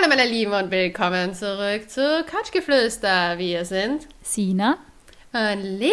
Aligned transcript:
Hallo 0.00 0.14
meine 0.16 0.30
Lieben 0.30 0.52
und 0.52 0.70
willkommen 0.70 1.34
zurück 1.34 1.90
zu 1.90 2.24
Couchgeflüster. 2.24 3.36
Wir 3.36 3.66
sind 3.66 4.06
Sina 4.22 4.78
und 5.32 5.62
Leni. 5.62 5.92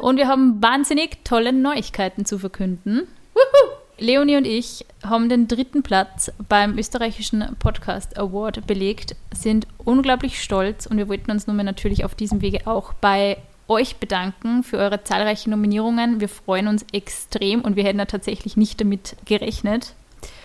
und 0.00 0.16
wir 0.16 0.26
haben 0.26 0.60
wahnsinnig 0.60 1.18
tolle 1.22 1.52
Neuigkeiten 1.52 2.24
zu 2.24 2.38
verkünden. 2.38 3.06
Wuhu. 3.32 3.76
Leonie 3.98 4.36
und 4.36 4.44
ich 4.44 4.86
haben 5.04 5.28
den 5.28 5.46
dritten 5.46 5.84
Platz 5.84 6.32
beim 6.48 6.76
österreichischen 6.76 7.54
Podcast 7.60 8.18
Award 8.18 8.66
belegt, 8.66 9.14
sind 9.32 9.68
unglaublich 9.78 10.42
stolz 10.42 10.86
und 10.86 10.96
wir 10.96 11.08
wollten 11.08 11.30
uns 11.30 11.46
nun 11.46 11.56
mal 11.56 11.62
natürlich 11.62 12.04
auf 12.04 12.16
diesem 12.16 12.40
Wege 12.40 12.66
auch 12.66 12.92
bei 12.94 13.36
euch 13.68 13.96
bedanken 13.96 14.64
für 14.64 14.78
eure 14.78 15.04
zahlreichen 15.04 15.50
Nominierungen. 15.50 16.20
Wir 16.20 16.28
freuen 16.28 16.66
uns 16.66 16.84
extrem 16.92 17.60
und 17.60 17.76
wir 17.76 17.84
hätten 17.84 17.98
da 17.98 18.06
tatsächlich 18.06 18.56
nicht 18.56 18.80
damit 18.80 19.14
gerechnet. 19.26 19.92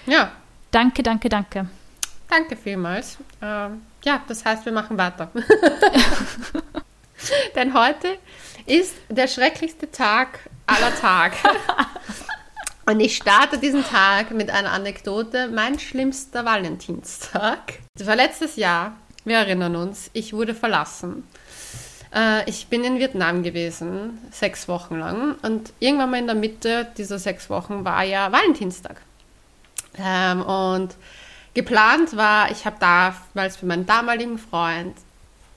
Ja, 0.05 0.31
Danke, 0.71 1.03
danke, 1.03 1.27
danke. 1.27 1.67
Danke 2.31 2.55
vielmals. 2.55 3.17
Ähm, 3.41 3.81
ja, 4.03 4.21
das 4.27 4.43
heißt, 4.43 4.65
wir 4.65 4.71
machen 4.71 4.97
weiter. 4.97 5.29
Denn 7.55 7.73
heute 7.73 8.17
ist 8.65 8.95
der 9.09 9.27
schrecklichste 9.27 9.91
Tag 9.91 10.39
aller 10.65 10.95
Tage. 10.95 11.35
Und 12.87 12.99
ich 12.99 13.15
starte 13.15 13.59
diesen 13.59 13.85
Tag 13.85 14.31
mit 14.31 14.49
einer 14.49 14.71
Anekdote. 14.71 15.49
Mein 15.49 15.77
schlimmster 15.77 16.45
Valentinstag. 16.45 17.73
Das 17.95 18.07
war 18.07 18.15
letztes 18.15 18.55
Jahr. 18.55 18.95
Wir 19.23 19.37
erinnern 19.37 19.75
uns. 19.75 20.09
Ich 20.13 20.33
wurde 20.33 20.55
verlassen. 20.55 21.27
Äh, 22.13 22.49
ich 22.49 22.67
bin 22.67 22.83
in 22.83 22.97
Vietnam 22.97 23.43
gewesen, 23.43 24.17
sechs 24.31 24.67
Wochen 24.67 24.97
lang. 24.97 25.35
Und 25.43 25.73
irgendwann 25.79 26.09
mal 26.09 26.17
in 26.17 26.25
der 26.25 26.35
Mitte 26.35 26.87
dieser 26.97 27.19
sechs 27.19 27.51
Wochen 27.51 27.85
war 27.85 28.03
ja 28.03 28.31
Valentinstag. 28.31 28.99
Ähm, 29.97 30.41
und 30.41 30.95
geplant 31.53 32.15
war, 32.15 32.51
ich 32.51 32.65
habe 32.65 32.77
damals 32.79 33.57
für 33.57 33.65
meinen 33.65 33.85
damaligen 33.85 34.37
Freund 34.37 34.95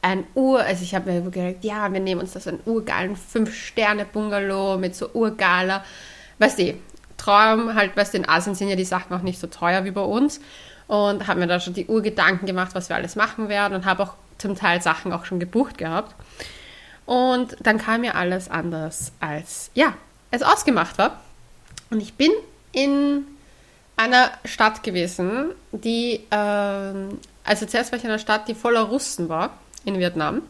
ein 0.02 0.24
Ur, 0.34 0.60
also 0.60 0.82
ich 0.82 0.94
habe 0.94 1.10
mir 1.10 1.30
gedacht, 1.30 1.64
ja, 1.64 1.90
wir 1.92 2.00
nehmen 2.00 2.20
uns 2.20 2.32
das 2.32 2.46
einen 2.46 2.60
urgeilen 2.66 3.16
Fünf-Sterne-Bungalow 3.16 4.76
mit 4.76 4.94
so 4.94 5.08
urgeiler, 5.12 5.84
weißt 6.38 6.58
du, 6.58 6.74
Traum, 7.16 7.74
halt, 7.74 7.96
weißt 7.96 8.12
du, 8.12 8.18
in 8.18 8.28
Asien 8.28 8.54
sind 8.54 8.68
ja 8.68 8.76
die 8.76 8.84
Sachen 8.84 9.16
auch 9.16 9.22
nicht 9.22 9.40
so 9.40 9.46
teuer 9.46 9.84
wie 9.84 9.92
bei 9.92 10.02
uns 10.02 10.40
und 10.88 11.26
habe 11.26 11.40
mir 11.40 11.46
da 11.46 11.60
schon 11.60 11.72
die 11.72 11.86
Urgedanken 11.86 12.46
gemacht, 12.46 12.74
was 12.74 12.88
wir 12.88 12.96
alles 12.96 13.16
machen 13.16 13.48
werden 13.48 13.74
und 13.74 13.86
habe 13.86 14.02
auch 14.02 14.14
zum 14.36 14.56
Teil 14.56 14.82
Sachen 14.82 15.12
auch 15.12 15.24
schon 15.24 15.40
gebucht 15.40 15.78
gehabt. 15.78 16.14
Und 17.06 17.56
dann 17.60 17.78
kam 17.78 18.02
mir 18.02 18.14
alles 18.14 18.50
anders 18.50 19.12
als, 19.20 19.70
ja, 19.74 19.94
es 20.30 20.42
ausgemacht 20.42 20.98
war. 20.98 21.20
Und 21.90 22.00
ich 22.00 22.14
bin 22.14 22.30
in 22.72 23.26
einer 23.96 24.32
Stadt 24.44 24.82
gewesen, 24.82 25.52
die, 25.72 26.20
ähm, 26.30 27.18
also 27.44 27.66
zuerst 27.66 27.92
war 27.92 27.98
ich 27.98 28.04
in 28.04 28.10
einer 28.10 28.18
Stadt, 28.18 28.48
die 28.48 28.54
voller 28.54 28.82
Russen 28.82 29.28
war, 29.28 29.58
in 29.84 29.98
Vietnam. 29.98 30.42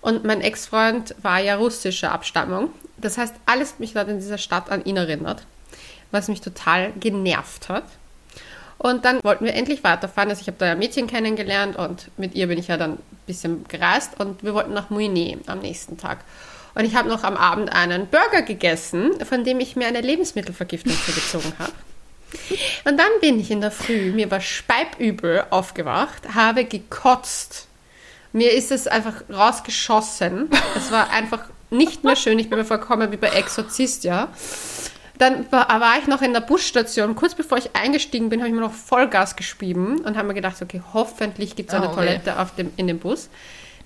Und 0.00 0.24
mein 0.24 0.40
Ex-Freund 0.40 1.14
war 1.22 1.40
ja 1.40 1.56
russischer 1.56 2.12
Abstammung. 2.12 2.70
Das 2.96 3.18
heißt, 3.18 3.34
alles 3.46 3.78
mich 3.78 3.92
dort 3.92 4.08
in 4.08 4.18
dieser 4.18 4.38
Stadt 4.38 4.70
an 4.70 4.84
ihn 4.84 4.96
erinnert, 4.96 5.44
was 6.10 6.28
mich 6.28 6.40
total 6.40 6.92
genervt 6.98 7.68
hat. 7.68 7.84
Und 8.78 9.04
dann 9.04 9.22
wollten 9.22 9.44
wir 9.44 9.52
endlich 9.52 9.84
weiterfahren. 9.84 10.30
Also 10.30 10.40
ich 10.40 10.46
habe 10.46 10.56
da 10.58 10.72
ein 10.72 10.78
Mädchen 10.78 11.06
kennengelernt 11.06 11.76
und 11.76 12.10
mit 12.16 12.34
ihr 12.34 12.46
bin 12.46 12.58
ich 12.58 12.68
ja 12.68 12.78
dann 12.78 12.92
ein 12.92 12.98
bisschen 13.26 13.68
gereist 13.68 14.18
und 14.18 14.42
wir 14.42 14.54
wollten 14.54 14.72
nach 14.72 14.88
Mouinet 14.88 15.46
am 15.48 15.58
nächsten 15.58 15.98
Tag. 15.98 16.24
Und 16.74 16.86
ich 16.86 16.94
habe 16.94 17.08
noch 17.08 17.22
am 17.22 17.36
Abend 17.36 17.70
einen 17.70 18.06
Burger 18.06 18.40
gegessen, 18.40 19.22
von 19.26 19.44
dem 19.44 19.60
ich 19.60 19.76
mir 19.76 19.86
eine 19.86 20.00
Lebensmittelvergiftung 20.00 20.94
zugezogen 21.04 21.52
habe. 21.58 21.72
Und 22.84 22.96
dann 22.98 23.10
bin 23.20 23.40
ich 23.40 23.50
in 23.50 23.60
der 23.60 23.70
Früh, 23.70 24.12
mir 24.12 24.30
war 24.30 24.40
speibübel 24.40 25.44
aufgewacht, 25.50 26.34
habe 26.34 26.64
gekotzt. 26.64 27.66
Mir 28.32 28.52
ist 28.52 28.70
es 28.70 28.86
einfach 28.86 29.14
rausgeschossen. 29.28 30.48
Es 30.76 30.92
war 30.92 31.10
einfach 31.10 31.44
nicht 31.70 32.04
mehr 32.04 32.16
schön. 32.16 32.38
Ich 32.38 32.48
bin 32.48 32.58
mir 32.58 32.64
vorgekommen 32.64 33.10
wie 33.12 33.16
bei 33.16 33.28
Exorzist, 33.28 34.04
ja. 34.04 34.28
Dann 35.18 35.50
war, 35.52 35.68
war 35.68 35.98
ich 35.98 36.06
noch 36.06 36.22
in 36.22 36.32
der 36.32 36.40
Busstation. 36.40 37.14
Kurz 37.14 37.34
bevor 37.34 37.58
ich 37.58 37.76
eingestiegen 37.76 38.30
bin, 38.30 38.40
habe 38.40 38.48
ich 38.48 38.54
mir 38.54 38.60
noch 38.60 38.72
Vollgas 38.72 39.36
gespieben 39.36 40.00
und 40.00 40.16
habe 40.16 40.28
mir 40.28 40.34
gedacht, 40.34 40.62
okay, 40.62 40.80
hoffentlich 40.94 41.56
gibt 41.56 41.70
es 41.70 41.74
eine 41.74 41.90
Oh. 41.90 41.94
Toilette 41.94 42.38
auf 42.38 42.54
dem, 42.54 42.72
in 42.76 42.86
dem 42.86 42.98
Bus. 42.98 43.28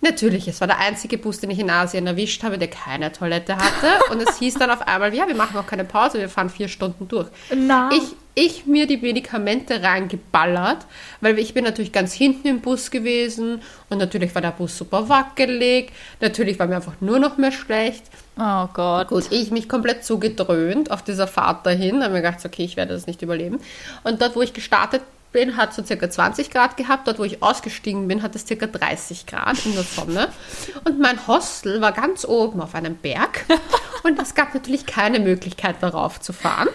Natürlich, 0.04 0.46
es 0.48 0.60
war 0.60 0.68
der 0.68 0.80
einzige 0.80 1.16
Bus, 1.16 1.40
den 1.40 1.48
ich 1.48 1.58
in 1.58 1.70
Asien 1.70 2.06
erwischt 2.06 2.42
habe, 2.42 2.58
der 2.58 2.68
keine 2.68 3.10
Toilette 3.10 3.56
hatte. 3.56 4.12
Und 4.12 4.20
es 4.20 4.36
hieß 4.36 4.54
dann 4.54 4.70
auf 4.70 4.86
einmal, 4.86 5.14
ja, 5.14 5.26
wir 5.26 5.34
machen 5.34 5.56
auch 5.56 5.66
keine 5.66 5.84
Pause, 5.84 6.18
wir 6.18 6.28
fahren 6.28 6.50
vier 6.50 6.68
Stunden 6.68 7.08
durch. 7.08 7.28
Na. 7.54 7.88
Ich, 7.90 8.14
ich 8.34 8.66
mir 8.66 8.86
die 8.86 8.98
Medikamente 8.98 9.82
reingeballert, 9.82 10.84
weil 11.22 11.38
ich 11.38 11.54
bin 11.54 11.64
natürlich 11.64 11.90
ganz 11.90 12.12
hinten 12.12 12.48
im 12.48 12.60
Bus 12.60 12.90
gewesen 12.90 13.62
und 13.88 13.96
natürlich 13.96 14.34
war 14.34 14.42
der 14.42 14.50
Bus 14.50 14.76
super 14.76 15.08
wackelig. 15.08 15.90
Natürlich 16.20 16.58
war 16.58 16.66
mir 16.66 16.76
einfach 16.76 17.00
nur 17.00 17.18
noch 17.18 17.38
mehr 17.38 17.52
schlecht. 17.52 18.04
Oh 18.36 18.66
Gott. 18.74 19.08
Gut, 19.08 19.24
ich 19.30 19.52
mich 19.52 19.70
komplett 19.70 20.04
so 20.04 20.18
gedröhnt 20.18 20.90
auf 20.90 21.02
dieser 21.02 21.26
Fahrt 21.26 21.64
dahin, 21.64 22.02
habe 22.02 22.12
mir 22.12 22.20
gedacht, 22.20 22.44
okay, 22.44 22.64
ich 22.64 22.76
werde 22.76 22.92
das 22.92 23.06
nicht 23.06 23.22
überleben. 23.22 23.58
Und 24.02 24.20
dort, 24.20 24.36
wo 24.36 24.42
ich 24.42 24.52
gestartet 24.52 25.00
bin, 25.34 25.58
hat 25.58 25.74
so 25.74 25.84
circa 25.84 26.08
20 26.08 26.50
Grad 26.50 26.78
gehabt. 26.78 27.06
Dort, 27.06 27.18
wo 27.18 27.24
ich 27.24 27.42
ausgestiegen 27.42 28.08
bin, 28.08 28.22
hat 28.22 28.34
es 28.34 28.46
circa 28.46 28.66
30 28.66 29.26
Grad 29.26 29.66
in 29.66 29.74
der 29.74 29.82
Sonne. 29.82 30.28
Und 30.84 30.98
mein 30.98 31.26
Hostel 31.26 31.82
war 31.82 31.92
ganz 31.92 32.24
oben 32.24 32.62
auf 32.62 32.74
einem 32.74 32.96
Berg. 32.96 33.44
Und 34.04 34.18
es 34.20 34.34
gab 34.34 34.54
natürlich 34.54 34.86
keine 34.86 35.20
Möglichkeit, 35.20 35.76
darauf 35.80 36.20
zu 36.20 36.32
fahren, 36.32 36.68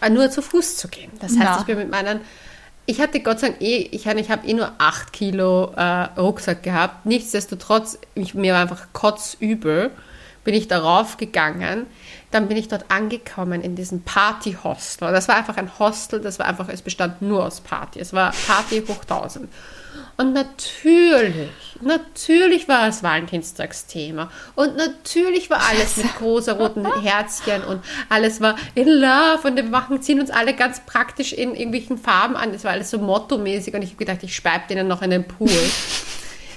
äh, 0.00 0.10
nur 0.10 0.30
zu 0.30 0.42
Fuß 0.42 0.76
zu 0.76 0.88
gehen. 0.88 1.10
Das 1.20 1.32
heißt, 1.32 1.40
Na. 1.42 1.58
ich 1.60 1.64
bin 1.64 1.78
mit 1.78 1.90
meinen 1.90 2.20
ich 2.86 3.00
hatte 3.00 3.20
Gott 3.20 3.40
sei 3.40 3.48
Dank 3.48 3.62
eh, 3.62 3.88
ich, 3.92 4.06
ich 4.06 4.30
habe 4.30 4.46
eh 4.46 4.52
nur 4.52 4.72
8 4.76 5.10
Kilo 5.10 5.72
äh, 5.74 6.20
Rucksack 6.20 6.62
gehabt. 6.62 7.06
Nichtsdestotrotz, 7.06 7.98
ich, 8.14 8.34
mir 8.34 8.52
war 8.52 8.60
einfach 8.60 8.88
kotzübel, 8.92 9.90
bin 10.44 10.54
ich 10.54 10.68
darauf 10.68 11.16
gegangen. 11.16 11.86
Dann 12.34 12.48
bin 12.48 12.56
ich 12.56 12.66
dort 12.66 12.90
angekommen 12.90 13.62
in 13.62 13.76
diesem 13.76 14.02
Party-Hostel. 14.02 15.12
Das 15.12 15.28
war 15.28 15.36
einfach 15.36 15.56
ein 15.56 15.78
Hostel, 15.78 16.20
das 16.20 16.40
war 16.40 16.46
einfach, 16.46 16.68
es 16.68 16.82
bestand 16.82 17.22
nur 17.22 17.44
aus 17.44 17.60
Party. 17.60 18.00
Es 18.00 18.12
war 18.12 18.32
Party 18.48 18.82
hoch 18.88 19.02
1000. 19.02 19.48
Und 20.16 20.32
natürlich, 20.32 21.50
natürlich 21.80 22.66
war 22.66 22.88
es 22.88 23.04
Valentinstagsthema. 23.04 24.32
Und 24.56 24.76
natürlich 24.76 25.48
war 25.48 25.60
alles 25.68 25.96
mit 25.96 26.12
großer 26.16 26.54
roten 26.54 26.84
Herzchen 27.02 27.62
und 27.62 27.84
alles 28.08 28.40
war 28.40 28.56
in 28.74 28.88
love 28.88 29.46
und 29.46 29.54
wir 29.54 29.62
machen, 29.62 30.02
ziehen 30.02 30.18
uns 30.18 30.30
alle 30.30 30.54
ganz 30.54 30.80
praktisch 30.86 31.32
in 31.32 31.54
irgendwelchen 31.54 31.98
Farben 31.98 32.34
an. 32.34 32.52
Das 32.52 32.64
war 32.64 32.72
alles 32.72 32.90
so 32.90 32.98
mottomäßig 32.98 33.74
und 33.74 33.82
ich 33.82 33.90
habe 33.90 33.98
gedacht, 33.98 34.24
ich 34.24 34.34
speibe 34.34 34.64
denen 34.68 34.88
noch 34.88 35.02
in 35.02 35.10
den 35.10 35.28
Pool. 35.28 35.50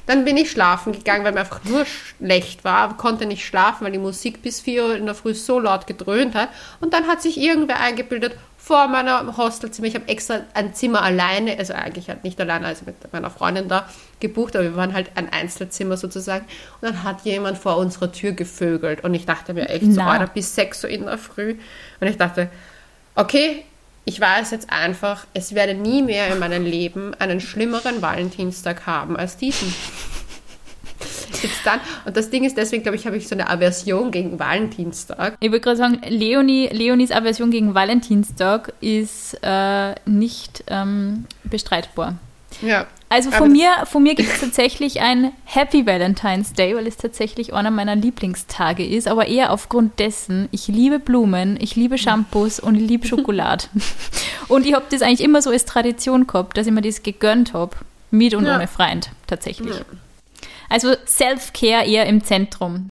Dann 0.08 0.26
bin 0.26 0.38
ich 0.38 0.50
schlafen 0.50 0.94
gegangen, 0.94 1.24
weil 1.24 1.34
mir 1.34 1.42
einfach 1.42 1.64
nur 1.66 1.86
schlecht 1.86 2.64
war, 2.64 2.98
konnte 2.98 3.26
nicht 3.26 3.46
schlafen, 3.46 3.86
weil 3.86 3.92
die 3.92 4.00
Musik 4.00 4.42
bis 4.42 4.62
4 4.62 4.84
Uhr 4.84 4.96
in 4.96 5.06
der 5.06 5.16
Früh 5.16 5.34
so 5.34 5.60
laut 5.60 5.86
gedröhnt 5.86 6.34
hat. 6.34 6.50
Und 6.80 6.94
dann 6.94 7.08
hat 7.08 7.22
sich 7.22 7.38
irgendwer 7.40 7.80
eingebildet 7.80 8.36
vor 8.58 8.88
meiner 8.88 9.38
Hostelzimmer. 9.38 9.88
Ich 9.88 9.96
habe 9.96 10.08
extra 10.08 10.42
ein 10.54 10.74
Zimmer 10.74 11.02
alleine, 11.02 11.58
also 11.58 11.74
eigentlich 11.74 12.10
halt 12.10 12.24
nicht 12.24 12.40
alleine, 12.42 12.66
also 12.66 12.84
mit 12.86 12.96
meiner 13.14 13.30
Freundin 13.30 13.68
da 13.68 13.88
gebucht, 14.20 14.56
aber 14.56 14.66
wir 14.66 14.76
waren 14.76 14.94
halt 14.94 15.12
ein 15.16 15.32
Einzelzimmer 15.32 15.96
sozusagen. 15.96 16.46
Und 16.82 16.90
dann 16.90 17.04
hat 17.04 17.22
jemand 17.22 17.58
vor 17.58 17.78
unserer 17.78 18.12
Tür 18.12 18.32
gevögelt. 18.32 19.04
Und 19.04 19.14
ich 19.14 19.26
dachte 19.26 19.54
mir 19.54 19.70
echt 19.70 19.94
so. 19.94 20.02
Alter, 20.02 20.28
bis 20.28 20.56
6 20.56 20.86
Uhr 20.86 20.90
in 20.90 21.06
der 21.06 21.18
Früh. 21.18 21.56
Und 22.00 22.08
ich 22.08 22.18
dachte, 22.18 22.50
okay, 23.16 23.64
ich 24.08 24.22
weiß 24.22 24.52
jetzt 24.52 24.72
einfach, 24.72 25.28
es 25.34 25.54
werde 25.54 25.74
nie 25.74 26.02
mehr 26.02 26.32
in 26.32 26.40
meinem 26.40 26.64
Leben 26.64 27.14
einen 27.16 27.42
schlimmeren 27.42 28.02
Valentinstag 28.02 28.88
haben 28.88 29.18
als 29.18 29.36
diesen. 29.36 29.74
Dann, 31.66 31.82
und 32.06 32.16
das 32.16 32.30
Ding 32.30 32.46
ist, 32.46 32.56
deswegen 32.56 32.84
glaube 32.84 32.96
ich, 32.96 33.06
habe 33.06 33.18
ich 33.18 33.28
so 33.28 33.36
eine 33.36 33.50
Aversion 33.50 34.10
gegen 34.12 34.40
Valentinstag. 34.40 35.36
Ich 35.42 35.52
würde 35.52 35.60
gerade 35.60 35.76
sagen, 35.76 36.02
Leonie, 36.08 36.70
Leonies 36.72 37.12
Aversion 37.12 37.52
gegen 37.52 37.76
Valentinstag 37.76 38.72
ist 38.80 39.38
äh, 39.42 39.94
nicht 40.06 40.64
ähm, 40.68 41.26
bestreitbar. 41.44 42.16
Ja. 42.62 42.88
Also 43.10 43.32
von 43.32 43.52
mir, 43.52 43.70
von 43.86 44.04
mir 44.04 44.16
gibt 44.16 44.30
es 44.34 44.42
tatsächlich 44.42 45.00
ein 45.00 45.32
Happy 45.46 45.86
Valentine's 45.86 46.54
Day, 46.54 46.76
weil 46.76 46.88
es 46.88 46.98
tatsächlich 46.98 47.54
einer 47.54 47.72
meiner 47.72 47.96
Lieblingstage 47.96 48.86
ist, 48.86 49.08
aber 49.08 49.28
eher 49.28 49.54
aufgrund 49.54 49.98
dessen, 50.00 50.50
ich 50.52 50.68
liebe 50.68 51.00
Blumen, 51.00 51.58
ich 51.62 51.76
liebe 51.78 51.98
Shampoos 51.98 52.60
und 52.60 52.76
ich 52.76 52.88
liebe 52.88 53.08
Schokolade. 53.08 53.66
und 54.50 54.66
ich 54.66 54.74
habe 54.74 54.86
das 54.90 55.02
eigentlich 55.02 55.22
immer 55.22 55.42
so 55.42 55.52
als 55.52 55.64
Tradition 55.64 56.28
gehabt, 56.28 56.58
dass 56.58 56.68
ich 56.68 56.74
mir 56.74 56.82
das 56.82 57.02
gegönnt 57.02 57.54
habe, 57.54 57.78
mit 58.12 58.34
und 58.34 58.46
Ja. 58.46 58.56
ohne 58.56 58.68
Freund, 58.68 59.10
tatsächlich. 59.26 59.76
Also 60.70 60.94
Self-Care 61.06 61.86
eher 61.86 62.06
im 62.08 62.24
Zentrum. 62.24 62.90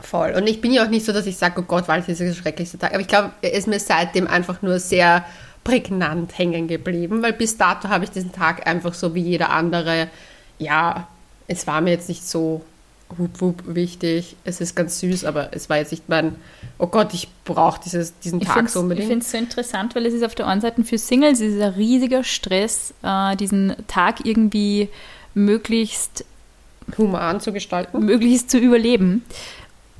Voll. 0.00 0.32
Und 0.32 0.48
ich 0.48 0.60
bin 0.60 0.72
ja 0.72 0.84
auch 0.84 0.88
nicht 0.88 1.06
so, 1.06 1.12
dass 1.12 1.26
ich 1.26 1.36
sage, 1.36 1.60
oh 1.60 1.62
Gott, 1.62 1.86
Valentinstag 1.86 2.26
ist 2.26 2.36
der 2.36 2.42
schrecklichste 2.42 2.78
Tag. 2.78 2.92
Aber 2.92 3.00
ich 3.00 3.06
glaube, 3.06 3.30
er 3.42 3.52
ist 3.52 3.68
mir 3.68 3.78
seitdem 3.78 4.26
einfach 4.26 4.60
nur 4.60 4.80
sehr 4.80 5.24
prägnant 5.64 6.36
hängen 6.38 6.68
geblieben, 6.68 7.22
weil 7.22 7.32
bis 7.32 7.56
dato 7.56 7.88
habe 7.88 8.04
ich 8.04 8.10
diesen 8.10 8.32
Tag 8.32 8.66
einfach 8.66 8.94
so 8.94 9.14
wie 9.14 9.22
jeder 9.22 9.50
andere, 9.50 10.08
ja, 10.58 11.08
es 11.46 11.66
war 11.66 11.80
mir 11.80 11.90
jetzt 11.90 12.08
nicht 12.08 12.26
so 12.26 12.62
hup, 13.18 13.40
hup, 13.40 13.62
wichtig. 13.66 14.36
Es 14.44 14.60
ist 14.60 14.74
ganz 14.74 15.00
süß, 15.00 15.24
aber 15.24 15.50
es 15.52 15.68
war 15.68 15.78
jetzt 15.78 15.90
nicht 15.90 16.08
mein, 16.08 16.36
oh 16.78 16.86
Gott, 16.86 17.14
ich 17.14 17.28
brauche 17.44 17.80
diesen 17.82 18.40
Ich 18.40 18.48
Tag 18.48 18.68
so 18.68 18.80
unbedingt. 18.80 19.04
Ich 19.04 19.10
finde 19.10 19.24
es 19.24 19.30
so 19.30 19.38
interessant, 19.38 19.94
weil 19.94 20.06
es 20.06 20.14
ist 20.14 20.24
auf 20.24 20.34
der 20.34 20.46
einen 20.46 20.60
Seite 20.60 20.84
für 20.84 20.98
Singles 20.98 21.40
ist 21.40 21.60
ein 21.60 21.74
riesiger 21.74 22.24
Stress, 22.24 22.94
äh, 23.02 23.36
diesen 23.36 23.74
Tag 23.86 24.24
irgendwie 24.24 24.88
möglichst, 25.34 26.24
human 26.98 27.40
zu 27.40 27.52
gestalten. 27.52 28.04
möglichst 28.04 28.50
zu 28.50 28.58
überleben, 28.58 29.24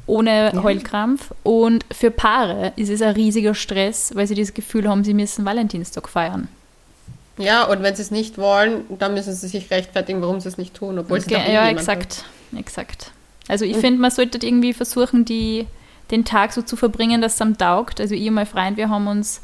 ohne. 0.06 0.52
Heulkrampf. 0.62 1.32
Und 1.42 1.84
für 1.90 2.10
Paare 2.10 2.72
ist 2.76 2.90
es 2.90 3.02
ein 3.02 3.14
riesiger 3.14 3.54
Stress, 3.54 4.12
weil 4.14 4.26
sie 4.26 4.34
das 4.34 4.54
Gefühl 4.54 4.88
haben, 4.88 5.04
sie 5.04 5.14
müssen 5.14 5.44
Valentinstag 5.44 6.08
feiern. 6.08 6.48
Ja, 7.38 7.64
und 7.64 7.82
wenn 7.82 7.94
sie 7.96 8.02
es 8.02 8.10
nicht 8.10 8.38
wollen, 8.38 8.84
dann 8.98 9.14
müssen 9.14 9.32
sie 9.32 9.48
sich 9.48 9.70
rechtfertigen, 9.70 10.20
warum 10.20 10.40
sie 10.40 10.48
es 10.48 10.58
nicht 10.58 10.74
tun, 10.74 10.98
obwohl 10.98 11.20
sie 11.20 11.30
doch 11.30 11.40
eh 11.40 11.54
ja, 11.54 11.68
exakt, 11.68 12.24
exakt. 12.56 13.10
Also 13.48 13.64
ich 13.64 13.76
finde, 13.78 14.00
man 14.00 14.10
sollte 14.10 14.38
irgendwie 14.46 14.72
versuchen, 14.72 15.24
die, 15.24 15.66
den 16.10 16.24
Tag 16.24 16.52
so 16.52 16.62
zu 16.62 16.76
verbringen, 16.76 17.22
dass 17.22 17.34
es 17.34 17.40
am 17.40 17.56
taugt. 17.56 18.00
Also 18.00 18.14
ich 18.14 18.28
und 18.28 18.34
mein 18.34 18.46
Freund, 18.46 18.76
wir 18.76 18.88
haben 18.88 19.06
uns, 19.06 19.40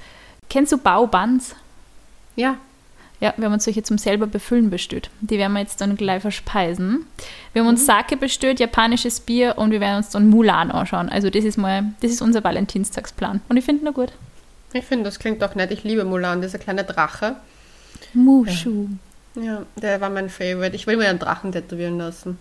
kennst 0.49 0.73
du 0.73 0.79
Baubands? 0.79 1.57
Ja, 2.37 2.57
Ja, 3.21 3.35
wir 3.37 3.47
haben 3.47 3.53
uns 3.53 3.65
solche 3.65 3.83
zum 3.83 3.99
selber 3.99 4.29
befüllen 4.29 4.71
bestellt. 4.71 5.11
Die 5.21 5.39
werden 5.39 5.53
wir 5.53 5.61
jetzt 5.61 5.81
dann 5.81 5.97
gleich 5.97 6.23
verspeisen. 6.23 7.05
Wir 7.53 7.63
haben 7.63 7.69
uns 7.69 7.85
Sake 7.85 8.17
bestellt, 8.17 8.61
japanisches 8.61 9.19
Bier 9.19 9.55
und 9.59 9.73
wir 9.73 9.81
werden 9.81 9.97
uns 9.97 10.11
dann 10.11 10.29
Mulan 10.29 10.71
anschauen. 10.71 11.09
Also 11.09 11.29
das 11.29 11.45
ist 11.45 11.59
mal, 11.59 11.85
das 12.01 12.13
ist 12.13 12.23
unser 12.23 12.45
Valentinstagsplan. 12.45 13.41
Und 13.49 13.57
ich 13.57 13.65
finde 13.65 13.87
ihn 13.87 13.93
gut. 13.93 14.13
ich 14.73 14.85
finde, 14.85 15.05
das 15.05 15.19
klingt 15.19 15.43
doch 15.43 15.57
nett. 15.57 15.73
Ich 15.73 15.83
liebe 15.83 16.05
Mulan, 16.05 16.43
dieser 16.43 16.59
kleine 16.59 16.85
Drache. 16.85 17.37
Mushu. 18.15 18.89
Ja, 19.35 19.63
der 19.77 20.01
war 20.01 20.11
mein 20.11 20.31
Favorite. 20.31 20.77
Ich 20.77 20.87
will 20.87 20.97
mir 20.97 21.09
einen 21.09 21.19
Drachen 21.19 21.51
tätowieren 21.53 21.99
lassen. 21.99 22.39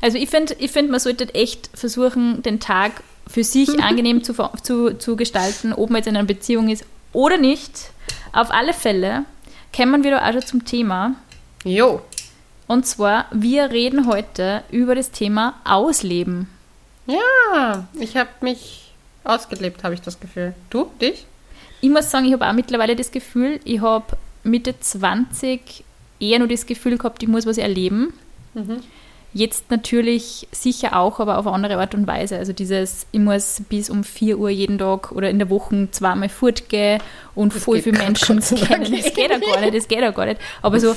Also 0.00 0.18
ich 0.18 0.28
finde, 0.28 0.54
ich 0.58 0.70
find, 0.70 0.90
man 0.90 1.00
sollte 1.00 1.32
echt 1.34 1.70
versuchen, 1.74 2.42
den 2.42 2.58
Tag 2.58 3.02
für 3.28 3.44
sich 3.44 3.80
angenehm 3.82 4.24
zu, 4.24 4.34
zu, 4.62 4.94
zu 4.98 5.16
gestalten, 5.16 5.72
ob 5.72 5.90
man 5.90 5.98
jetzt 5.98 6.08
in 6.08 6.16
einer 6.16 6.26
Beziehung 6.26 6.68
ist 6.68 6.84
oder 7.12 7.38
nicht. 7.38 7.90
Auf 8.32 8.50
alle 8.50 8.72
Fälle 8.72 9.24
kommen 9.76 10.02
wir 10.02 10.12
da 10.12 10.26
auch 10.28 10.32
schon 10.32 10.46
zum 10.46 10.64
Thema. 10.64 11.14
Jo, 11.64 12.00
Und 12.66 12.86
zwar, 12.86 13.26
wir 13.32 13.70
reden 13.70 14.06
heute 14.06 14.62
über 14.70 14.94
das 14.94 15.10
Thema 15.10 15.54
Ausleben. 15.64 16.48
ja, 17.06 17.86
ich 18.00 18.16
habe 18.16 18.30
mich 18.40 18.92
ausgelebt, 19.24 19.84
habe 19.84 19.94
ich 19.94 20.00
das 20.00 20.18
Gefühl. 20.20 20.54
Du, 20.70 20.90
dich? 21.00 21.26
Ich 21.80 21.90
muss 21.90 22.10
sagen, 22.10 22.26
ich 22.26 22.32
habe 22.32 22.48
auch 22.48 22.52
mittlerweile 22.52 22.96
das 22.96 23.10
Gefühl, 23.10 23.60
ich 23.64 23.80
habe 23.80 24.16
Mitte 24.42 24.78
20 24.78 25.84
eher 26.20 26.38
nur 26.38 26.48
das 26.48 26.66
Gefühl 26.66 26.96
gehabt, 26.96 27.22
ich 27.22 27.28
muss 27.28 27.46
was 27.46 27.58
erleben. 27.58 28.12
Mhm. 28.54 28.80
Jetzt 29.32 29.70
natürlich 29.70 30.48
sicher 30.50 30.96
auch, 30.96 31.20
aber 31.20 31.36
auf 31.36 31.46
eine 31.46 31.54
andere 31.54 31.78
Art 31.78 31.94
und 31.94 32.06
Weise. 32.06 32.38
Also 32.38 32.52
dieses, 32.52 33.06
ich 33.12 33.20
muss 33.20 33.62
bis 33.68 33.90
um 33.90 34.02
4 34.02 34.38
Uhr 34.38 34.48
jeden 34.48 34.78
Tag 34.78 35.12
oder 35.12 35.28
in 35.28 35.38
der 35.38 35.50
Woche 35.50 35.88
zweimal 35.90 36.30
fortgehen 36.30 37.02
und 37.34 37.54
Das 37.54 37.64
voll 37.64 37.82
viele 37.82 37.98
Menschen 37.98 38.40
Dank 38.40 38.66
kennen. 38.66 38.92
Das 38.92 39.12
geht 39.12 39.30
ja 39.30 39.38
gar 39.38 39.60
nicht, 39.60 39.74
das 39.74 39.88
geht 39.88 40.00
ja 40.00 40.10
gar 40.10 40.26
nicht. 40.26 40.40
Aber 40.62 40.80
so 40.80 40.96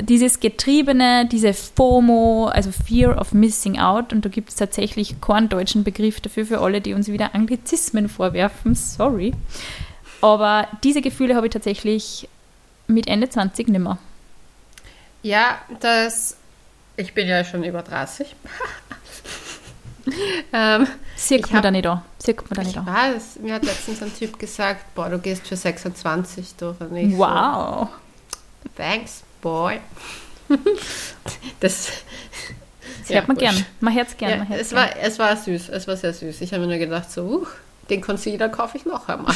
dieses 0.00 0.40
Getriebene, 0.40 1.26
diese 1.26 1.52
FOMO, 1.52 2.46
also 2.46 2.70
Fear 2.70 3.18
of 3.20 3.32
Missing 3.32 3.78
Out, 3.78 4.12
und 4.12 4.24
da 4.24 4.28
gibt 4.28 4.50
es 4.50 4.54
tatsächlich 4.54 5.20
keinen 5.20 5.48
deutschen 5.48 5.84
Begriff 5.84 6.20
dafür 6.20 6.46
für 6.46 6.60
alle, 6.60 6.80
die 6.80 6.94
uns 6.94 7.08
wieder 7.08 7.34
Anglizismen 7.34 8.08
vorwerfen, 8.08 8.74
sorry. 8.74 9.32
Aber 10.20 10.68
diese 10.84 11.00
Gefühle 11.00 11.34
habe 11.34 11.46
ich 11.46 11.52
tatsächlich 11.52 12.28
mit 12.86 13.08
Ende 13.08 13.28
20 13.28 13.68
nimmer. 13.68 13.98
Ja, 15.22 15.58
das. 15.80 16.36
Ich 17.00 17.14
bin 17.14 17.26
ja 17.28 17.42
schon 17.44 17.64
über 17.64 17.80
30. 17.82 18.34
ähm, 20.52 20.86
Sieht 21.16 21.40
Ich 21.40 21.46
man 21.46 21.56
hab- 21.56 21.62
da 21.62 21.70
nicht 21.70 21.86
an. 21.86 22.02
Sieht 22.18 22.36
man 22.38 22.48
da 22.50 22.60
ich 22.62 22.66
nicht 22.68 22.78
an. 22.78 22.86
weiß, 22.86 23.38
mir 23.40 23.54
hat 23.54 23.64
letztens 23.64 24.02
ein 24.02 24.14
Typ 24.14 24.38
gesagt, 24.38 24.94
boah, 24.94 25.08
du 25.08 25.18
gehst 25.18 25.46
für 25.46 25.56
26 25.56 26.56
durch. 26.56 26.78
Und 26.80 26.96
ich 26.96 27.16
Wow. 27.16 27.88
So, 28.64 28.70
Thanks, 28.76 29.22
boy. 29.40 29.80
das 31.60 31.88
Das 33.00 33.08
Ja, 33.08 33.16
hört 33.16 33.28
man 33.28 33.40
wurscht. 33.40 33.52
gern. 33.54 33.66
Man 33.80 33.94
hört 33.94 34.08
es 34.08 34.16
gern. 34.16 34.30
ja, 34.30 34.36
man 34.44 34.52
es, 34.52 34.68
gern. 34.70 34.80
war, 34.82 34.96
es 35.00 35.18
war 35.18 35.36
süß, 35.36 35.68
es 35.70 35.88
war 35.88 35.96
sehr 35.96 36.12
süß. 36.12 36.40
Ich 36.42 36.52
habe 36.52 36.62
mir 36.66 36.68
nur 36.76 36.78
gedacht, 36.78 37.10
so, 37.10 37.22
uh, 37.22 37.46
den 37.88 38.00
Concealer 38.02 38.48
kaufe 38.50 38.76
ich 38.76 38.84
noch 38.84 39.08
einmal. 39.08 39.34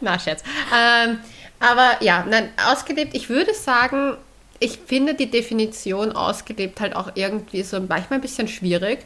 Na, 0.00 0.18
Scherz. 0.18 0.42
Ähm, 0.74 1.18
aber 1.60 1.96
ja, 2.02 2.24
nein, 2.28 2.50
ausgelebt, 2.70 3.14
ich 3.14 3.28
würde 3.28 3.52
sagen, 3.54 4.16
ich 4.60 4.78
finde 4.86 5.14
die 5.14 5.30
Definition 5.30 6.12
ausgelebt 6.12 6.80
halt 6.80 6.96
auch 6.96 7.12
irgendwie 7.14 7.62
so 7.62 7.78
manchmal 7.80 8.18
ein 8.18 8.22
bisschen 8.22 8.48
schwierig, 8.48 9.00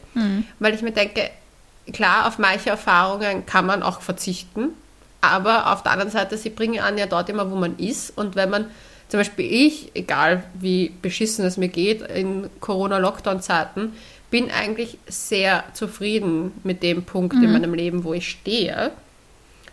weil 0.59 0.75
ich 0.75 0.83
mir 0.83 0.93
denke, 0.93 1.31
klar, 1.93 2.27
auf 2.27 2.39
manche 2.39 2.71
Erfahrungen 2.71 3.45
kann 3.47 3.67
man 3.67 3.83
auch 3.83 4.01
verzichten, 4.01 4.71
aber 5.21 5.73
auf 5.73 5.83
der 5.83 5.93
anderen 5.93 6.11
Seite, 6.11 6.37
sie 6.37 6.51
bringen 6.51 6.81
einen 6.81 6.99
ja 6.99 7.07
dort 7.07 7.29
immer, 7.29 7.51
wo 7.51 7.57
man 7.57 7.77
ist 7.79 8.17
und 8.17 8.35
wenn 8.35 8.51
man 8.51 8.67
zum 9.09 9.21
Beispiel 9.21 9.45
ich, 9.53 9.91
egal 9.95 10.43
wie 10.55 10.91
beschissen 11.03 11.45
es 11.45 11.59
mir 11.59 11.69
geht, 11.69 12.01
in 12.01 12.49
Corona-Lockdown-Zeiten, 12.61 13.93
bin 14.31 14.51
eigentlich 14.51 14.97
sehr 15.07 15.65
zufrieden 15.75 16.53
mit 16.65 16.83
dem 16.83 17.03
Punkt 17.03 17.35
in 17.35 17.53
meinem 17.53 17.75
Leben, 17.75 18.05
wo 18.05 18.15
ich 18.15 18.31
stehe. 18.31 18.91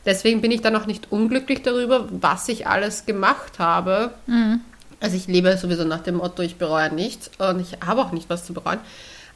Deswegen 0.06 0.42
bin 0.42 0.52
ich 0.52 0.60
dann 0.62 0.76
auch 0.76 0.86
nicht 0.86 1.14
unglücklich 1.14 1.62
darüber, 1.62 2.10
was 2.12 2.50
ich 2.50 2.68
alles 2.68 3.06
gemacht 3.06 3.60
habe. 3.60 4.14
Also 5.00 5.16
ich 5.16 5.28
lebe 5.28 5.56
sowieso 5.58 5.84
nach 5.84 6.02
dem 6.02 6.16
Motto, 6.16 6.42
ich 6.42 6.58
bereue 6.58 6.94
nichts 6.94 7.32
und 7.38 7.60
ich 7.62 7.78
habe 7.86 8.02
auch 8.02 8.12
nicht 8.12 8.30
was 8.30 8.46
zu 8.46 8.54
bereuen. 8.54 8.80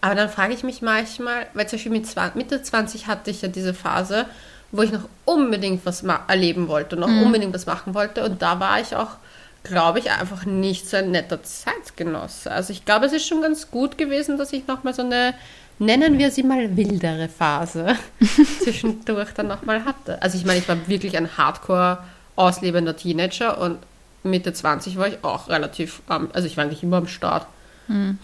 Aber 0.02 0.16
dann 0.16 0.30
frage 0.30 0.54
ich 0.54 0.64
mich 0.64 0.82
manchmal, 0.82 1.48
weil 1.54 1.68
zum 1.68 1.78
Beispiel 1.78 1.92
mit 1.94 2.06
20, 2.06 2.36
Mitte 2.36 2.62
20 2.62 3.08
hatte 3.08 3.32
ich 3.32 3.42
ja 3.42 3.48
diese 3.48 3.74
Phase, 3.74 4.26
wo 4.74 4.82
ich 4.82 4.92
noch 4.92 5.08
unbedingt 5.24 5.86
was 5.86 6.04
erleben 6.04 6.68
wollte 6.68 6.98
und 6.98 7.02
noch 7.02 7.24
unbedingt 7.24 7.54
was 7.54 7.66
machen 7.66 7.94
wollte. 7.94 8.26
Und 8.26 8.42
da 8.42 8.60
war 8.60 8.82
ich 8.82 8.96
auch, 8.98 9.12
glaube 9.64 10.00
ich, 10.00 10.12
einfach 10.12 10.46
nicht 10.46 10.90
so 10.90 10.98
ein 10.98 11.12
netter 11.12 11.42
Zeitgenosse. 11.42 12.52
Also 12.52 12.74
ich 12.74 12.84
glaube, 12.84 13.06
es 13.06 13.14
ist 13.14 13.26
schon 13.26 13.42
ganz 13.42 13.72
gut 13.72 13.98
gewesen, 13.98 14.38
dass 14.38 14.52
ich 14.52 14.68
nochmal 14.68 14.94
so 14.94 15.04
eine, 15.04 15.36
nennen 15.80 16.18
wir 16.18 16.32
sie 16.32 16.44
mal 16.44 16.76
wildere 16.76 17.30
Phase 17.30 17.96
zwischendurch 18.62 19.32
dann 19.36 19.48
nochmal 19.48 19.86
hatte. 19.86 20.22
Also 20.22 20.38
ich 20.38 20.44
meine, 20.44 20.60
ich 20.60 20.68
war 20.68 20.88
wirklich 20.88 21.16
ein 21.16 21.38
hardcore 21.38 22.00
auslebender 22.36 22.98
Teenager 22.98 23.58
und 23.62 23.78
Mitte 24.24 24.54
20 24.54 24.98
war 24.98 25.08
ich 25.08 25.24
auch 25.24 25.50
relativ, 25.50 26.02
am 26.08 26.30
also 26.34 26.48
ich 26.48 26.58
war 26.58 26.64
eigentlich 26.64 26.84
immer 26.84 26.98
am 26.98 27.08
Start. 27.08 27.46
Hm. 27.88 28.18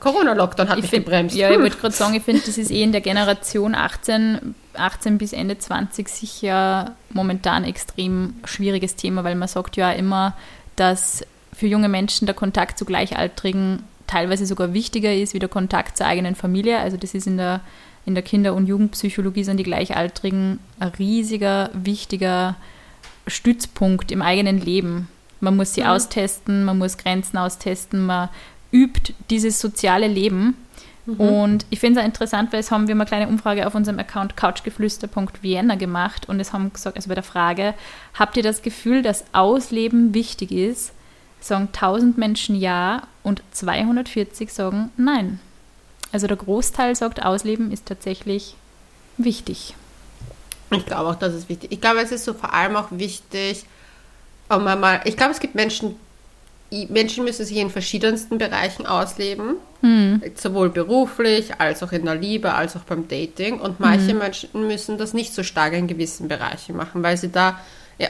Corona-Lockdown 0.00 0.68
hat 0.68 0.76
Ich 0.78 0.82
mich 0.82 0.90
find, 0.90 1.04
gebremst. 1.06 1.34
ja, 1.36 1.48
ich 1.50 1.56
Hm. 1.56 1.62
wollte 1.62 1.76
gerade 1.78 1.94
sagen, 1.94 2.14
ich 2.14 2.22
finde, 2.22 2.42
das 2.44 2.58
ist 2.58 2.70
eh 2.70 2.82
in 2.82 2.92
der 2.92 3.00
Generation 3.00 3.74
18, 3.74 4.54
18 4.74 5.16
bis 5.18 5.32
Ende 5.32 5.56
20 5.58 6.08
sicher 6.08 6.92
momentan 7.10 7.64
extrem 7.64 8.34
schwieriges 8.44 8.96
Thema, 8.96 9.24
weil 9.24 9.34
man 9.34 9.48
sagt 9.48 9.76
ja 9.76 9.90
immer, 9.92 10.36
dass 10.76 11.24
für 11.54 11.66
junge 11.68 11.88
Menschen 11.88 12.26
der 12.26 12.34
Kontakt 12.34 12.78
zu 12.78 12.84
Gleichaltrigen 12.84 13.84
teilweise 14.06 14.44
sogar 14.44 14.74
wichtiger 14.74 15.14
ist 15.14 15.32
wie 15.32 15.38
der 15.38 15.48
Kontakt 15.48 15.96
zur 15.96 16.06
eigenen 16.06 16.34
Familie. 16.34 16.80
Also 16.80 16.96
das 16.98 17.14
ist 17.14 17.26
in 17.26 17.38
der, 17.38 17.60
in 18.04 18.14
der 18.14 18.22
Kinder- 18.24 18.52
und 18.54 18.66
Jugendpsychologie 18.66 19.44
sind 19.44 19.56
die 19.56 19.62
Gleichaltrigen 19.62 20.58
ein 20.80 20.88
riesiger, 20.98 21.70
wichtiger 21.72 22.56
Stützpunkt 23.26 24.12
im 24.12 24.20
eigenen 24.20 24.60
Leben. 24.60 25.08
Man 25.44 25.56
muss 25.56 25.74
sie 25.74 25.82
Mhm. 25.82 25.88
austesten, 25.88 26.64
man 26.64 26.78
muss 26.78 26.96
Grenzen 26.98 27.38
austesten, 27.38 28.04
man 28.06 28.28
übt 28.72 29.14
dieses 29.30 29.60
soziale 29.60 30.08
Leben. 30.08 30.56
Mhm. 31.06 31.20
Und 31.20 31.66
ich 31.70 31.80
finde 31.80 32.00
es 32.00 32.02
auch 32.02 32.06
interessant, 32.06 32.52
weil 32.52 32.60
es 32.60 32.70
haben 32.70 32.88
wir 32.88 32.94
mal 32.94 33.02
eine 33.02 33.08
kleine 33.08 33.28
Umfrage 33.28 33.66
auf 33.66 33.74
unserem 33.74 33.98
Account 33.98 34.36
couchgeflüster.vienna 34.36 35.74
gemacht 35.76 36.28
und 36.28 36.40
es 36.40 36.52
haben 36.52 36.72
gesagt, 36.72 36.96
also 36.96 37.08
bei 37.08 37.14
der 37.14 37.22
Frage, 37.22 37.74
habt 38.14 38.36
ihr 38.36 38.42
das 38.42 38.62
Gefühl, 38.62 39.02
dass 39.02 39.24
Ausleben 39.32 40.14
wichtig 40.14 40.50
ist? 40.50 40.92
Sagen 41.40 41.68
1000 41.72 42.16
Menschen 42.16 42.56
ja 42.58 43.02
und 43.22 43.42
240 43.52 44.50
sagen 44.50 44.90
nein. 44.96 45.40
Also 46.10 46.26
der 46.26 46.38
Großteil 46.38 46.96
sagt, 46.96 47.22
Ausleben 47.22 47.70
ist 47.70 47.86
tatsächlich 47.86 48.56
wichtig. 49.18 49.74
Ich 50.70 50.86
glaube 50.86 51.10
auch, 51.10 51.14
das 51.16 51.34
ist 51.34 51.48
wichtig. 51.48 51.70
Ich 51.70 51.80
glaube, 51.80 52.00
es 52.00 52.12
ist 52.12 52.24
so 52.24 52.32
vor 52.32 52.54
allem 52.54 52.76
auch 52.76 52.88
wichtig, 52.90 53.66
um 54.48 54.64
mal, 54.64 55.00
ich 55.04 55.16
glaube, 55.16 55.32
es 55.32 55.40
gibt 55.40 55.54
Menschen, 55.54 55.96
Menschen 56.88 57.24
müssen 57.24 57.44
sich 57.44 57.56
in 57.56 57.70
verschiedensten 57.70 58.38
Bereichen 58.38 58.86
ausleben, 58.86 59.56
sowohl 60.34 60.70
beruflich 60.70 61.60
als 61.60 61.82
auch 61.82 61.92
in 61.92 62.04
der 62.04 62.14
Liebe, 62.14 62.54
als 62.54 62.74
auch 62.74 62.82
beim 62.82 63.06
Dating. 63.06 63.60
Und 63.60 63.80
manche 63.80 64.14
Menschen 64.14 64.66
müssen 64.66 64.98
das 64.98 65.12
nicht 65.12 65.34
so 65.34 65.42
stark 65.42 65.74
in 65.74 65.86
gewissen 65.86 66.26
Bereichen 66.26 66.76
machen, 66.76 67.02
weil 67.02 67.16
sie 67.16 67.30
da 67.30 67.60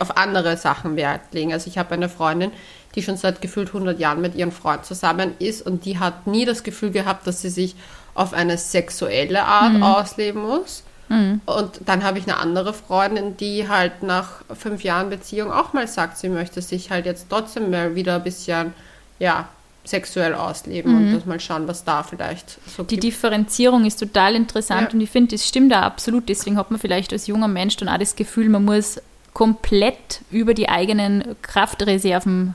auf 0.01 0.17
andere 0.17 0.57
Sachen 0.57 0.97
Wert 0.97 1.33
legen. 1.33 1.53
Also 1.53 1.69
ich 1.69 1.77
habe 1.77 1.93
eine 1.95 2.09
Freundin, 2.09 2.53
die 2.95 3.03
schon 3.03 3.17
seit 3.17 3.43
gefühlt 3.43 3.69
100 3.69 3.99
Jahren 3.99 4.21
mit 4.21 4.37
ihrem 4.37 4.53
Freund 4.53 4.85
zusammen 4.85 5.35
ist 5.41 5.67
und 5.67 5.85
die 5.85 5.99
hat 5.99 6.27
nie 6.27 6.45
das 6.45 6.63
Gefühl 6.63 6.93
gehabt, 6.93 7.27
dass 7.27 7.43
sie 7.43 7.51
sich 7.51 7.75
auf 8.15 8.33
eine 8.33 8.57
sexuelle 8.57 9.43
Art 9.43 9.83
ausleben 9.83 10.43
muss. 10.43 10.84
Und 11.09 11.81
dann 11.85 12.03
habe 12.03 12.19
ich 12.19 12.25
eine 12.25 12.39
andere 12.39 12.73
Freundin, 12.75 13.37
die 13.37 13.69
halt 13.69 14.03
nach 14.03 14.43
fünf 14.59 14.83
Jahren 14.83 15.11
Beziehung 15.11 15.53
auch 15.53 15.73
mal 15.73 15.87
sagt, 15.87 16.19
sie 16.19 16.29
möchte 16.29 16.63
sich 16.63 16.91
halt 16.91 17.07
jetzt 17.07 17.27
trotzdem 17.29 17.71
mal 17.71 17.95
wieder 17.95 18.17
ein 18.17 18.23
bisschen, 18.25 18.73
ja, 19.19 19.49
sexuell 19.87 20.33
ausleben 20.33 20.97
und 20.97 21.13
das 21.15 21.27
mal 21.27 21.39
schauen, 21.39 21.69
was 21.69 21.85
da 21.85 22.03
vielleicht 22.03 22.59
so 22.75 22.83
Die 22.85 22.95
gibt. 22.95 23.03
Differenzierung 23.05 23.85
ist 23.85 24.01
total 24.01 24.35
interessant 24.35 24.89
Ja. 24.89 24.95
und 24.95 25.01
ich 25.03 25.11
finde, 25.11 25.37
das 25.37 25.47
stimmt 25.47 25.73
da 25.73 25.83
absolut. 25.83 26.27
Deswegen 26.31 26.57
hat 26.57 26.71
man 26.71 26.81
vielleicht 26.81 27.13
als 27.13 27.27
junger 27.27 27.49
Mensch 27.49 27.77
dann 27.77 27.91
auch 27.91 27.99
das 27.99 28.17
Gefühl, 28.17 28.49
man 28.49 28.65
muss 28.65 28.99
komplett 29.35 30.23
über 30.31 30.55
die 30.55 30.71
eigenen 30.71 31.37
Kraftreserven 31.43 32.55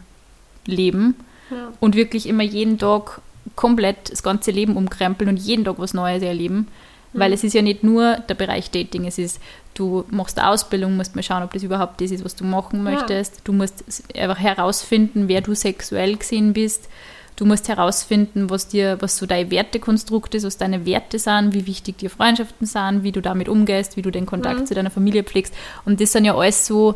leben 0.66 1.16
Ja. 1.52 1.72
und 1.80 1.96
wirklich 1.96 2.28
immer 2.28 2.44
jeden 2.44 2.80
Tag 2.80 3.22
komplett 3.56 4.12
das 4.12 4.24
ganze 4.24 4.50
Leben 4.52 4.76
umkrempeln 4.76 5.30
und 5.30 5.38
jeden 5.38 5.66
Tag 5.66 5.76
was 5.78 5.94
Neues 5.94 6.24
erleben. 6.24 6.68
Weil 7.14 7.34
es 7.34 7.44
ist 7.44 7.54
ja 7.54 7.62
nicht 7.62 7.84
nur 7.84 8.18
der 8.30 8.36
Bereich 8.36 8.70
Dating, 8.70 9.06
es 9.06 9.18
ist, 9.18 9.40
du 9.74 10.06
machst 10.12 10.38
eine 10.38 10.50
Ausbildung, 10.50 10.96
musst 10.96 11.16
mal 11.16 11.24
schauen, 11.24 11.42
ob 11.44 11.52
das 11.54 11.64
überhaupt 11.64 12.00
das 12.02 12.12
ist, 12.12 12.24
was 12.24 12.36
du 12.36 12.44
machen 12.44 12.86
Ja. 12.86 12.92
möchtest. 12.92 13.42
Du 13.46 13.52
musst 13.54 13.84
einfach 14.16 14.38
herausfinden, 14.40 15.28
wer 15.28 15.42
du 15.42 15.56
sexuell 15.56 16.18
gesehen 16.18 16.54
bist. 16.54 16.88
Du 17.36 17.46
musst 17.46 17.68
herausfinden, 17.70 18.50
was 18.50 18.68
dir, 18.68 18.98
was 19.00 19.18
so 19.18 19.26
dein 19.26 19.50
Wertekonstrukt 19.50 20.36
ist, 20.36 20.44
was 20.44 20.58
deine 20.58 20.86
Werte 20.86 21.18
sind, 21.18 21.54
wie 21.54 21.66
wichtig 21.66 21.98
dir 21.98 22.10
Freundschaften 22.10 22.68
sind, 22.68 23.04
wie 23.04 23.14
du 23.14 23.22
damit 23.22 23.48
umgehst, 23.48 23.96
wie 23.96 24.02
du 24.02 24.12
den 24.12 24.26
Kontakt 24.26 24.68
zu 24.68 24.74
deiner 24.76 24.92
Familie 24.92 25.24
pflegst. 25.24 25.54
Und 25.86 26.02
das 26.02 26.12
sind 26.12 26.26
ja 26.26 26.36
alles 26.36 26.68
so, 26.68 26.96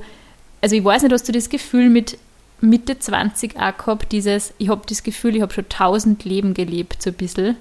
also 0.62 0.76
ich 0.76 0.84
weiß 0.84 1.04
nicht, 1.04 1.14
hast 1.14 1.28
du 1.28 1.32
das 1.32 1.50
Gefühl 1.50 1.90
mit 1.90 2.18
Mitte 2.60 3.00
20 3.00 3.58
auch 3.58 3.78
gehabt, 3.78 4.12
dieses, 4.12 4.54
ich 4.58 4.70
habe 4.70 4.82
das 4.88 5.02
Gefühl, 5.04 5.36
ich 5.38 5.42
habe 5.42 5.54
schon 5.54 5.68
tausend 5.70 6.24
Leben 6.26 6.54
gelebt, 6.54 7.02
so 7.02 7.10
ein 7.10 7.16
bisschen. 7.16 7.56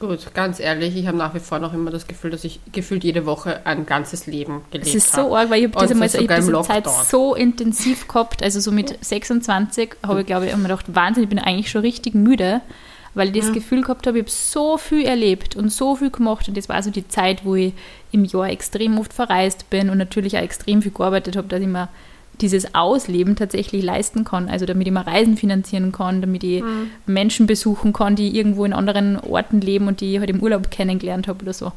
Gut, 0.00 0.34
ganz 0.34 0.58
ehrlich, 0.60 0.96
ich 0.96 1.06
habe 1.06 1.16
nach 1.16 1.34
wie 1.34 1.38
vor 1.40 1.60
noch 1.60 1.72
immer 1.72 1.90
das 1.90 2.06
Gefühl, 2.06 2.30
dass 2.30 2.44
ich 2.44 2.60
gefühlt 2.72 3.04
jede 3.04 3.26
Woche 3.26 3.64
ein 3.64 3.86
ganzes 3.86 4.26
Leben 4.26 4.62
gelebt 4.70 4.88
Es 4.88 4.94
ist 4.94 5.12
habe. 5.16 5.28
so 5.28 5.36
arg, 5.36 5.50
weil 5.50 5.64
ich 5.64 5.72
habe 5.72 5.86
diese, 5.86 5.94
mal, 5.94 6.08
so 6.08 6.18
ich 6.18 6.28
hab 6.28 6.36
diese 6.36 6.62
Zeit 6.62 6.88
so 6.88 7.34
intensiv 7.34 8.08
gehabt, 8.08 8.42
also 8.42 8.58
so 8.60 8.72
mit 8.72 8.98
26 9.04 9.96
habe 10.04 10.20
ich, 10.20 10.26
glaube 10.26 10.46
ich, 10.46 10.52
immer 10.52 10.64
gedacht, 10.64 10.86
Wahnsinn, 10.94 11.22
ich 11.22 11.28
bin 11.28 11.38
eigentlich 11.38 11.70
schon 11.70 11.82
richtig 11.82 12.14
müde, 12.14 12.60
weil 13.14 13.28
ich 13.28 13.44
das 13.44 13.52
Gefühl 13.52 13.82
gehabt 13.82 14.08
habe, 14.08 14.18
ich 14.18 14.24
habe 14.24 14.30
so 14.32 14.76
viel 14.76 15.06
erlebt 15.06 15.54
und 15.54 15.68
so 15.70 15.94
viel 15.94 16.10
gemacht 16.10 16.48
und 16.48 16.56
das 16.56 16.68
war 16.68 16.82
so 16.82 16.90
die 16.90 17.06
Zeit, 17.06 17.44
wo 17.44 17.54
ich 17.54 17.72
im 18.10 18.24
Jahr 18.24 18.50
extrem 18.50 18.98
oft 18.98 19.12
verreist 19.12 19.70
bin 19.70 19.88
und 19.90 19.98
natürlich 19.98 20.36
auch 20.36 20.42
extrem 20.42 20.82
viel 20.82 20.92
gearbeitet 20.92 21.36
habe, 21.36 21.46
dass 21.46 21.60
ich 21.60 21.68
mir 21.68 21.88
dieses 22.40 22.74
Ausleben 22.74 23.36
tatsächlich 23.36 23.82
leisten 23.82 24.24
kann, 24.24 24.48
also 24.48 24.66
damit 24.66 24.86
ich 24.86 24.92
mir 24.92 25.06
Reisen 25.06 25.36
finanzieren 25.36 25.92
kann, 25.92 26.20
damit 26.20 26.42
ich 26.44 26.62
Menschen 27.06 27.46
besuchen 27.46 27.92
kann, 27.92 28.16
die 28.16 28.36
irgendwo 28.36 28.64
in 28.64 28.72
anderen 28.72 29.18
Orten 29.20 29.60
leben 29.60 29.88
und 29.88 30.00
die 30.00 30.14
ich 30.14 30.20
halt 30.20 30.30
im 30.30 30.40
Urlaub 30.42 30.70
kennengelernt 30.70 31.28
habe 31.28 31.42
oder 31.42 31.52
so. 31.52 31.72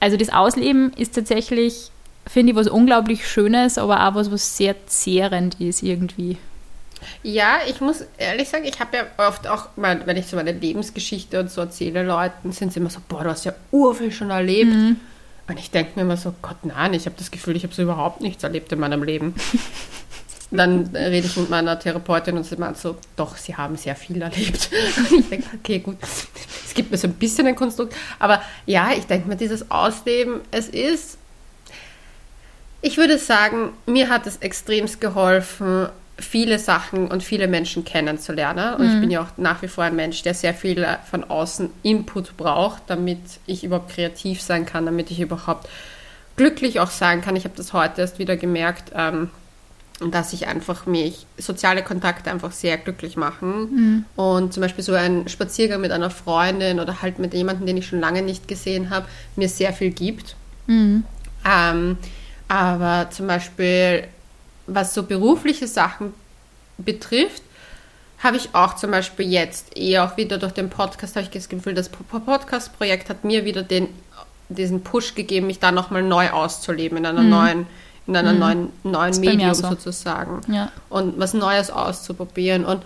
Also 0.00 0.16
das 0.16 0.30
Ausleben 0.30 0.92
ist 0.96 1.14
tatsächlich, 1.14 1.90
finde 2.26 2.52
ich, 2.52 2.56
was 2.56 2.68
unglaublich 2.68 3.26
Schönes, 3.26 3.78
aber 3.78 4.08
auch 4.08 4.14
was, 4.14 4.30
was 4.30 4.56
sehr 4.56 4.74
zehrend 4.86 5.60
ist 5.60 5.82
irgendwie. 5.82 6.38
Ja, 7.22 7.58
ich 7.68 7.80
muss 7.82 8.04
ehrlich 8.16 8.48
sagen, 8.48 8.64
ich 8.64 8.80
habe 8.80 8.96
ja 8.96 9.28
oft 9.28 9.46
auch, 9.46 9.68
wenn 9.76 10.16
ich 10.16 10.26
so 10.26 10.36
meine 10.36 10.52
Lebensgeschichte 10.52 11.40
und 11.40 11.50
so 11.50 11.60
erzähle 11.60 12.02
Leuten, 12.02 12.52
sind 12.52 12.72
sie 12.72 12.80
immer 12.80 12.88
so, 12.88 13.00
boah, 13.06 13.24
du 13.24 13.30
hast 13.30 13.44
ja 13.44 13.52
urviel 13.70 14.10
schon 14.10 14.30
erlebt. 14.30 14.72
Und 15.46 15.58
ich 15.58 15.70
denke 15.70 15.92
mir 15.96 16.02
immer 16.02 16.16
so, 16.16 16.34
Gott, 16.40 16.56
nein, 16.64 16.94
ich 16.94 17.06
habe 17.06 17.16
das 17.18 17.30
Gefühl, 17.30 17.56
ich 17.56 17.64
habe 17.64 17.74
so 17.74 17.82
überhaupt 17.82 18.20
nichts 18.20 18.42
erlebt 18.42 18.72
in 18.72 18.80
meinem 18.80 19.02
Leben. 19.02 19.34
Dann 20.50 20.90
rede 20.94 21.26
ich 21.26 21.36
mit 21.36 21.50
meiner 21.50 21.78
Therapeutin 21.78 22.36
und 22.36 22.44
sie 22.44 22.56
meint 22.56 22.78
so, 22.78 22.96
doch, 23.16 23.36
sie 23.36 23.56
haben 23.56 23.76
sehr 23.76 23.96
viel 23.96 24.22
erlebt. 24.22 24.70
Und 25.10 25.18
ich 25.18 25.28
denke, 25.28 25.48
okay, 25.58 25.80
gut, 25.80 25.96
es 26.00 26.74
gibt 26.74 26.92
mir 26.92 26.96
so 26.96 27.08
ein 27.08 27.14
bisschen 27.14 27.46
ein 27.48 27.56
Konstrukt. 27.56 27.96
Aber 28.20 28.40
ja, 28.64 28.92
ich 28.92 29.04
denke 29.06 29.26
mir, 29.26 29.34
dieses 29.34 29.68
Ausleben, 29.72 30.42
es 30.52 30.68
ist 30.68 31.18
ich 32.86 32.98
würde 32.98 33.16
sagen, 33.16 33.70
mir 33.86 34.10
hat 34.10 34.26
es 34.26 34.36
extremst 34.36 35.00
geholfen, 35.00 35.88
viele 36.18 36.58
Sachen 36.58 37.08
und 37.08 37.22
viele 37.22 37.48
Menschen 37.48 37.84
kennenzulernen. 37.84 38.74
Und 38.74 38.86
ich 38.86 39.00
bin 39.00 39.10
ja 39.10 39.22
auch 39.22 39.36
nach 39.36 39.62
wie 39.62 39.68
vor 39.68 39.84
ein 39.84 39.96
Mensch, 39.96 40.22
der 40.22 40.34
sehr 40.34 40.54
viel 40.54 40.86
von 41.10 41.24
außen 41.24 41.70
Input 41.82 42.36
braucht, 42.36 42.82
damit 42.86 43.18
ich 43.46 43.64
überhaupt 43.64 43.90
kreativ 43.90 44.40
sein 44.40 44.64
kann, 44.64 44.86
damit 44.86 45.10
ich 45.10 45.20
überhaupt 45.20 45.68
glücklich 46.36 46.80
auch 46.80 46.90
sein 46.90 47.20
kann. 47.20 47.36
Ich 47.36 47.44
habe 47.44 47.56
das 47.56 47.72
heute 47.72 48.00
erst 48.00 48.18
wieder 48.18 48.36
gemerkt, 48.36 48.92
ähm, 48.94 49.30
dass 50.10 50.32
ich 50.32 50.46
einfach 50.46 50.86
mich, 50.86 51.26
soziale 51.38 51.82
Kontakte 51.82 52.30
einfach 52.30 52.52
sehr 52.52 52.78
glücklich 52.78 53.16
machen. 53.16 54.04
Und 54.16 54.52
zum 54.52 54.60
Beispiel 54.60 54.82
so 54.84 54.92
ein 54.92 55.28
Spaziergang 55.28 55.80
mit 55.80 55.92
einer 55.92 56.10
Freundin 56.10 56.80
oder 56.80 57.02
halt 57.02 57.18
mit 57.18 57.34
jemandem, 57.34 57.66
den 57.66 57.76
ich 57.76 57.86
schon 57.86 58.00
lange 58.00 58.22
nicht 58.22 58.48
gesehen 58.48 58.90
habe, 58.90 59.06
mir 59.36 59.48
sehr 59.48 59.72
viel 59.72 59.90
gibt. 59.90 60.36
Ähm, 61.44 61.96
aber 62.48 63.08
zum 63.10 63.26
Beispiel, 63.26 64.04
was 64.66 64.94
so 64.94 65.02
berufliche 65.02 65.66
Sachen 65.66 66.14
betrifft, 66.78 67.42
habe 68.22 68.36
ich 68.36 68.54
auch 68.54 68.76
zum 68.76 68.90
Beispiel 68.90 69.30
jetzt 69.30 69.76
eher 69.76 70.04
auch 70.04 70.16
wieder 70.16 70.38
durch 70.38 70.52
den 70.52 70.70
Podcast, 70.70 71.16
habe 71.16 71.24
ich 71.24 71.30
das 71.30 71.48
Gefühl, 71.48 71.74
das 71.74 71.88
Po- 71.90 72.18
Podcast-Projekt 72.18 73.10
hat 73.10 73.24
mir 73.24 73.44
wieder 73.44 73.62
den, 73.62 73.88
diesen 74.48 74.82
Push 74.82 75.14
gegeben, 75.14 75.46
mich 75.46 75.58
da 75.58 75.72
nochmal 75.72 76.02
neu 76.02 76.30
auszuleben 76.30 76.98
in 76.98 77.06
einer 77.06 77.22
neuen, 77.22 77.66
in 78.06 78.16
einer 78.16 78.32
neuen, 78.32 78.70
neuen 78.82 79.20
mir 79.20 79.30
Medium 79.30 79.54
so. 79.54 79.68
sozusagen. 79.68 80.40
Ja. 80.52 80.72
Und 80.88 81.18
was 81.18 81.34
Neues 81.34 81.70
auszuprobieren. 81.70 82.64
Und 82.64 82.82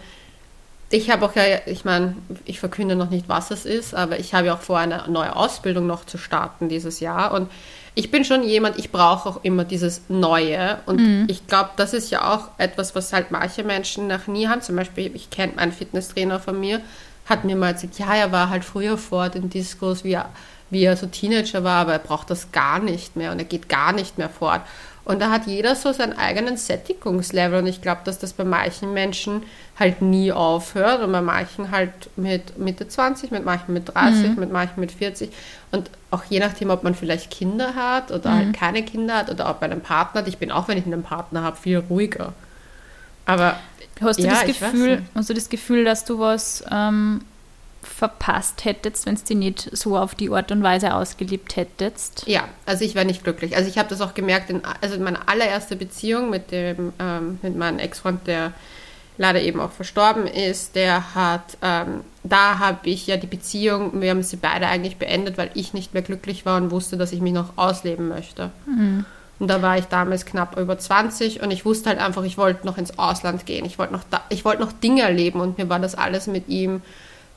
ich 0.91 1.11
habe 1.11 1.25
auch 1.27 1.35
ja, 1.37 1.43
ich 1.67 1.85
meine, 1.85 2.17
ich 2.45 2.59
verkünde 2.61 2.97
noch 2.97 3.11
nicht, 3.11 3.29
was 3.29 3.51
es 3.51 3.65
ist, 3.65 3.95
aber 3.95 4.19
ich 4.19 4.35
habe 4.35 4.49
ja 4.49 4.55
auch 4.55 4.61
vor, 4.61 4.79
eine 4.79 5.05
neue 5.09 5.37
Ausbildung 5.37 5.87
noch 5.87 6.05
zu 6.05 6.19
starten 6.19 6.69
dieses 6.69 7.01
Jahr. 7.01 7.33
Und 7.33 7.49
ich 7.99 8.13
bin 8.13 8.25
schon 8.25 8.45
jemand, 8.45 8.79
ich 8.79 8.93
brauche 8.93 9.29
auch 9.29 9.41
immer 9.43 9.65
dieses 9.65 10.03
Neue. 10.09 10.79
Und 10.87 11.29
ich 11.29 11.49
glaube, 11.49 11.71
das 11.75 11.93
ist 11.93 12.13
ja 12.13 12.33
auch 12.33 12.51
etwas, 12.57 12.95
was 12.95 13.13
halt 13.13 13.33
manche 13.33 13.65
Menschen 13.65 14.07
noch 14.07 14.29
nie 14.29 14.47
haben. 14.47 14.63
Zum 14.63 14.77
Beispiel, 14.77 15.11
ich 15.17 15.31
kenne 15.31 15.59
einen 15.59 15.73
Fitnesstrainer 15.73 16.39
von 16.39 16.61
mir, 16.61 16.81
hat 17.27 17.45
mir 17.45 17.57
mal 17.57 17.75
gesagt, 17.75 17.99
ja, 17.99 18.15
er 18.15 18.31
war 18.31 18.51
halt 18.51 18.65
früher 18.65 18.99
vor 18.99 19.31
den 19.31 19.51
Discos, 19.51 20.05
wie 20.05 20.13
er, 20.13 20.29
wie 20.71 20.85
er 20.85 20.97
so 20.97 21.09
Teenager 21.09 21.65
war, 21.65 21.81
aber 21.81 21.95
er 21.95 21.99
braucht 21.99 22.31
das 22.31 22.53
gar 22.53 22.79
nicht 22.79 23.17
mehr 23.17 23.33
und 23.33 23.41
er 23.41 23.45
geht 23.45 23.69
gar 23.69 23.93
nicht 23.93 24.17
mehr 24.17 24.31
fort. 24.31 24.61
Und 25.05 25.21
da 25.21 25.33
hat 25.33 25.49
jeder 25.49 25.75
so 25.75 25.91
seinen 25.91 26.17
eigenen 26.17 26.57
Sättigungslevel 26.57 27.59
und 27.59 27.67
ich 27.67 27.83
glaube, 27.83 28.03
dass 28.05 28.21
das 28.21 28.33
bei 28.33 28.45
manchen 28.45 28.95
Menschen 28.95 29.43
halt 29.79 30.03
nie 30.03 30.33
aufhört 30.33 31.03
und 31.03 31.13
bei 31.13 31.21
manchen 31.21 31.71
halt 31.71 31.93
mit 32.17 32.59
Mitte 32.59 32.89
20, 32.89 33.31
mit 33.31 33.45
manchen 33.45 33.73
mit 33.73 33.95
30, 33.95 34.37
mit 34.37 34.51
manchen 34.51 34.81
mit 34.81 34.91
40 34.91 35.31
und 35.71 35.91
auch 36.11 36.25
je 36.25 36.41
nachdem, 36.41 36.71
ob 36.71 36.83
man 36.83 36.95
vielleicht 36.95 37.31
Kinder 37.31 37.75
hat 37.75 38.11
oder 38.11 38.35
halt 38.35 38.55
keine 38.55 38.83
Kinder 38.83 39.19
hat 39.19 39.31
oder 39.31 39.49
ob 39.49 39.61
man 39.61 39.71
einen 39.71 39.83
Partner 39.83 40.23
hat. 40.23 40.29
Ich 40.29 40.39
bin 40.39 40.51
auch, 40.51 40.69
wenn 40.69 40.79
ich 40.79 40.87
einen 40.87 41.03
Partner 41.03 41.43
habe, 41.43 41.57
viel 41.57 41.79
ruhiger. 41.79 42.33
Aber 43.27 43.57
Hast 44.01 44.19
du 44.19 44.25
Ja, 44.25 44.35
das 44.35 44.47
Gefühl, 44.47 45.03
hast 45.15 45.29
du 45.31 45.35
das 45.35 45.49
Gefühl, 45.49 45.85
dass 45.85 46.05
du 46.05 46.19
was 46.19 46.65
ähm, 46.71 47.21
verpasst 47.83 48.65
hättest, 48.65 49.07
wenn 49.07 49.15
es 49.15 49.25
dir 49.25 49.37
nicht 49.37 49.77
so 49.77 49.97
auf 49.97 50.15
die 50.15 50.31
Art 50.31 50.53
und 50.53 50.63
Weise 50.63 50.95
ausgelebt 50.95 51.57
hättest? 51.57 52.27
Ja, 52.27 52.45
also 52.67 52.85
ich 52.85 52.95
war 52.95 53.05
nicht 53.05 53.25
glücklich. 53.25 53.57
Also 53.57 53.69
ich 53.69 53.79
habe 53.79 53.89
das 53.89 54.01
auch 54.01 54.15
gemerkt, 54.15 54.51
in, 54.51 54.63
also 54.81 54.95
in 54.95 55.03
meiner 55.03 55.29
allererste 55.29 55.77
Beziehung 55.77 56.31
mit 56.31 56.51
dem, 56.53 56.93
ähm, 56.99 57.39
mit 57.43 57.57
meinem 57.57 57.79
Ex-Freund, 57.79 58.27
der 58.27 58.53
leider 59.19 59.43
eben 59.43 59.61
auch 59.61 59.73
verstorben 59.73 60.27
ist, 60.27 60.75
der 60.77 61.15
hat, 61.15 61.59
ähm, 61.61 62.01
da 62.23 62.59
habe 62.61 62.89
ich 62.89 63.07
ja 63.07 63.17
die 63.17 63.27
Beziehung, 63.27 64.01
wir 64.01 64.11
haben 64.11 64.23
sie 64.23 64.37
beide 64.37 64.69
eigentlich 64.69 64.97
beendet, 64.97 65.37
weil 65.37 65.51
ich 65.55 65.75
nicht 65.75 65.93
mehr 65.93 66.03
glücklich 66.03 66.47
war 66.47 66.57
und 66.57 66.71
wusste, 66.71 66.97
dass 66.97 67.13
ich 67.13 67.21
mich 67.21 67.33
noch 67.33 67.57
ausleben 67.57 68.09
möchte. 68.09 68.51
Und 69.41 69.49
da 69.49 69.61
war 69.61 69.77
ich 69.79 69.85
damals 69.87 70.25
knapp 70.25 70.59
über 70.59 70.79
20 70.79 71.43
und 71.43 71.51
ich 71.51 71.65
wusste 71.65 71.91
halt 71.91 72.01
einfach, 72.01 72.25
ich 72.25 72.39
wollte 72.39 72.67
noch 72.67 72.79
ins 72.79 72.99
Ausland 72.99 73.45
gehen. 73.47 73.65
Ich 73.67 73.79
wollte 73.79 73.93
noch, 73.93 74.03
da, 74.09 74.23
ich 74.31 74.45
wollte 74.45 74.63
noch 74.63 74.73
Dinge 74.73 75.03
erleben 75.03 75.41
und 75.41 75.59
mir 75.59 75.69
war 75.69 75.79
das 75.79 75.95
alles 75.95 76.27
mit 76.27 76.49
ihm 76.49 76.83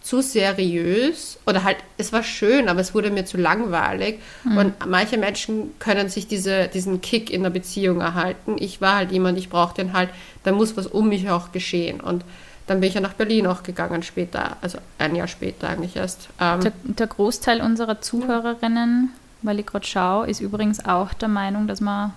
zu 0.01 0.21
seriös 0.21 1.37
oder 1.45 1.63
halt, 1.63 1.77
es 1.97 2.11
war 2.11 2.23
schön, 2.23 2.69
aber 2.69 2.81
es 2.81 2.95
wurde 2.95 3.11
mir 3.11 3.25
zu 3.25 3.37
langweilig. 3.37 4.19
Und 4.43 4.73
manche 4.87 5.17
Menschen 5.17 5.77
können 5.79 6.09
sich 6.09 6.27
diese, 6.27 6.67
diesen 6.67 7.01
Kick 7.01 7.29
in 7.29 7.43
der 7.43 7.51
Beziehung 7.51 8.01
erhalten. 8.01 8.55
Ich 8.57 8.81
war 8.81 8.95
halt 8.95 9.11
jemand, 9.11 9.37
ich 9.37 9.49
brauchte 9.49 9.83
den 9.83 9.93
halt, 9.93 10.09
da 10.43 10.51
muss 10.51 10.75
was 10.75 10.87
um 10.87 11.09
mich 11.09 11.29
auch 11.29 11.51
geschehen. 11.51 12.01
Und 12.01 12.25
dann 12.67 12.79
bin 12.79 12.89
ich 12.89 12.95
ja 12.95 13.01
nach 13.01 13.13
Berlin 13.13 13.45
auch 13.47 13.63
gegangen 13.63 14.01
später, 14.01 14.57
also 14.61 14.79
ein 14.97 15.15
Jahr 15.15 15.27
später 15.27 15.69
eigentlich 15.69 15.95
erst. 15.95 16.29
Ähm, 16.39 16.61
Der, 16.61 16.71
der 16.83 17.07
Großteil 17.07 17.61
unserer 17.61 18.01
Zuhörerinnen, 18.01 19.11
weil 19.43 19.59
ich 19.59 19.65
gerade 19.65 19.85
schaue, 19.85 20.27
ist 20.27 20.39
übrigens 20.39 20.83
auch 20.83 21.13
der 21.13 21.27
Meinung, 21.27 21.67
dass 21.67 21.81
man 21.81 22.13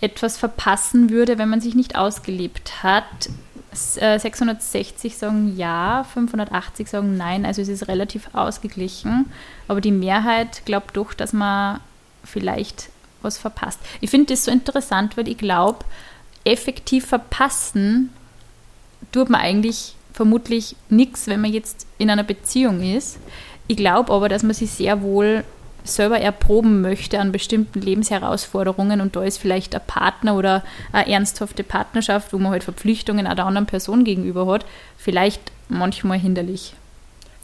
etwas 0.00 0.36
verpassen 0.36 1.10
würde, 1.10 1.38
wenn 1.38 1.48
man 1.48 1.60
sich 1.60 1.74
nicht 1.74 1.96
ausgelebt 1.96 2.82
hat. 2.82 3.04
S- 3.72 3.96
äh, 3.96 4.18
660 4.18 5.16
sagen 5.16 5.54
ja, 5.56 6.04
580 6.12 6.88
sagen 6.88 7.16
nein, 7.16 7.46
also 7.46 7.62
es 7.62 7.68
ist 7.68 7.88
relativ 7.88 8.28
ausgeglichen. 8.34 9.26
Aber 9.68 9.80
die 9.80 9.92
Mehrheit 9.92 10.62
glaubt 10.66 10.96
doch, 10.96 11.14
dass 11.14 11.32
man 11.32 11.80
vielleicht 12.24 12.90
was 13.22 13.38
verpasst. 13.38 13.78
Ich 14.00 14.10
finde 14.10 14.32
das 14.32 14.44
so 14.44 14.50
interessant, 14.50 15.16
weil 15.16 15.28
ich 15.28 15.38
glaube, 15.38 15.84
effektiv 16.44 17.06
verpassen 17.06 18.10
tut 19.12 19.30
man 19.30 19.40
eigentlich 19.40 19.94
vermutlich 20.12 20.76
nichts, 20.90 21.26
wenn 21.26 21.40
man 21.40 21.52
jetzt 21.52 21.86
in 21.98 22.10
einer 22.10 22.24
Beziehung 22.24 22.82
ist. 22.82 23.18
Ich 23.68 23.76
glaube 23.76 24.12
aber, 24.12 24.28
dass 24.28 24.42
man 24.42 24.54
sich 24.54 24.70
sehr 24.70 25.02
wohl 25.02 25.44
selber 25.84 26.20
erproben 26.20 26.80
möchte 26.80 27.18
an 27.18 27.32
bestimmten 27.32 27.80
Lebensherausforderungen 27.80 29.00
und 29.00 29.16
da 29.16 29.22
ist 29.22 29.38
vielleicht 29.38 29.74
ein 29.74 29.80
Partner 29.86 30.36
oder 30.36 30.62
eine 30.92 31.10
ernsthafte 31.10 31.64
Partnerschaft, 31.64 32.32
wo 32.32 32.38
man 32.38 32.52
halt 32.52 32.64
Verpflichtungen 32.64 33.26
einer 33.26 33.44
anderen 33.44 33.66
Person 33.66 34.04
gegenüber 34.04 34.46
hat, 34.46 34.64
vielleicht 34.96 35.40
manchmal 35.68 36.18
hinderlich. 36.18 36.74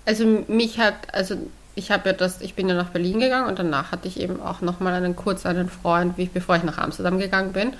Also 0.07 0.25
mich 0.49 0.79
hat, 0.79 0.95
also 1.13 1.37
ich 1.75 1.91
habe 1.91 2.11
ja 2.11 2.13
das, 2.13 2.41
ich 2.41 2.55
bin 2.55 2.69
ja 2.69 2.75
nach 2.75 2.91
Berlin 2.91 3.21
gegangen 3.21 3.49
und 3.49 3.59
danach 3.59 3.93
hatte 3.93 4.09
ich 4.09 4.21
eben 4.21 4.41
auch 4.41 4.61
nochmal 4.61 4.95
einen 4.95 5.17
kurz 5.17 5.47
einen 5.47 5.69
Freund, 5.69 6.17
wie, 6.17 6.27
bevor 6.27 6.57
ich 6.57 6.65
nach 6.65 6.79
Amsterdam 6.79 7.19
gegangen 7.19 7.53
bin. 7.53 7.73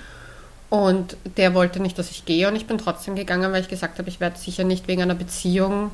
Und 0.69 1.17
der 1.37 1.55
wollte 1.55 1.81
nicht, 1.81 1.97
dass 1.97 2.11
ich 2.11 2.25
gehe 2.25 2.47
und 2.47 2.55
ich 2.55 2.67
bin 2.67 2.77
trotzdem 2.77 3.15
gegangen, 3.15 3.51
weil 3.51 3.61
ich 3.61 3.67
gesagt 3.67 3.97
habe, 3.97 4.07
ich 4.07 4.19
werde 4.19 4.37
sicher 4.37 4.63
nicht 4.63 4.87
wegen 4.87 5.01
einer 5.01 5.15
Beziehung 5.15 5.91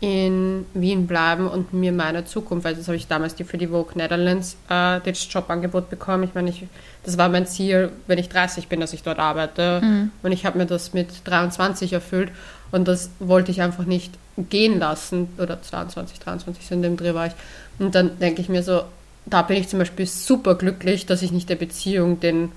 in 0.00 0.64
Wien 0.72 1.06
bleiben 1.06 1.46
und 1.46 1.74
mir 1.74 1.92
meine 1.92 2.24
Zukunft, 2.24 2.64
weil 2.64 2.74
das 2.74 2.88
habe 2.88 2.96
ich 2.96 3.06
damals 3.06 3.34
die, 3.34 3.44
für 3.44 3.58
die 3.58 3.68
Vogue 3.68 3.92
Netherlands 3.94 4.56
äh, 4.70 4.98
das 5.04 5.30
Jobangebot 5.30 5.90
bekommen. 5.90 6.24
Ich 6.24 6.34
meine, 6.34 6.48
ich, 6.48 6.66
das 7.04 7.18
war 7.18 7.28
mein 7.28 7.46
Ziel, 7.46 7.90
wenn 8.06 8.18
ich 8.18 8.30
30 8.30 8.68
bin, 8.68 8.80
dass 8.80 8.94
ich 8.94 9.02
dort 9.02 9.18
arbeite. 9.18 9.80
Mhm. 9.82 10.10
Und 10.22 10.32
ich 10.32 10.46
habe 10.46 10.56
mir 10.56 10.64
das 10.64 10.94
mit 10.94 11.08
23 11.24 11.92
erfüllt 11.92 12.30
und 12.70 12.88
das 12.88 13.10
wollte 13.18 13.50
ich 13.50 13.60
einfach 13.60 13.84
nicht 13.84 14.14
gehen 14.38 14.78
lassen. 14.78 15.28
Oder 15.36 15.60
22, 15.60 16.18
23 16.18 16.66
sind 16.66 16.80
dem 16.80 16.96
Dreh 16.96 17.12
war 17.12 17.26
ich. 17.26 17.34
Und 17.78 17.94
dann 17.94 18.18
denke 18.18 18.40
ich 18.40 18.48
mir 18.48 18.62
so, 18.62 18.82
da 19.26 19.42
bin 19.42 19.58
ich 19.58 19.68
zum 19.68 19.80
Beispiel 19.80 20.06
super 20.06 20.54
glücklich, 20.54 21.04
dass 21.04 21.20
ich 21.20 21.30
nicht 21.30 21.50
der 21.50 21.56
Beziehung 21.56 22.20
den, 22.20 22.52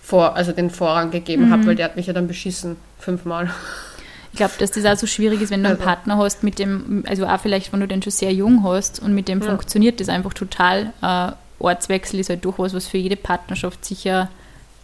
Vor, 0.00 0.36
also 0.36 0.52
den 0.52 0.70
Vorrang 0.70 1.10
gegeben 1.10 1.46
mhm. 1.46 1.50
habe, 1.50 1.66
weil 1.66 1.74
der 1.74 1.86
hat 1.86 1.96
mich 1.96 2.06
ja 2.06 2.12
dann 2.12 2.28
beschissen, 2.28 2.76
fünfmal. 3.00 3.50
Ich 4.38 4.46
glaube, 4.46 4.54
dass 4.60 4.70
das 4.70 4.84
auch 4.84 4.96
so 4.96 5.08
schwierig 5.08 5.42
ist, 5.42 5.50
wenn 5.50 5.64
du 5.64 5.68
einen 5.68 5.78
also. 5.78 5.84
Partner 5.84 6.16
hast, 6.16 6.44
mit 6.44 6.60
dem, 6.60 7.02
also 7.08 7.26
auch 7.26 7.40
vielleicht, 7.40 7.72
wenn 7.72 7.80
du 7.80 7.88
den 7.88 8.00
schon 8.00 8.12
sehr 8.12 8.32
jung 8.32 8.62
hast 8.62 9.02
und 9.02 9.12
mit 9.12 9.26
dem 9.26 9.40
ja. 9.40 9.48
funktioniert 9.48 9.98
das 9.98 10.08
einfach 10.08 10.32
total. 10.32 10.92
Äh, 11.02 11.32
Ortswechsel 11.58 12.20
ist 12.20 12.30
halt 12.30 12.44
durchaus 12.44 12.72
was 12.72 12.86
für 12.86 12.98
jede 12.98 13.16
Partnerschaft 13.16 13.84
sicher 13.84 14.28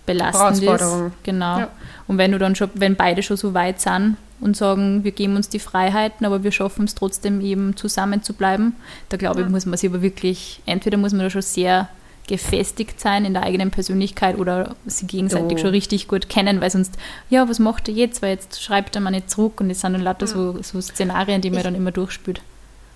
belastend 0.06 0.60
ist. 0.60 0.84
Genau. 1.22 1.58
Ja. 1.60 1.68
Und 2.08 2.18
wenn 2.18 2.32
du 2.32 2.38
dann 2.38 2.56
schon, 2.56 2.68
wenn 2.74 2.96
beide 2.96 3.22
schon 3.22 3.36
so 3.36 3.54
weit 3.54 3.80
sind 3.80 4.16
und 4.40 4.56
sagen, 4.56 5.04
wir 5.04 5.12
geben 5.12 5.36
uns 5.36 5.48
die 5.48 5.60
Freiheiten, 5.60 6.26
aber 6.26 6.42
wir 6.42 6.50
schaffen 6.50 6.86
es 6.86 6.96
trotzdem 6.96 7.40
eben 7.40 7.76
zusammen 7.76 8.24
zu 8.24 8.32
bleiben, 8.32 8.74
da 9.08 9.16
glaube 9.16 9.38
ja. 9.38 9.46
ich, 9.46 9.52
muss 9.52 9.66
man 9.66 9.78
sich 9.78 9.88
aber 9.88 10.02
wirklich, 10.02 10.62
entweder 10.66 10.96
muss 10.96 11.12
man 11.12 11.20
da 11.20 11.30
schon 11.30 11.42
sehr 11.42 11.88
gefestigt 12.26 13.00
sein 13.00 13.24
in 13.24 13.34
der 13.34 13.42
eigenen 13.42 13.70
Persönlichkeit 13.70 14.38
oder 14.38 14.76
sie 14.86 15.06
gegenseitig 15.06 15.58
oh. 15.58 15.60
schon 15.62 15.70
richtig 15.70 16.08
gut 16.08 16.28
kennen, 16.28 16.60
weil 16.60 16.70
sonst, 16.70 16.94
ja, 17.28 17.48
was 17.48 17.58
macht 17.58 17.88
er 17.88 17.94
jetzt? 17.94 18.22
Weil 18.22 18.30
jetzt 18.30 18.62
schreibt 18.62 18.94
er 18.94 19.02
mal 19.02 19.10
nicht 19.10 19.30
zurück 19.30 19.60
und 19.60 19.70
es 19.70 19.80
sind 19.80 19.92
dann 19.92 20.02
lauter 20.02 20.26
so, 20.26 20.60
so 20.62 20.80
Szenarien, 20.80 21.42
die 21.42 21.50
man 21.50 21.58
ich, 21.58 21.64
dann 21.64 21.74
immer 21.74 21.92
durchspürt. 21.92 22.40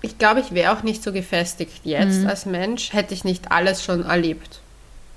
Ich 0.01 0.17
glaube, 0.17 0.39
ich 0.39 0.53
wäre 0.53 0.73
auch 0.73 0.83
nicht 0.83 1.03
so 1.03 1.11
gefestigt 1.11 1.81
jetzt 1.83 2.21
mhm. 2.21 2.27
als 2.27 2.45
Mensch, 2.45 2.93
hätte 2.93 3.13
ich 3.13 3.23
nicht 3.23 3.51
alles 3.51 3.83
schon 3.83 4.03
erlebt. 4.03 4.61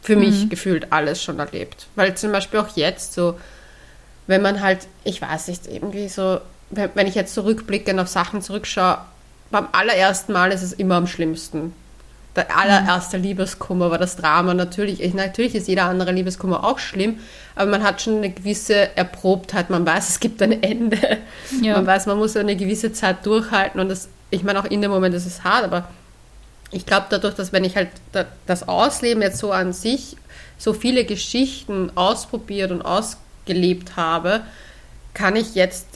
Für 0.02 0.16
mhm. 0.16 0.22
mich 0.22 0.50
gefühlt 0.50 0.92
alles 0.92 1.22
schon 1.22 1.38
erlebt. 1.38 1.86
Weil 1.94 2.14
zum 2.14 2.32
Beispiel 2.32 2.60
auch 2.60 2.76
jetzt 2.76 3.14
so, 3.14 3.38
wenn 4.26 4.42
man 4.42 4.60
halt, 4.60 4.88
ich 5.04 5.22
weiß 5.22 5.48
nicht, 5.48 5.66
irgendwie 5.66 6.08
so, 6.08 6.38
wenn 6.70 7.06
ich 7.06 7.14
jetzt 7.14 7.34
zurückblicke 7.34 7.98
auf 8.00 8.08
Sachen 8.08 8.42
zurückschaue, 8.42 8.98
beim 9.50 9.68
allerersten 9.72 10.32
Mal 10.32 10.52
ist 10.52 10.62
es 10.62 10.72
immer 10.72 10.96
am 10.96 11.06
schlimmsten 11.06 11.74
der 12.36 12.56
allererste. 12.56 13.16
Liebeskummer 13.16 13.90
war 13.90 13.98
das 13.98 14.16
Drama. 14.16 14.54
Natürlich, 14.54 15.14
natürlich 15.14 15.54
ist 15.54 15.68
jeder 15.68 15.84
andere 15.84 16.12
Liebeskummer 16.12 16.64
auch 16.64 16.78
schlimm, 16.78 17.18
aber 17.54 17.70
man 17.70 17.82
hat 17.82 18.00
schon 18.00 18.18
eine 18.18 18.30
gewisse 18.30 18.96
Erprobtheit. 18.96 19.70
Man 19.70 19.84
weiß, 19.84 20.08
es 20.08 20.20
gibt 20.20 20.40
ein 20.42 20.62
Ende. 20.62 21.18
Ja. 21.60 21.76
Man 21.76 21.86
weiß, 21.86 22.06
man 22.06 22.18
muss 22.18 22.36
eine 22.36 22.56
gewisse 22.56 22.92
Zeit 22.92 23.26
durchhalten 23.26 23.80
und 23.80 23.88
das, 23.88 24.08
ich 24.30 24.42
meine, 24.42 24.60
auch 24.60 24.64
in 24.64 24.80
dem 24.80 24.90
Moment 24.90 25.14
ist 25.14 25.26
es 25.26 25.44
hart, 25.44 25.64
aber 25.64 25.88
ich 26.70 26.86
glaube 26.86 27.06
dadurch, 27.10 27.34
dass 27.34 27.52
wenn 27.52 27.64
ich 27.64 27.76
halt 27.76 27.90
das 28.46 28.66
Ausleben 28.66 29.22
jetzt 29.22 29.38
so 29.38 29.52
an 29.52 29.72
sich, 29.72 30.16
so 30.56 30.72
viele 30.72 31.04
Geschichten 31.04 31.90
ausprobiert 31.94 32.70
und 32.70 32.82
ausgelebt 32.82 33.96
habe, 33.96 34.40
kann 35.12 35.36
ich 35.36 35.54
jetzt 35.54 35.86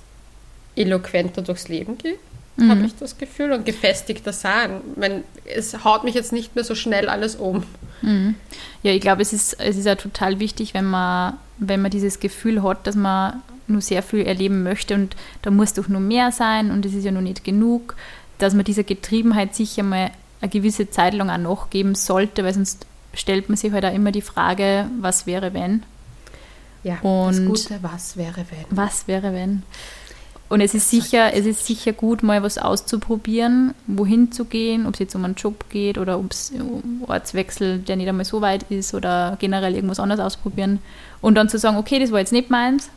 eloquenter 0.75 1.41
durchs 1.41 1.69
Leben 1.69 1.97
gehen 1.97 2.19
mhm. 2.57 2.71
habe 2.71 2.87
ich 2.87 2.95
das 2.97 3.19
Gefühl, 3.19 3.53
und 3.53 3.65
gefestigter 3.65 4.33
sein. 4.33 4.81
Wenn, 4.97 5.25
es 5.45 5.85
haut 5.85 6.05
mich 6.05 6.15
jetzt 6.15 6.33
nicht 6.33 6.55
mehr 6.55 6.65
so 6.65 6.75
schnell 6.75 7.09
alles 7.09 7.37
um. 7.37 7.65
Mhm. 8.03 8.35
Ja, 8.83 8.93
ich 8.93 9.01
glaube, 9.01 9.23
es 9.23 9.33
ist, 9.33 9.61
es 9.61 9.77
ist 9.77 9.87
ja 9.87 9.95
total 9.95 10.41
wichtig, 10.41 10.75
wenn 10.75 10.87
man, 10.87 11.35
wenn 11.59 11.83
man 11.83 11.91
dieses 11.91 12.21
Gefühl 12.21 12.63
hat, 12.63 12.87
dass 12.87 12.97
man 12.97 13.43
nur 13.69 13.81
sehr 13.81 14.03
viel 14.03 14.25
erleben 14.25 14.63
möchte 14.63 14.95
und 14.95 15.17
da 15.43 15.51
muss 15.51 15.73
doch 15.73 15.89
nur 15.89 16.01
mehr 16.01 16.31
sein 16.31 16.71
und 16.71 16.87
es 16.87 16.95
ist 16.95 17.05
ja 17.05 17.11
noch 17.11 17.21
nicht 17.21 17.43
genug, 17.43 17.97
dass 18.39 18.55
man 18.55 18.65
dieser 18.65 18.85
Getriebenheit 18.85 19.55
sicher 19.55 19.83
mal 19.83 20.11
eine 20.41 20.51
gewisse 20.51 20.91
Zeit 20.91 21.15
lang 21.15 21.31
auch 21.31 21.39
nachgeben 21.39 21.95
sollte, 21.95 22.45
weil 22.45 22.55
sonst 22.55 22.87
stellt 23.15 23.49
man 23.49 23.57
sich 23.57 23.73
halt 23.73 23.85
auch 23.85 23.95
immer 23.95 24.13
die 24.13 24.23
Frage, 24.23 24.87
was 25.01 25.27
wäre 25.27 25.55
wenn? 25.55 25.83
Ja, 26.85 27.01
und 27.01 27.33
das 27.33 27.45
Gute, 27.45 27.79
was 27.83 28.17
wäre 28.17 28.45
wenn? 28.51 28.65
Was 28.71 29.09
wäre 29.09 29.33
wenn? 29.33 29.65
Und 30.49 30.61
es 30.61 30.75
ist 30.75 30.91
sicher, 30.91 31.35
es 31.35 31.45
ist 31.45 31.67
sicher 31.67 31.93
gut, 31.93 32.23
mal 32.23 32.43
was 32.43 32.57
auszuprobieren, 32.57 33.75
wohin 33.89 34.31
zu 34.31 34.45
gehen, 34.45 34.87
ob 34.87 34.95
es 34.95 35.01
jetzt 35.01 35.15
um 35.17 35.25
einen 35.25 35.35
Job 35.35 35.65
geht 35.71 35.99
oder 35.99 36.19
ob 36.19 36.31
es 36.31 36.53
um 36.53 37.03
Ortswechsel, 37.07 37.79
der 37.79 37.97
nicht 37.97 38.09
einmal 38.09 38.25
so 38.25 38.41
weit 38.41 38.65
ist 38.71 38.95
oder 38.95 39.37
generell 39.41 39.75
irgendwas 39.75 39.99
anderes 39.99 40.21
ausprobieren. 40.21 40.79
Und 41.21 41.35
dann 41.35 41.49
zu 41.49 41.59
sagen, 41.59 41.77
okay, 41.77 41.99
das 41.99 42.13
war 42.13 42.21
jetzt 42.21 42.33
nicht 42.33 42.49
meins, 42.49 42.91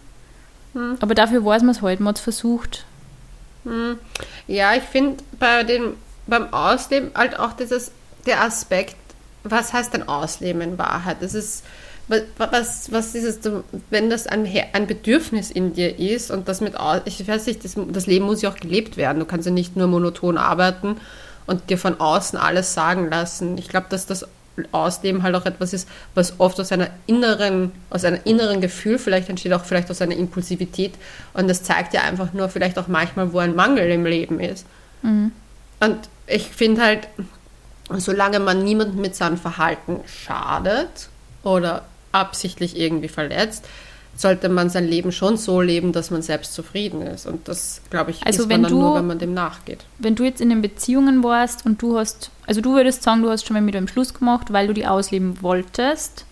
hm. 0.73 0.97
aber 0.99 1.15
dafür 1.15 1.43
weiß 1.43 1.63
man 1.63 1.71
es 1.71 1.81
halt, 1.81 1.99
man 1.99 2.09
hat 2.09 2.17
es 2.17 2.23
versucht. 2.23 2.85
Hm. 3.63 3.97
Ja, 4.47 4.75
ich 4.75 4.83
finde 4.83 5.23
bei 5.39 5.63
dem, 5.63 5.95
beim 6.27 6.53
Ausleben 6.53 7.09
halt 7.15 7.39
auch 7.39 7.53
dieses, 7.53 7.91
der 8.27 8.43
Aspekt, 8.43 8.95
was 9.43 9.73
heißt 9.73 9.93
denn 9.93 10.07
Ausleben 10.07 10.61
in 10.61 10.77
Wahrheit? 10.77 11.17
Das 11.21 11.33
ist 11.33 11.63
was, 12.37 12.91
was 12.91 13.13
ist 13.13 13.23
es, 13.23 13.51
wenn 13.89 14.09
das 14.09 14.25
ein, 14.25 14.47
ein 14.73 14.87
Bedürfnis 14.87 15.51
in 15.51 15.73
dir 15.73 15.99
ist 15.99 16.31
und 16.31 16.47
das 16.47 16.59
mit, 16.59 16.73
ich 17.05 17.27
weiß 17.27 17.45
nicht, 17.45 17.63
das, 17.63 17.75
das 17.91 18.07
Leben 18.07 18.25
muss 18.25 18.41
ja 18.41 18.49
auch 18.49 18.55
gelebt 18.55 18.97
werden. 18.97 19.19
Du 19.19 19.25
kannst 19.25 19.45
ja 19.45 19.51
nicht 19.51 19.75
nur 19.75 19.87
monoton 19.87 20.37
arbeiten 20.37 20.97
und 21.45 21.69
dir 21.69 21.77
von 21.77 21.99
außen 21.99 22.37
alles 22.37 22.73
sagen 22.73 23.09
lassen. 23.09 23.57
Ich 23.57 23.69
glaube, 23.69 23.87
dass 23.89 24.07
das 24.07 24.27
Ausleben 24.71 25.23
halt 25.23 25.35
auch 25.35 25.45
etwas 25.45 25.71
ist, 25.73 25.87
was 26.15 26.39
oft 26.39 26.59
aus 26.59 26.71
einer 26.71 26.89
inneren, 27.05 27.71
aus 27.89 28.03
einem 28.03 28.19
inneren 28.23 28.59
Gefühl 28.59 28.97
vielleicht 28.97 29.29
entsteht, 29.29 29.53
auch 29.53 29.63
vielleicht 29.63 29.89
aus 29.89 30.01
einer 30.01 30.15
Impulsivität. 30.15 30.93
Und 31.33 31.47
das 31.47 31.63
zeigt 31.63 31.93
ja 31.93 32.01
einfach 32.01 32.33
nur 32.33 32.49
vielleicht 32.49 32.77
auch 32.77 32.87
manchmal, 32.87 33.31
wo 33.33 33.39
ein 33.39 33.55
Mangel 33.55 33.89
im 33.89 34.05
Leben 34.05 34.39
ist. 34.39 34.65
Mhm. 35.01 35.31
Und 35.79 35.97
ich 36.27 36.47
finde 36.47 36.81
halt, 36.81 37.07
solange 37.97 38.39
man 38.39 38.63
niemandem 38.63 38.99
mit 38.99 39.15
seinem 39.15 39.37
Verhalten 39.37 40.01
schadet 40.05 41.09
oder 41.43 41.85
absichtlich 42.11 42.77
irgendwie 42.77 43.07
verletzt, 43.07 43.65
sollte 44.15 44.49
man 44.49 44.69
sein 44.69 44.85
Leben 44.85 45.11
schon 45.11 45.37
so 45.37 45.61
leben, 45.61 45.93
dass 45.93 46.11
man 46.11 46.21
selbst 46.21 46.53
zufrieden 46.53 47.01
ist. 47.01 47.25
Und 47.25 47.47
das, 47.47 47.81
glaube 47.89 48.11
ich, 48.11 48.25
also 48.25 48.43
ist 48.43 48.49
man 48.49 48.63
dann 48.63 48.71
du, 48.71 48.79
nur, 48.79 48.95
wenn 48.95 49.07
man 49.07 49.19
dem 49.19 49.33
nachgeht. 49.33 49.85
Wenn 49.97 50.15
du 50.15 50.23
jetzt 50.23 50.41
in 50.41 50.49
den 50.49 50.61
Beziehungen 50.61 51.23
warst 51.23 51.65
und 51.65 51.81
du 51.81 51.97
hast, 51.97 52.29
also 52.45 52.59
du 52.59 52.73
würdest 52.73 53.03
sagen, 53.03 53.21
du 53.21 53.29
hast 53.29 53.47
schon 53.47 53.53
mal 53.53 53.61
mit 53.61 53.75
einem 53.75 53.87
Schluss 53.87 54.13
gemacht, 54.13 54.51
weil 54.51 54.67
du 54.67 54.73
die 54.73 54.85
ausleben 54.85 55.41
wolltest. 55.41 56.25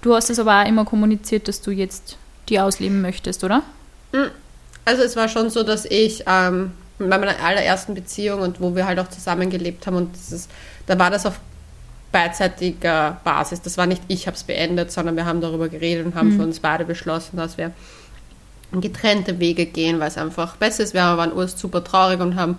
Du 0.00 0.14
hast 0.14 0.30
es 0.30 0.38
aber 0.38 0.62
auch 0.62 0.66
immer 0.66 0.86
kommuniziert, 0.86 1.46
dass 1.46 1.60
du 1.60 1.70
jetzt 1.70 2.16
die 2.48 2.58
ausleben 2.58 3.02
möchtest, 3.02 3.44
oder? 3.44 3.62
Hm. 4.12 4.30
Also 4.86 5.02
es 5.02 5.14
war 5.14 5.28
schon 5.28 5.50
so, 5.50 5.62
dass 5.62 5.84
ich 5.84 6.24
ähm, 6.26 6.72
bei 6.98 7.18
meiner 7.18 7.38
allerersten 7.42 7.94
Beziehung 7.94 8.40
und 8.40 8.60
wo 8.60 8.74
wir 8.74 8.86
halt 8.86 8.98
auch 8.98 9.08
zusammengelebt 9.08 9.86
haben 9.86 9.96
und 9.96 10.14
ist, 10.14 10.50
da 10.86 10.98
war 10.98 11.10
das 11.10 11.26
auf 11.26 11.38
beidseitiger 12.12 13.20
Basis. 13.24 13.62
Das 13.62 13.78
war 13.78 13.86
nicht 13.86 14.02
ich 14.08 14.26
habe 14.26 14.36
es 14.36 14.44
beendet, 14.44 14.90
sondern 14.90 15.16
wir 15.16 15.26
haben 15.26 15.40
darüber 15.40 15.68
geredet 15.68 16.06
und 16.06 16.14
haben 16.14 16.30
mhm. 16.30 16.36
für 16.36 16.42
uns 16.42 16.60
beide 16.60 16.84
beschlossen, 16.84 17.36
dass 17.36 17.56
wir 17.56 17.72
getrennte 18.72 19.38
Wege 19.40 19.66
gehen, 19.66 19.98
weil 20.00 20.08
es 20.08 20.18
einfach 20.18 20.56
besser 20.56 20.82
ist. 20.82 20.94
Wir 20.94 21.02
waren 21.02 21.32
urst 21.32 21.58
super 21.58 21.82
traurig 21.82 22.20
und 22.20 22.36
haben 22.36 22.58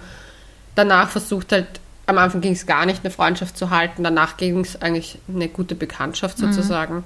danach 0.75 1.09
versucht 1.09 1.51
halt, 1.51 1.67
am 2.05 2.17
Anfang 2.17 2.41
ging 2.41 2.53
es 2.53 2.65
gar 2.65 2.85
nicht, 2.85 3.03
eine 3.03 3.11
Freundschaft 3.11 3.57
zu 3.57 3.69
halten, 3.69 4.03
danach 4.03 4.35
ging 4.35 4.59
es 4.59 4.81
eigentlich 4.81 5.19
eine 5.33 5.47
gute 5.47 5.75
Bekanntschaft 5.75 6.39
mhm. 6.39 6.51
sozusagen. 6.51 6.95
Mhm. 6.95 7.03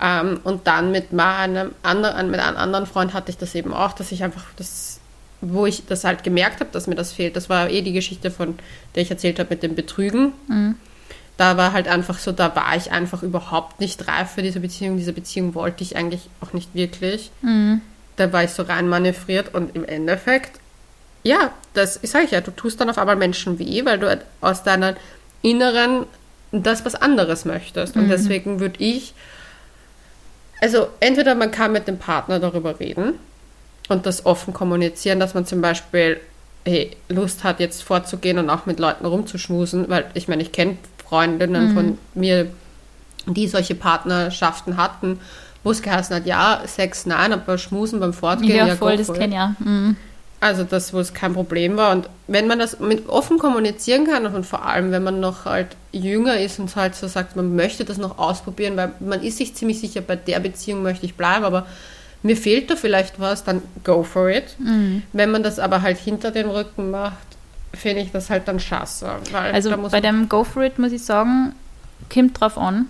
Ähm, 0.00 0.40
und 0.44 0.66
dann 0.66 0.90
mit 0.90 1.12
meinem 1.12 1.70
anderen, 1.82 2.30
mit 2.30 2.40
einem 2.40 2.56
anderen 2.56 2.86
Freund 2.86 3.14
hatte 3.14 3.30
ich 3.30 3.38
das 3.38 3.54
eben 3.54 3.72
auch, 3.72 3.92
dass 3.92 4.12
ich 4.12 4.22
einfach 4.24 4.44
das 4.56 4.98
wo 5.44 5.66
ich 5.66 5.84
das 5.86 6.04
halt 6.04 6.22
gemerkt 6.22 6.60
habe, 6.60 6.70
dass 6.70 6.86
mir 6.86 6.94
das 6.94 7.12
fehlt. 7.12 7.34
Das 7.34 7.48
war 7.48 7.68
eh 7.68 7.82
die 7.82 7.92
Geschichte, 7.92 8.30
von 8.30 8.54
der 8.94 9.02
ich 9.02 9.10
erzählt 9.10 9.40
habe 9.40 9.50
mit 9.50 9.64
dem 9.64 9.74
Betrügen. 9.74 10.34
Mhm 10.46 10.76
da 11.36 11.56
war 11.56 11.72
halt 11.72 11.88
einfach 11.88 12.18
so, 12.18 12.32
da 12.32 12.54
war 12.54 12.76
ich 12.76 12.92
einfach 12.92 13.22
überhaupt 13.22 13.80
nicht 13.80 14.06
reif 14.06 14.32
für 14.32 14.42
diese 14.42 14.60
Beziehung. 14.60 14.96
Diese 14.96 15.12
Beziehung 15.12 15.54
wollte 15.54 15.82
ich 15.82 15.96
eigentlich 15.96 16.28
auch 16.40 16.52
nicht 16.52 16.74
wirklich. 16.74 17.30
Mhm. 17.40 17.80
Da 18.16 18.32
war 18.32 18.44
ich 18.44 18.50
so 18.50 18.62
rein 18.62 18.88
manövriert 18.88 19.54
und 19.54 19.74
im 19.74 19.84
Endeffekt, 19.84 20.60
ja, 21.22 21.50
das 21.74 21.98
sage 22.02 22.26
ich 22.26 22.30
ja, 22.32 22.40
du 22.40 22.50
tust 22.50 22.80
dann 22.80 22.90
auf 22.90 22.98
einmal 22.98 23.16
Menschen 23.16 23.58
weh, 23.58 23.84
weil 23.84 23.98
du 23.98 24.20
aus 24.40 24.62
deiner 24.62 24.96
Inneren 25.40 26.06
das 26.52 26.84
was 26.84 26.94
anderes 26.94 27.44
möchtest. 27.44 27.96
Und 27.96 28.04
mhm. 28.04 28.10
deswegen 28.10 28.60
würde 28.60 28.82
ich, 28.82 29.14
also 30.60 30.88
entweder 31.00 31.34
man 31.34 31.50
kann 31.50 31.72
mit 31.72 31.88
dem 31.88 31.98
Partner 31.98 32.38
darüber 32.38 32.78
reden 32.78 33.14
und 33.88 34.04
das 34.04 34.26
offen 34.26 34.52
kommunizieren, 34.52 35.18
dass 35.18 35.34
man 35.34 35.46
zum 35.46 35.62
Beispiel 35.62 36.20
hey, 36.64 36.96
Lust 37.08 37.44
hat, 37.44 37.60
jetzt 37.60 37.82
vorzugehen 37.82 38.38
und 38.38 38.50
auch 38.50 38.66
mit 38.66 38.78
Leuten 38.78 39.04
rumzuschmusen, 39.04 39.88
weil 39.88 40.10
ich 40.14 40.28
meine, 40.28 40.42
ich 40.42 40.52
kenne 40.52 40.76
Freundinnen 41.12 41.68
Mhm. 41.68 41.74
von 41.74 41.98
mir, 42.14 42.46
die 43.26 43.46
solche 43.46 43.74
Partnerschaften 43.74 44.78
hatten, 44.78 45.20
wo 45.62 45.70
es 45.70 45.82
geheißen 45.82 46.16
hat, 46.16 46.24
ja, 46.26 46.62
Sex 46.66 47.04
nein, 47.04 47.34
aber 47.34 47.58
Schmusen 47.58 48.00
beim 48.00 48.14
Fortgehen, 48.14 48.56
Ja, 48.56 48.66
ja, 48.68 48.76
voll, 48.76 48.96
das 48.96 49.12
kenne 49.12 49.34
ja. 49.34 49.54
Mhm. 49.58 49.96
Also 50.40 50.64
das, 50.64 50.94
wo 50.94 50.98
es 51.00 51.12
kein 51.12 51.34
Problem 51.34 51.76
war. 51.76 51.92
Und 51.92 52.08
wenn 52.28 52.46
man 52.46 52.58
das 52.58 52.80
mit 52.80 53.10
offen 53.10 53.38
kommunizieren 53.38 54.06
kann 54.06 54.24
und 54.26 54.46
vor 54.46 54.64
allem, 54.64 54.90
wenn 54.90 55.04
man 55.04 55.20
noch 55.20 55.44
halt 55.44 55.76
jünger 55.92 56.40
ist 56.40 56.58
und 56.58 56.74
halt 56.76 56.94
so 56.94 57.06
sagt, 57.08 57.36
man 57.36 57.54
möchte 57.54 57.84
das 57.84 57.98
noch 57.98 58.16
ausprobieren, 58.18 58.76
weil 58.78 58.92
man 59.00 59.22
ist 59.22 59.36
sich 59.36 59.54
ziemlich 59.54 59.80
sicher, 59.80 60.00
bei 60.00 60.16
der 60.16 60.40
Beziehung 60.40 60.82
möchte 60.82 61.04
ich 61.04 61.14
bleiben, 61.14 61.44
aber 61.44 61.66
mir 62.22 62.38
fehlt 62.38 62.70
da 62.70 62.76
vielleicht 62.76 63.20
was, 63.20 63.44
dann 63.44 63.60
go 63.84 64.02
for 64.02 64.30
it. 64.30 64.56
Mhm. 64.58 65.02
Wenn 65.12 65.30
man 65.30 65.42
das 65.42 65.58
aber 65.58 65.82
halt 65.82 65.98
hinter 65.98 66.30
dem 66.30 66.48
Rücken 66.48 66.90
macht, 66.90 67.18
finde 67.74 68.02
ich 68.02 68.12
das 68.12 68.30
halt 68.30 68.48
dann 68.48 68.60
scheiße. 68.60 69.08
Also 69.32 69.70
da 69.70 69.76
muss 69.76 69.92
bei 69.92 70.00
dem 70.00 70.28
Go 70.28 70.44
for 70.44 70.62
it 70.62 70.78
muss 70.78 70.92
ich 70.92 71.02
sagen, 71.02 71.54
kommt 72.12 72.40
drauf 72.40 72.58
an. 72.58 72.86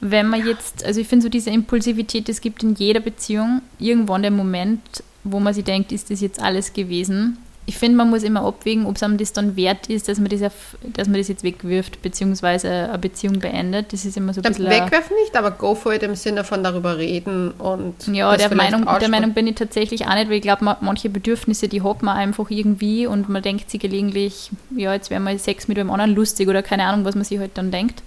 Wenn 0.00 0.28
man 0.28 0.46
jetzt, 0.46 0.84
also 0.84 1.00
ich 1.00 1.08
finde 1.08 1.24
so 1.24 1.28
diese 1.28 1.50
Impulsivität, 1.50 2.28
es 2.28 2.40
gibt 2.40 2.62
in 2.62 2.74
jeder 2.74 3.00
Beziehung 3.00 3.62
irgendwann 3.78 4.22
den 4.22 4.36
Moment, 4.36 5.02
wo 5.22 5.40
man 5.40 5.54
sich 5.54 5.64
denkt, 5.64 5.92
ist 5.92 6.10
das 6.10 6.20
jetzt 6.20 6.40
alles 6.40 6.72
gewesen? 6.72 7.38
Ich 7.66 7.78
finde, 7.78 7.96
man 7.96 8.10
muss 8.10 8.22
immer 8.22 8.44
abwägen, 8.44 8.84
ob 8.84 8.96
es 8.96 9.02
einem 9.02 9.16
das 9.16 9.32
dann 9.32 9.56
wert 9.56 9.86
ist, 9.86 10.08
dass 10.08 10.18
man 10.18 10.28
das, 10.28 10.42
auf, 10.42 10.76
dass 10.82 11.08
man 11.08 11.16
das 11.16 11.28
jetzt 11.28 11.44
wegwirft, 11.44 12.02
beziehungsweise 12.02 12.68
eine 12.70 12.98
Beziehung 12.98 13.38
beendet. 13.38 13.92
Das 13.92 14.04
ist 14.04 14.16
immer 14.18 14.34
so 14.34 14.42
ein 14.42 14.42
bisschen... 14.42 14.68
wegwerfen 14.68 15.16
nicht, 15.22 15.34
aber 15.34 15.50
go 15.50 15.74
for 15.74 15.94
it 15.94 16.02
im 16.02 16.14
Sinne 16.14 16.44
von 16.44 16.62
darüber 16.62 16.98
reden 16.98 17.52
und 17.52 17.94
Ja, 18.08 18.36
der 18.36 18.54
Meinung, 18.54 18.86
der. 19.00 19.08
Meinung 19.08 19.32
bin 19.32 19.46
ich 19.46 19.54
tatsächlich 19.54 20.06
auch 20.06 20.14
nicht, 20.14 20.28
weil 20.28 20.36
ich 20.36 20.42
glaube, 20.42 20.76
manche 20.80 21.08
Bedürfnisse, 21.08 21.68
die 21.68 21.82
hat 21.82 22.02
man 22.02 22.16
einfach 22.16 22.50
irgendwie 22.50 23.06
und 23.06 23.28
man 23.30 23.42
denkt 23.42 23.70
sich 23.70 23.80
gelegentlich, 23.80 24.50
ja, 24.76 24.92
jetzt 24.92 25.08
wäre 25.08 25.20
mal 25.20 25.38
Sex 25.38 25.66
mit 25.66 25.78
einem 25.78 25.90
anderen 25.90 26.14
lustig 26.14 26.48
oder 26.48 26.62
keine 26.62 26.84
Ahnung, 26.84 27.06
was 27.06 27.14
man 27.14 27.24
sich 27.24 27.38
halt 27.38 27.52
dann 27.54 27.70
denkt. 27.70 28.02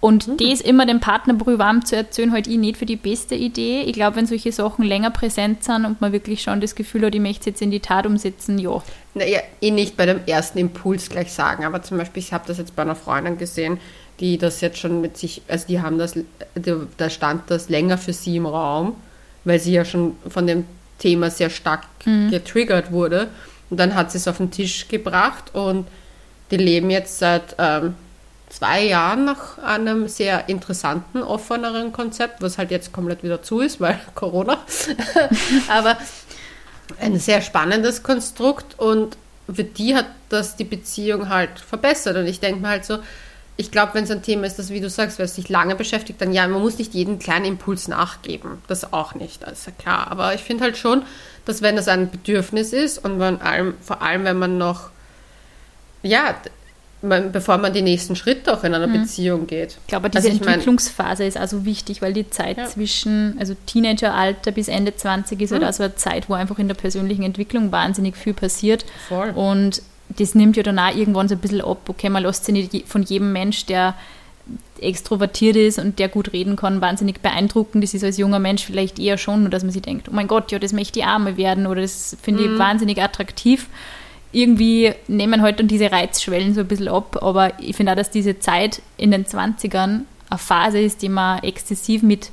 Und 0.00 0.26
Mhm. 0.28 0.36
das 0.38 0.60
immer 0.62 0.86
dem 0.86 1.00
Partner 1.00 1.34
privat 1.34 1.86
zu 1.86 1.94
erzählen, 1.96 2.32
halt 2.32 2.46
ich 2.46 2.56
nicht 2.56 2.78
für 2.78 2.86
die 2.86 2.96
beste 2.96 3.34
Idee. 3.34 3.82
Ich 3.82 3.92
glaube, 3.92 4.16
wenn 4.16 4.26
solche 4.26 4.50
Sachen 4.50 4.84
länger 4.84 5.10
präsent 5.10 5.62
sind 5.62 5.84
und 5.84 6.00
man 6.00 6.12
wirklich 6.12 6.40
schon 6.42 6.60
das 6.62 6.74
Gefühl 6.74 7.04
hat, 7.04 7.14
ich 7.14 7.20
möchte 7.20 7.40
es 7.40 7.46
jetzt 7.46 7.62
in 7.62 7.70
die 7.70 7.80
Tat 7.80 8.06
umsetzen, 8.06 8.58
ja. 8.58 8.82
Naja, 9.14 9.40
eh 9.60 9.70
nicht 9.70 9.96
bei 9.98 10.06
dem 10.06 10.20
ersten 10.26 10.58
Impuls 10.58 11.10
gleich 11.10 11.32
sagen, 11.32 11.64
aber 11.64 11.82
zum 11.82 11.98
Beispiel, 11.98 12.22
ich 12.22 12.32
habe 12.32 12.44
das 12.46 12.56
jetzt 12.56 12.74
bei 12.76 12.82
einer 12.82 12.94
Freundin 12.94 13.36
gesehen, 13.36 13.78
die 14.20 14.38
das 14.38 14.60
jetzt 14.62 14.78
schon 14.78 15.00
mit 15.02 15.18
sich, 15.18 15.42
also 15.48 15.66
die 15.66 15.80
haben 15.80 15.98
das, 15.98 16.14
da 16.96 17.10
stand 17.10 17.50
das 17.50 17.68
länger 17.68 17.98
für 17.98 18.12
sie 18.12 18.36
im 18.36 18.46
Raum, 18.46 18.94
weil 19.44 19.58
sie 19.58 19.72
ja 19.72 19.84
schon 19.84 20.16
von 20.28 20.46
dem 20.46 20.64
Thema 20.98 21.30
sehr 21.30 21.50
stark 21.50 21.84
getriggert 22.30 22.92
wurde. 22.92 23.28
Und 23.70 23.78
dann 23.80 23.94
hat 23.94 24.12
sie 24.12 24.18
es 24.18 24.28
auf 24.28 24.38
den 24.38 24.50
Tisch 24.50 24.88
gebracht 24.88 25.54
und 25.54 25.86
die 26.50 26.56
leben 26.56 26.90
jetzt 26.90 27.18
seit 27.18 27.54
ähm, 27.58 27.94
zwei 28.50 28.84
Jahren 28.84 29.24
nach 29.24 29.58
einem 29.58 30.08
sehr 30.08 30.48
interessanten, 30.48 31.22
offeneren 31.22 31.92
Konzept, 31.92 32.42
was 32.42 32.58
halt 32.58 32.70
jetzt 32.70 32.92
komplett 32.92 33.22
wieder 33.22 33.42
zu 33.42 33.60
ist, 33.60 33.80
weil 33.80 33.98
Corona. 34.14 34.58
aber 35.68 35.96
ein 36.98 37.18
sehr 37.18 37.40
spannendes 37.40 38.02
Konstrukt 38.02 38.78
und 38.78 39.16
für 39.52 39.64
die 39.64 39.94
hat 39.94 40.06
das 40.28 40.56
die 40.56 40.64
Beziehung 40.64 41.28
halt 41.28 41.58
verbessert. 41.58 42.16
Und 42.16 42.26
ich 42.26 42.40
denke 42.40 42.60
mir 42.60 42.68
halt 42.68 42.84
so, 42.84 42.98
ich 43.56 43.70
glaube, 43.70 43.94
wenn 43.94 44.04
es 44.04 44.10
ein 44.10 44.22
Thema 44.22 44.46
ist, 44.46 44.58
das, 44.58 44.70
wie 44.70 44.80
du 44.80 44.88
sagst, 44.88 45.18
wer 45.18 45.28
sich 45.28 45.48
lange 45.48 45.76
beschäftigt, 45.76 46.20
dann 46.20 46.32
ja, 46.32 46.46
man 46.46 46.62
muss 46.62 46.78
nicht 46.78 46.94
jeden 46.94 47.18
kleinen 47.18 47.44
Impuls 47.44 47.88
nachgeben. 47.88 48.62
Das 48.68 48.92
auch 48.92 49.14
nicht, 49.14 49.42
das 49.42 49.60
ist 49.60 49.66
ja 49.66 49.72
klar. 49.72 50.10
Aber 50.10 50.34
ich 50.34 50.40
finde 50.40 50.64
halt 50.64 50.76
schon, 50.76 51.02
dass 51.44 51.62
wenn 51.62 51.76
das 51.76 51.88
ein 51.88 52.10
Bedürfnis 52.10 52.72
ist 52.72 53.04
und 53.04 53.18
man 53.18 53.40
allem, 53.40 53.74
vor 53.82 54.02
allem, 54.02 54.24
wenn 54.24 54.38
man 54.38 54.56
noch, 54.58 54.90
ja, 56.02 56.34
man, 57.02 57.32
bevor 57.32 57.56
man 57.58 57.72
die 57.72 57.82
nächsten 57.82 58.14
Schritte 58.16 58.52
auch 58.56 58.62
in 58.64 58.74
einer 58.74 58.86
Beziehung 58.88 59.46
geht. 59.46 59.78
Ich 59.82 59.86
glaube, 59.86 60.10
diese 60.10 60.18
Also 60.26 60.28
ich 60.36 60.40
mein- 60.40 60.48
Entwicklungsphase 60.54 61.24
ist 61.24 61.36
also 61.38 61.64
wichtig, 61.64 62.02
weil 62.02 62.12
die 62.12 62.28
Zeit 62.28 62.58
Ja. 62.58 62.66
zwischen, 62.66 63.36
also 63.38 63.54
Teenageralter 63.66 64.52
bis 64.52 64.68
Ende 64.68 64.94
20 64.94 65.40
ist 65.40 65.52
halt 65.52 65.62
Mhm. 65.62 65.66
also 65.66 65.82
eine 65.84 65.94
Zeit, 65.96 66.28
wo 66.28 66.34
einfach 66.34 66.58
in 66.58 66.68
der 66.68 66.74
persönlichen 66.74 67.22
Entwicklung 67.22 67.72
wahnsinnig 67.72 68.16
viel 68.16 68.34
passiert. 68.34 68.84
Voll. 69.08 69.30
Und 69.30 69.80
das 70.10 70.34
nimmt 70.34 70.56
ja 70.56 70.62
dann 70.62 70.78
auch 70.78 70.94
irgendwann 70.94 71.28
so 71.28 71.36
ein 71.36 71.40
bisschen 71.40 71.62
ab. 71.62 71.88
Okay, 71.88 72.10
man 72.10 72.22
lässt 72.22 72.44
sich 72.44 72.54
nicht 72.72 72.88
von 72.88 73.02
jedem 73.02 73.32
Mensch, 73.32 73.64
der 73.66 73.94
extrovertiert 74.80 75.56
ist 75.56 75.78
und 75.78 75.98
der 75.98 76.08
gut 76.08 76.32
reden 76.32 76.56
kann, 76.56 76.80
wahnsinnig 76.80 77.20
beeindrucken. 77.20 77.80
Das 77.80 77.94
ist 77.94 78.02
als 78.02 78.16
junger 78.16 78.38
Mensch 78.38 78.64
vielleicht 78.64 78.98
eher 78.98 79.18
schon, 79.18 79.42
nur 79.42 79.50
dass 79.50 79.62
man 79.62 79.72
sich 79.72 79.82
denkt, 79.82 80.08
oh 80.08 80.14
mein 80.14 80.26
Gott, 80.28 80.50
ja, 80.52 80.58
das 80.58 80.72
möchte 80.72 80.98
ich 80.98 81.04
auch 81.06 81.18
mal 81.18 81.36
werden 81.36 81.66
oder 81.66 81.82
das 81.82 82.16
finde 82.22 82.42
Mhm. 82.42 82.52
ich 82.54 82.58
wahnsinnig 82.58 83.00
attraktiv. 83.02 83.66
Irgendwie 84.32 84.92
nehmen 85.08 85.42
halt 85.42 85.58
dann 85.58 85.68
diese 85.68 85.90
Reizschwellen 85.90 86.54
so 86.54 86.60
ein 86.60 86.68
bisschen 86.68 86.88
ab, 86.88 87.18
aber 87.20 87.60
ich 87.60 87.74
finde 87.76 87.92
auch, 87.92 87.96
dass 87.96 88.10
diese 88.10 88.38
Zeit 88.38 88.80
in 88.96 89.10
den 89.10 89.24
20ern 89.24 90.02
eine 90.30 90.38
Phase 90.38 90.80
ist, 90.80 91.02
die 91.02 91.08
man 91.08 91.42
exzessiv 91.42 92.02
mit 92.02 92.30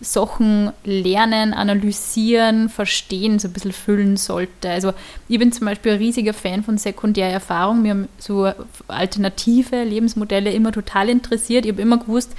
Sachen 0.00 0.72
lernen, 0.84 1.54
analysieren, 1.54 2.68
verstehen, 2.68 3.38
so 3.38 3.48
ein 3.48 3.52
bisschen 3.52 3.72
füllen 3.72 4.16
sollte. 4.16 4.70
Also 4.70 4.92
ich 5.28 5.38
bin 5.38 5.52
zum 5.52 5.66
Beispiel 5.66 5.92
ein 5.92 5.98
riesiger 5.98 6.34
Fan 6.34 6.64
von 6.64 6.78
Sekundärerfahrung. 6.78 7.82
Mir 7.82 7.90
haben 7.90 8.08
so 8.18 8.50
alternative 8.88 9.84
Lebensmodelle 9.84 10.52
immer 10.52 10.72
total 10.72 11.08
interessiert. 11.08 11.64
Ich 11.64 11.72
habe 11.72 11.82
immer 11.82 11.98
gewusst, 11.98 12.32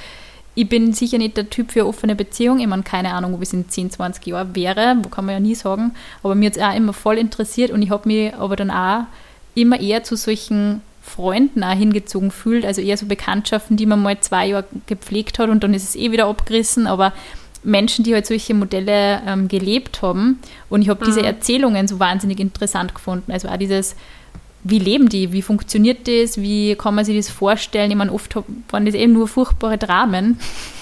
ich 0.56 0.70
bin 0.70 0.94
sicher 0.94 1.18
nicht 1.18 1.36
der 1.36 1.50
Typ 1.50 1.72
für 1.72 1.82
eine 1.82 1.90
offene 1.90 2.16
Beziehung. 2.16 2.60
Ich 2.60 2.68
meine, 2.68 2.84
keine 2.84 3.14
Ahnung, 3.14 3.34
ob 3.34 3.42
es 3.42 3.54
in 3.54 3.70
10, 3.70 3.92
20 3.92 4.26
Jahren 4.26 4.56
wäre, 4.56 4.96
wo 5.04 5.10
kann 5.10 5.26
man 5.26 5.34
ja 5.34 5.40
nie 5.40 5.56
sagen. 5.56 5.94
Aber 6.24 6.34
mir 6.34 6.50
hat 6.50 6.58
es 6.58 6.64
auch 6.64 6.76
immer 6.76 6.94
voll 6.94 7.18
interessiert 7.18 7.72
und 7.72 7.82
ich 7.82 7.90
habe 7.90 8.08
mich 8.08 8.34
aber 8.34 8.56
dann 8.56 8.72
auch 8.72 9.04
immer 9.54 9.80
eher 9.80 10.04
zu 10.04 10.16
solchen 10.16 10.82
Freunden 11.02 11.64
auch 11.64 11.74
hingezogen 11.74 12.32
fühlt, 12.32 12.66
also 12.66 12.82
eher 12.82 12.98
so 12.98 13.06
Bekanntschaften, 13.06 13.78
die 13.78 13.86
man 13.86 14.02
mal 14.02 14.20
zwei 14.22 14.48
Jahre 14.48 14.66
gepflegt 14.88 15.38
hat 15.38 15.50
und 15.50 15.64
dann 15.64 15.74
ist 15.74 15.84
es 15.84 15.96
eh 15.96 16.12
wieder 16.12 16.28
abgerissen, 16.28 16.88
aber 16.88 17.14
Menschen, 17.64 18.04
die 18.04 18.14
halt 18.14 18.26
solche 18.26 18.54
Modelle 18.54 19.22
ähm, 19.28 19.48
gelebt 19.48 20.02
haben. 20.02 20.40
Und 20.70 20.82
ich 20.82 20.90
habe 20.90 21.06
diese 21.06 21.24
Erzählungen 21.24 21.88
so 21.88 22.00
wahnsinnig 22.00 22.40
interessant 22.40 22.96
gefunden, 22.96 23.32
also 23.32 23.48
auch 23.48 23.58
dieses, 23.58 23.96
wie 24.66 24.80
leben 24.80 25.10
die, 25.10 25.32
wie 25.32 25.44
funktioniert 25.44 26.08
das, 26.08 26.42
wie 26.42 26.76
kann 26.76 26.96
man 26.96 27.06
sich 27.06 27.16
das 27.16 27.30
vorstellen, 27.30 27.92
ich 27.92 27.98
meine, 27.98 28.12
oft 28.12 28.36
waren 28.70 28.86
das 28.86 28.96
eben 28.96 29.14
nur 29.14 29.28
furchtbare 29.28 29.78
Dramen, 29.78 30.40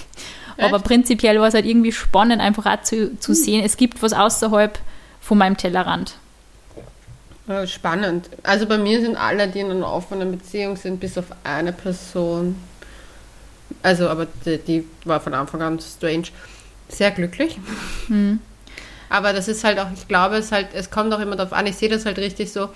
aber 0.58 0.78
Echt? 0.78 0.86
prinzipiell 0.86 1.40
war 1.40 1.50
es 1.50 1.54
halt 1.54 1.66
irgendwie 1.66 1.92
spannend, 1.92 2.42
einfach 2.42 2.66
auch 2.66 2.82
zu, 2.82 3.20
zu 3.20 3.36
sehen, 3.36 3.64
es 3.64 3.76
gibt 3.76 4.02
was 4.02 4.14
außerhalb 4.14 4.80
von 5.20 5.38
meinem 5.38 5.58
Tellerrand. 5.58 6.16
Spannend. 7.66 8.30
Also 8.42 8.66
bei 8.66 8.78
mir 8.78 9.02
sind 9.02 9.18
alle, 9.18 9.50
die 9.50 9.60
in 9.60 9.70
einer 9.70 9.92
offenen 9.92 10.32
Beziehung 10.32 10.78
sind, 10.78 11.02
bis 11.02 11.18
auf 11.18 11.26
eine 11.44 11.74
Person, 11.74 12.56
also 13.82 14.08
aber 14.08 14.28
die, 14.46 14.60
die 14.60 14.88
war 15.04 15.20
von 15.20 15.34
Anfang 15.34 15.62
an 15.62 15.80
strange, 15.82 16.28
sehr 16.88 17.12
glücklich. 17.12 17.60
Hm. 18.08 18.40
Aber 19.10 19.32
das 19.32 19.48
ist 19.48 19.64
halt 19.64 19.78
auch, 19.78 19.92
ich 19.94 20.08
glaube, 20.08 20.38
es 20.38 20.52
halt, 20.52 20.70
es 20.74 20.90
kommt 20.90 21.14
auch 21.14 21.20
immer 21.20 21.36
darauf 21.36 21.54
an, 21.54 21.68
ich 21.68 21.76
sehe 21.76 21.88
das 21.88 22.04
halt 22.04 22.18
richtig 22.18 22.52
so. 22.52 22.70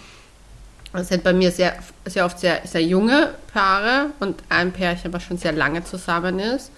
Es 0.99 1.09
sind 1.09 1.23
bei 1.23 1.33
mir 1.33 1.51
sehr, 1.51 1.75
sehr 2.05 2.25
oft 2.25 2.39
sehr, 2.39 2.61
sehr 2.65 2.83
junge 2.83 3.33
Paare 3.53 4.07
und 4.19 4.41
ein 4.49 4.71
Pärchen, 4.71 5.13
was 5.13 5.23
schon 5.23 5.37
sehr 5.37 5.51
lange 5.51 5.83
zusammen 5.83 6.39
ist. 6.39 6.71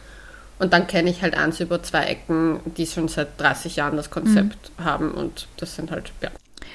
Und 0.60 0.74
dann 0.74 0.88
kenne 0.88 1.10
ich 1.10 1.22
halt 1.22 1.36
eins 1.36 1.62
über 1.62 1.82
zwei 1.82 2.04
Ecken, 2.04 2.60
die 2.78 2.86
schon 2.86 3.08
seit 3.08 3.40
30 3.40 3.78
Jahren 3.78 3.96
das 3.96 4.12
Konzept 4.12 4.72
haben 4.84 5.12
und 5.12 5.48
das 5.56 5.76
sind 5.76 5.90
halt, 5.90 6.12
ja. 6.22 6.30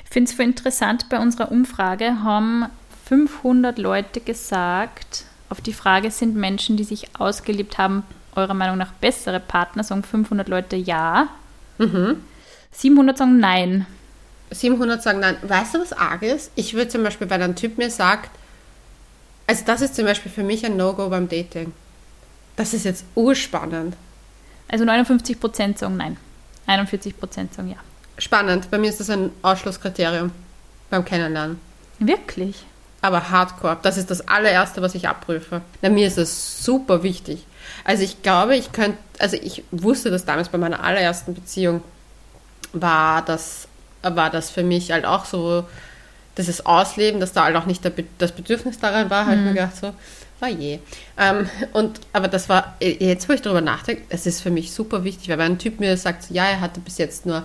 Ich 0.04 0.10
finde 0.10 0.30
es 0.30 0.36
voll 0.36 0.46
interessant, 0.46 1.10
bei 1.10 1.18
unserer 1.18 1.52
Umfrage 1.52 2.22
haben 2.22 2.64
500 3.06 3.78
Leute 3.78 4.20
gesagt, 4.20 5.24
auf 5.50 5.60
die 5.60 5.74
Frage, 5.74 6.10
sind 6.10 6.34
Menschen, 6.36 6.78
die 6.78 6.84
sich 6.84 7.08
ausgelebt 7.18 7.76
haben, 7.76 8.04
eurer 8.34 8.54
Meinung 8.54 8.78
nach 8.78 8.92
bessere 8.92 9.38
Partner, 9.38 9.84
sagen 9.84 10.02
500 10.02 10.48
Leute 10.48 10.76
ja. 10.76 11.28
700 12.72 13.18
sagen 13.18 13.38
nein. 13.38 13.86
700 14.54 15.02
sagen 15.02 15.20
nein. 15.20 15.36
Weißt 15.42 15.74
du, 15.74 15.80
was 15.80 15.92
arg 15.92 16.22
ist? 16.22 16.50
Ich 16.54 16.74
würde 16.74 16.88
zum 16.88 17.02
Beispiel, 17.02 17.28
wenn 17.28 17.42
ein 17.42 17.56
Typ 17.56 17.78
mir 17.78 17.90
sagt, 17.90 18.30
also 19.46 19.62
das 19.66 19.82
ist 19.82 19.94
zum 19.94 20.06
Beispiel 20.06 20.32
für 20.32 20.42
mich 20.42 20.64
ein 20.64 20.76
No-Go 20.76 21.08
beim 21.08 21.28
Dating. 21.28 21.72
Das 22.56 22.72
ist 22.72 22.84
jetzt 22.84 23.04
urspannend. 23.14 23.96
Also 24.68 24.84
59 24.84 25.38
Prozent 25.38 25.78
sagen 25.78 25.96
nein. 25.96 26.16
41 26.66 27.18
Prozent 27.18 27.52
sagen 27.54 27.68
ja. 27.70 27.76
Spannend. 28.16 28.70
Bei 28.70 28.78
mir 28.78 28.88
ist 28.88 29.00
das 29.00 29.10
ein 29.10 29.30
Ausschlusskriterium 29.42 30.30
beim 30.88 31.04
Kennenlernen. 31.04 31.60
Wirklich? 31.98 32.64
Aber 33.02 33.28
Hardcore, 33.30 33.76
das 33.82 33.98
ist 33.98 34.10
das 34.10 34.26
allererste, 34.28 34.80
was 34.80 34.94
ich 34.94 35.08
abprüfe. 35.08 35.60
Na, 35.82 35.90
mir 35.90 36.06
ist 36.06 36.16
das 36.16 36.64
super 36.64 37.02
wichtig. 37.02 37.44
Also 37.84 38.02
ich 38.02 38.22
glaube, 38.22 38.56
ich 38.56 38.72
könnte, 38.72 38.96
also 39.18 39.36
ich 39.36 39.62
wusste 39.70 40.10
das 40.10 40.24
damals 40.24 40.48
bei 40.48 40.58
meiner 40.58 40.82
allerersten 40.82 41.34
Beziehung, 41.34 41.82
war 42.72 43.22
das, 43.22 43.68
war 44.04 44.30
das 44.30 44.50
für 44.50 44.62
mich 44.62 44.90
halt 44.92 45.04
auch 45.04 45.24
so, 45.24 45.64
dieses 46.36 46.66
Ausleben, 46.66 47.20
dass 47.20 47.32
da 47.32 47.44
halt 47.44 47.56
auch 47.56 47.66
nicht 47.66 47.84
der, 47.84 47.90
Be- 47.90 48.04
das 48.18 48.32
Bedürfnis 48.32 48.78
daran 48.78 49.10
war, 49.10 49.26
habe 49.26 49.36
ich 49.36 49.40
mir 49.42 49.52
gedacht 49.54 49.76
so, 49.76 49.92
war 50.40 50.48
je. 50.48 50.80
Ähm, 51.18 51.48
und, 51.72 52.00
aber 52.12 52.28
das 52.28 52.48
war, 52.48 52.74
jetzt 52.80 53.28
wo 53.28 53.32
ich 53.32 53.42
darüber 53.42 53.60
nachdenke, 53.60 54.02
es 54.08 54.26
ist 54.26 54.40
für 54.40 54.50
mich 54.50 54.72
super 54.72 55.04
wichtig, 55.04 55.28
weil 55.28 55.38
wenn 55.38 55.52
ein 55.52 55.58
Typ 55.58 55.78
mir 55.80 55.96
sagt, 55.96 56.30
ja, 56.30 56.44
er 56.44 56.60
hatte 56.60 56.80
bis 56.80 56.98
jetzt 56.98 57.24
nur 57.24 57.44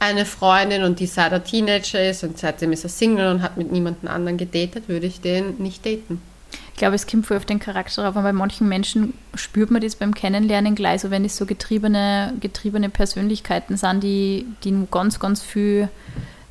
eine 0.00 0.24
Freundin 0.24 0.84
und 0.84 1.00
die 1.00 1.06
seit 1.06 1.32
er 1.32 1.44
Teenager 1.44 2.02
ist 2.08 2.24
und 2.24 2.38
seitdem 2.38 2.72
ist 2.72 2.84
er 2.84 2.90
Single 2.90 3.30
und 3.30 3.42
hat 3.42 3.56
mit 3.56 3.70
niemandem 3.70 4.08
anderen 4.08 4.38
gedatet, 4.38 4.88
würde 4.88 5.06
ich 5.06 5.20
den 5.20 5.56
nicht 5.58 5.84
daten. 5.86 6.20
Ich 6.74 6.78
glaube, 6.78 6.96
es 6.96 7.06
kommt 7.06 7.24
voll 7.26 7.36
auf 7.36 7.44
den 7.46 7.60
Charakter 7.60 8.02
drauf. 8.02 8.16
Und 8.16 8.24
bei 8.24 8.32
manchen 8.32 8.68
Menschen 8.68 9.14
spürt 9.34 9.70
man 9.70 9.80
das 9.80 9.94
beim 9.94 10.12
Kennenlernen 10.12 10.74
gleich, 10.74 11.00
so 11.02 11.10
wenn 11.10 11.24
es 11.24 11.36
so 11.36 11.46
getriebene, 11.46 12.34
getriebene 12.40 12.88
Persönlichkeiten 12.90 13.76
sind, 13.76 14.02
die, 14.02 14.44
die 14.64 14.72
nur 14.72 14.88
ganz, 14.90 15.20
ganz 15.20 15.40
viel 15.40 15.88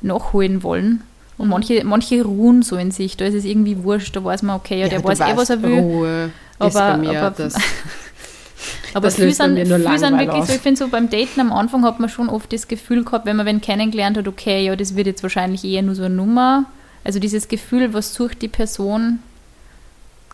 nachholen 0.00 0.62
wollen. 0.62 1.02
Und 1.36 1.48
manche, 1.48 1.84
manche 1.84 2.22
ruhen 2.22 2.62
so 2.62 2.76
in 2.76 2.90
sich. 2.90 3.16
Da 3.18 3.26
ist 3.26 3.34
es 3.34 3.44
irgendwie 3.44 3.82
wurscht, 3.84 4.16
da 4.16 4.24
weiß 4.24 4.42
man, 4.42 4.56
okay, 4.56 4.80
ja, 4.80 4.88
der 4.88 5.00
du 5.00 5.08
weiß 5.08 5.20
eh, 5.20 5.36
was 5.36 5.50
er 5.50 5.62
will. 5.62 5.78
Ruhe 5.80 6.24
ist 6.60 6.76
Aber- 6.76 6.92
bei 6.92 6.96
mir 6.98 7.20
aber- 7.22 7.36
das. 7.36 7.54
Aber 8.94 9.08
Das 9.08 9.18
löst 9.18 9.38
bei 9.40 9.44
sind, 9.46 9.54
mir 9.54 9.66
nur 9.66 9.78
viele 9.80 9.98
sind 9.98 10.12
wirklich 10.18 10.36
so, 10.36 10.42
aus. 10.42 10.54
ich 10.54 10.60
finde 10.60 10.78
so 10.78 10.88
beim 10.88 11.10
Daten 11.10 11.40
am 11.40 11.52
Anfang 11.52 11.84
hat 11.84 11.98
man 11.98 12.08
schon 12.08 12.28
oft 12.28 12.52
das 12.52 12.68
Gefühl 12.68 13.04
gehabt, 13.04 13.26
wenn 13.26 13.36
man 13.36 13.44
wen 13.44 13.60
kennengelernt 13.60 14.16
hat, 14.16 14.28
okay, 14.28 14.64
ja, 14.64 14.76
das 14.76 14.94
wird 14.94 15.08
jetzt 15.08 15.22
wahrscheinlich 15.24 15.64
eher 15.64 15.82
nur 15.82 15.96
so 15.96 16.04
eine 16.04 16.14
Nummer. 16.14 16.66
Also 17.02 17.18
dieses 17.18 17.48
Gefühl, 17.48 17.92
was 17.92 18.14
sucht 18.14 18.40
die 18.40 18.48
Person, 18.48 19.18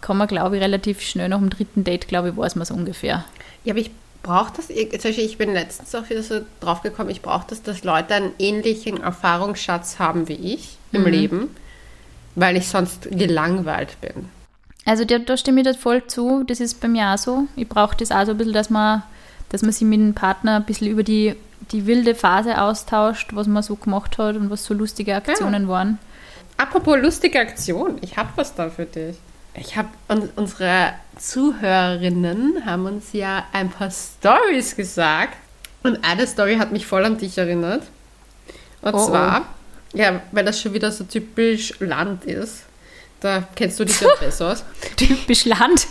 kann 0.00 0.16
man, 0.16 0.28
glaube 0.28 0.56
ich, 0.56 0.62
relativ 0.62 1.00
schnell 1.00 1.28
nach 1.28 1.38
dem 1.38 1.50
dritten 1.50 1.84
Date, 1.84 2.08
glaube 2.08 2.30
ich, 2.30 2.36
weiß 2.36 2.54
man 2.56 2.62
es 2.62 2.70
ungefähr. 2.70 3.24
Ja, 3.64 3.72
aber 3.74 3.80
ich 3.80 3.90
brauche 4.22 4.52
das, 4.56 4.70
ich- 4.70 4.90
zum 4.92 5.10
Beispiel, 5.10 5.24
ich 5.24 5.38
bin 5.38 5.52
letztens 5.52 5.94
auch 5.94 6.08
wieder 6.10 6.22
so 6.22 6.40
drauf 6.60 6.82
gekommen, 6.82 7.10
ich 7.10 7.22
brauche 7.22 7.46
das, 7.48 7.62
dass 7.62 7.84
Leute 7.84 8.14
einen 8.14 8.32
ähnlichen 8.38 9.02
Erfahrungsschatz 9.02 9.98
haben 9.98 10.28
wie 10.28 10.34
ich 10.54 10.76
im 10.92 11.06
Leben, 11.06 11.54
weil 12.34 12.56
ich 12.56 12.68
sonst 12.68 13.08
gelangweilt 13.10 14.00
bin. 14.00 14.28
Also 14.86 15.04
da, 15.04 15.18
da 15.18 15.36
stimme 15.36 15.60
ich 15.60 15.66
dir 15.66 15.74
voll 15.74 16.06
zu, 16.06 16.42
das 16.44 16.60
ist 16.60 16.80
bei 16.80 16.88
mir 16.88 17.08
auch 17.14 17.18
so. 17.18 17.44
Ich 17.56 17.68
brauche 17.68 17.96
das 17.96 18.10
auch 18.10 18.24
so 18.24 18.32
ein 18.32 18.38
bisschen, 18.38 18.54
dass 18.54 18.70
man, 18.70 19.02
dass 19.50 19.62
man 19.62 19.72
sich 19.72 19.86
mit 19.86 20.00
dem 20.00 20.14
Partner 20.14 20.56
ein 20.56 20.64
bisschen 20.64 20.88
über 20.88 21.02
die, 21.02 21.34
die 21.72 21.86
wilde 21.86 22.14
Phase 22.14 22.60
austauscht, 22.60 23.30
was 23.34 23.46
man 23.46 23.62
so 23.62 23.76
gemacht 23.76 24.16
hat 24.18 24.36
und 24.36 24.50
was 24.50 24.64
so 24.64 24.74
lustige 24.74 25.14
Aktionen 25.14 25.68
waren. 25.68 25.98
Apropos 26.56 26.98
lustige 26.98 27.38
Aktion, 27.40 27.98
ich 28.00 28.16
habe 28.16 28.30
was 28.36 28.54
da 28.54 28.68
für 28.70 28.86
dich. 28.86 29.16
Ich 29.61 29.77
habe 29.77 29.88
un 30.09 30.31
unsere 30.37 30.94
Zuhörerinnen 31.18 32.64
haben 32.64 32.87
uns 32.87 33.12
ja 33.12 33.44
ein 33.53 33.68
paar 33.68 33.90
Stories 33.90 34.75
gesagt 34.75 35.37
und 35.83 36.03
eine 36.03 36.27
Story 36.27 36.57
hat 36.57 36.73
mich 36.73 36.87
voll 36.87 37.05
an 37.05 37.18
dich 37.18 37.37
erinnert. 37.37 37.83
Und 38.81 38.94
Oh, 38.94 38.99
oh. 38.99 39.07
zwar, 39.09 39.46
ja, 39.92 40.23
weil 40.33 40.46
das 40.46 40.61
schon 40.62 40.73
wieder 40.73 40.90
so 40.90 41.05
typisch 41.05 41.75
Land 41.79 42.25
ist. 42.25 42.62
Da 43.20 43.44
kennst 43.55 43.79
du 43.79 43.85
dich 43.85 44.01
ja 44.01 44.09
besser 44.20 44.53
aus. 44.53 44.64
Typisch 44.96 45.44
Land. 45.44 45.87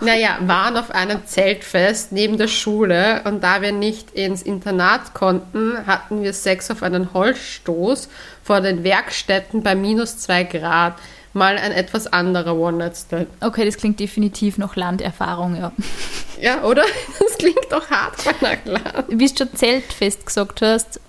Naja, 0.00 0.38
waren 0.40 0.76
auf 0.76 0.90
einem 0.90 1.24
Zeltfest 1.24 2.10
neben 2.10 2.36
der 2.36 2.48
Schule 2.48 3.22
und 3.26 3.44
da 3.44 3.62
wir 3.62 3.70
nicht 3.70 4.10
ins 4.10 4.42
Internat 4.42 5.14
konnten, 5.14 5.86
hatten 5.86 6.24
wir 6.24 6.32
Sex 6.32 6.68
auf 6.72 6.82
einen 6.82 7.14
Holzstoß 7.14 8.08
vor 8.42 8.60
den 8.60 8.82
Werkstätten 8.82 9.62
bei 9.62 9.76
minus 9.76 10.18
zwei 10.18 10.42
Grad. 10.42 10.94
Mal 11.34 11.58
ein 11.58 11.72
etwas 11.72 12.06
anderer 12.06 12.56
One-Night-Stand. 12.56 13.28
Okay, 13.40 13.64
das 13.64 13.76
klingt 13.76 14.00
definitiv 14.00 14.56
nach 14.56 14.76
Landerfahrung, 14.76 15.56
ja. 15.56 15.72
Ja, 16.40 16.62
oder? 16.62 16.84
Das 17.18 17.36
klingt 17.38 17.66
doch 17.70 17.90
hart 17.90 18.24
nach 18.24 18.64
Land. 18.64 19.06
Wie 19.08 19.26
du 19.26 19.36
schon 19.36 19.54
Zeltfest 19.54 20.24
gesagt 20.26 20.62
hast, 20.62 21.00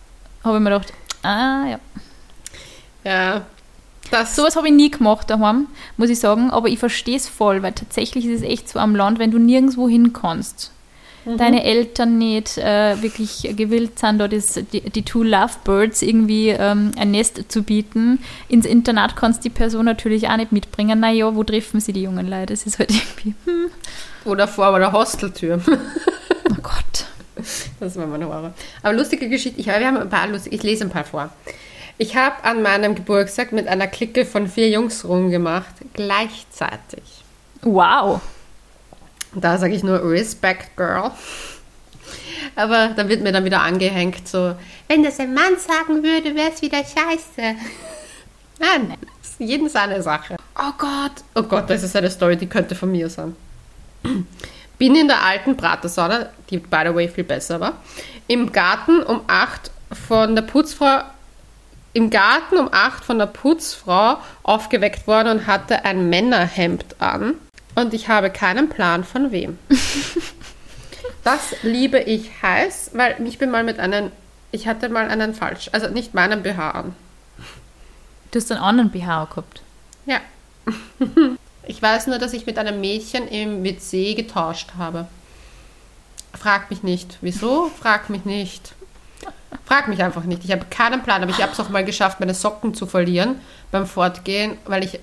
habe 0.44 0.58
ich 0.58 0.64
mir 0.64 0.72
gedacht, 0.72 0.94
ah 1.24 1.66
ja. 1.68 1.80
Ja, 3.04 3.46
das 4.12 4.36
Sowas 4.36 4.56
habe 4.56 4.68
ich 4.68 4.74
nie 4.74 4.92
gemacht 4.92 5.30
daheim, 5.30 5.68
muss 5.98 6.10
ich 6.10 6.20
sagen, 6.20 6.52
aber 6.52 6.68
ich 6.68 6.80
verstehe 6.80 7.18
es 7.18 7.28
voll, 7.28 7.64
weil 7.64 7.74
tatsächlich 7.74 8.26
ist 8.26 8.42
es 8.42 8.48
echt 8.48 8.70
so 8.70 8.80
am 8.80 8.96
Land, 8.96 9.20
wenn 9.20 9.32
du 9.32 9.40
nirgendwo 9.40 9.90
hin 9.90 10.14
kannst. 10.14 10.72
Deine 11.26 11.64
Eltern 11.64 12.20
nicht 12.20 12.58
äh, 12.58 13.02
wirklich 13.02 13.56
gewillt 13.56 13.98
sind, 13.98 14.20
da 14.20 14.28
das, 14.28 14.60
die, 14.72 14.82
die 14.82 15.02
Two 15.02 15.24
Lovebirds 15.24 16.04
irgendwie 16.04 16.50
ähm, 16.50 16.92
ein 16.98 17.12
Nest 17.12 17.52
zu 17.52 17.64
bieten. 17.64 18.20
Ins 18.48 18.66
Internat 18.66 19.16
kannst 19.16 19.44
die 19.44 19.50
Person 19.50 19.86
natürlich 19.86 20.30
auch 20.30 20.38
nicht 20.38 20.52
mitbringen. 20.52 21.00
Naja, 21.00 21.36
wo 21.36 21.44
treffen 21.44 21.80
sie 21.80 21.94
die 21.94 22.04
jungen 22.04 22.30
Leute? 22.30 22.54
Das 22.54 22.68
ist 22.68 22.78
halt 22.78 22.92
irgendwie, 22.92 23.34
hm, 23.46 23.72
oder 24.26 24.48
vor 24.48 24.78
der 24.78 24.92
Hosteltür. 24.92 25.60
oh 25.68 26.62
Gott. 26.62 27.06
Das 27.80 27.98
war 27.98 28.06
meine 28.06 28.28
Horror. 28.28 28.54
Aber 28.84 28.94
lustige 28.94 29.28
Geschichte. 29.28 29.60
Ich, 29.60 29.66
wir 29.66 29.74
haben 29.74 29.98
ein 29.98 30.10
paar 30.10 30.28
lustige, 30.28 30.56
ich 30.56 30.64
lese 30.64 30.84
ein 30.84 30.90
paar 30.90 31.06
vor. 31.06 31.30
Ich 31.98 32.16
habe 32.16 32.44
an 32.44 32.62
meinem 32.62 32.94
Geburtstag 32.94 33.52
mit 33.52 33.68
einer 33.68 33.88
Clique 33.88 34.26
von 34.26 34.48
vier 34.48 34.70
Jungs 34.70 35.06
rumgemacht, 35.06 35.76
gleichzeitig. 35.94 37.04
Wow. 37.62 38.22
Da 39.36 39.58
sage 39.58 39.76
ich 39.76 39.84
nur 39.84 40.04
Respect, 40.04 40.76
Girl. 40.78 41.12
Aber 42.56 42.90
da 42.96 43.08
wird 43.10 43.22
mir 43.22 43.32
dann 43.32 43.46
wieder 43.46 43.62
angehängt, 43.62 44.28
so, 44.28 44.56
wenn 44.88 45.04
das 45.04 45.20
ein 45.20 45.34
Mann 45.34 45.58
sagen 45.58 46.04
würde, 46.04 46.36
wäre 46.36 46.52
es 46.54 46.62
wieder 46.62 46.78
scheiße. 46.78 47.36
Nein, 48.60 48.96
ist 49.22 49.40
jeden 49.40 49.68
seine 49.70 50.02
Sache. 50.02 50.38
Oh 50.58 50.72
Gott. 50.78 51.12
Oh 51.36 51.44
Gott, 51.44 51.70
das 51.70 51.84
ist 51.84 51.96
eine 51.96 52.10
Story, 52.10 52.38
die 52.38 52.48
könnte 52.48 52.76
von 52.76 52.92
mir 52.92 53.10
sein. 53.10 53.36
Bin 54.78 54.96
in 54.96 55.08
der 55.08 55.24
alten 55.24 55.58
Pratersauna, 55.58 56.30
die 56.50 56.58
by 56.58 56.84
the 56.86 56.96
way 56.96 57.08
viel 57.08 57.24
besser 57.24 57.60
war, 57.60 57.74
im 58.28 58.52
Garten 58.52 59.04
um 59.04 59.22
8 59.28 59.72
von 60.08 60.36
der 60.36 60.44
Putzfrau 60.44 61.02
im 61.94 62.10
Garten 62.10 62.58
um 62.58 62.70
8 62.74 63.06
von 63.06 63.18
der 63.20 63.26
Putzfrau 63.26 64.18
aufgeweckt 64.44 65.08
worden 65.08 65.40
und 65.40 65.48
hatte 65.48 65.86
ein 65.86 66.10
Männerhemd 66.10 66.84
an. 67.00 67.36
Und 67.76 67.94
ich 67.94 68.08
habe 68.08 68.30
keinen 68.30 68.70
Plan 68.70 69.04
von 69.04 69.32
wem. 69.32 69.60
Das 71.24 71.56
liebe 71.64 72.00
ich 72.00 72.30
heiß, 72.44 72.92
weil 72.94 73.16
ich 73.28 73.40
bin 73.40 73.50
mal 73.50 73.64
mit 73.64 73.80
einem, 73.80 74.12
ich 74.52 74.68
hatte 74.68 74.90
mal 74.90 75.10
einen 75.10 75.34
falsch, 75.34 75.70
also 75.72 75.88
nicht 75.90 76.14
meinen 76.14 76.44
BH 76.44 76.70
an. 76.70 76.96
Du 78.30 78.40
hast 78.40 78.52
einen 78.52 78.62
anderen 78.62 78.92
BH 78.92 79.26
gehabt. 79.26 79.62
Ja. 80.06 80.20
Ich 81.68 81.82
weiß 81.82 82.06
nur, 82.06 82.20
dass 82.20 82.34
ich 82.34 82.46
mit 82.46 82.60
einem 82.60 82.80
Mädchen 82.80 83.28
im 83.28 83.64
WC 83.64 84.14
getauscht 84.14 84.74
habe. 84.78 85.08
Frag 86.32 86.70
mich 86.70 86.84
nicht. 86.84 87.18
Wieso? 87.22 87.72
Frag 87.82 88.12
mich 88.12 88.24
nicht. 88.24 88.76
Frag 89.66 89.88
mich 89.88 90.04
einfach 90.04 90.26
nicht. 90.26 90.46
Ich 90.46 90.52
habe 90.52 90.66
keinen 90.70 91.02
Plan, 91.02 91.24
aber 91.24 91.32
ich 91.32 91.42
habe 91.42 91.54
es 91.54 91.60
auch 91.60 91.70
mal 91.70 91.84
geschafft, 91.84 92.20
meine 92.20 92.36
Socken 92.36 92.76
zu 92.76 92.86
verlieren 92.86 93.42
beim 93.72 93.88
Fortgehen, 93.88 94.60
weil 94.66 94.84
ich 94.84 95.00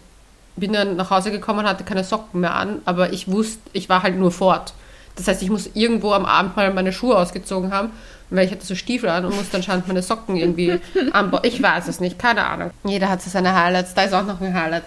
bin 0.56 0.72
dann 0.72 0.96
nach 0.96 1.10
Hause 1.10 1.30
gekommen 1.30 1.60
und 1.60 1.66
hatte 1.66 1.84
keine 1.84 2.04
Socken 2.04 2.40
mehr 2.40 2.54
an, 2.54 2.82
aber 2.84 3.12
ich 3.12 3.30
wusste, 3.30 3.60
ich 3.72 3.88
war 3.88 4.02
halt 4.02 4.16
nur 4.16 4.30
fort. 4.30 4.74
Das 5.16 5.28
heißt, 5.28 5.42
ich 5.42 5.50
muss 5.50 5.70
irgendwo 5.74 6.12
am 6.12 6.24
Abend 6.24 6.56
mal 6.56 6.72
meine 6.72 6.92
Schuhe 6.92 7.16
ausgezogen 7.16 7.72
haben, 7.72 7.90
weil 8.30 8.46
ich 8.46 8.52
hatte 8.52 8.64
so 8.64 8.74
Stiefel 8.74 9.10
an 9.10 9.24
und 9.24 9.36
musste 9.36 9.56
anscheinend 9.56 9.88
meine 9.88 10.02
Socken 10.02 10.36
irgendwie 10.36 10.80
anbauen. 11.12 11.42
Ich 11.44 11.62
weiß 11.62 11.88
es 11.88 12.00
nicht, 12.00 12.18
keine 12.18 12.46
Ahnung. 12.46 12.70
Jeder 12.84 13.08
hat 13.08 13.22
so 13.22 13.30
seine 13.30 13.54
Highlights. 13.54 13.94
Da 13.94 14.02
ist 14.04 14.14
auch 14.14 14.24
noch 14.24 14.40
ein 14.40 14.54
Highlight. 14.54 14.84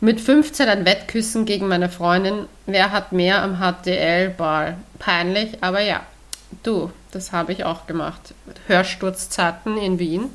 Mit 0.00 0.20
15 0.20 0.68
ein 0.68 0.84
Wettküssen 0.86 1.44
gegen 1.44 1.68
meine 1.68 1.88
Freundin. 1.88 2.46
Wer 2.66 2.92
hat 2.92 3.12
mehr 3.12 3.42
am 3.42 3.58
HTL-Ball? 3.58 4.76
Peinlich, 4.98 5.62
aber 5.62 5.80
ja. 5.80 6.00
Du, 6.62 6.90
das 7.10 7.32
habe 7.32 7.52
ich 7.52 7.64
auch 7.64 7.86
gemacht. 7.86 8.32
Hörsturzzeiten 8.68 9.76
in 9.76 9.98
Wien. 9.98 10.30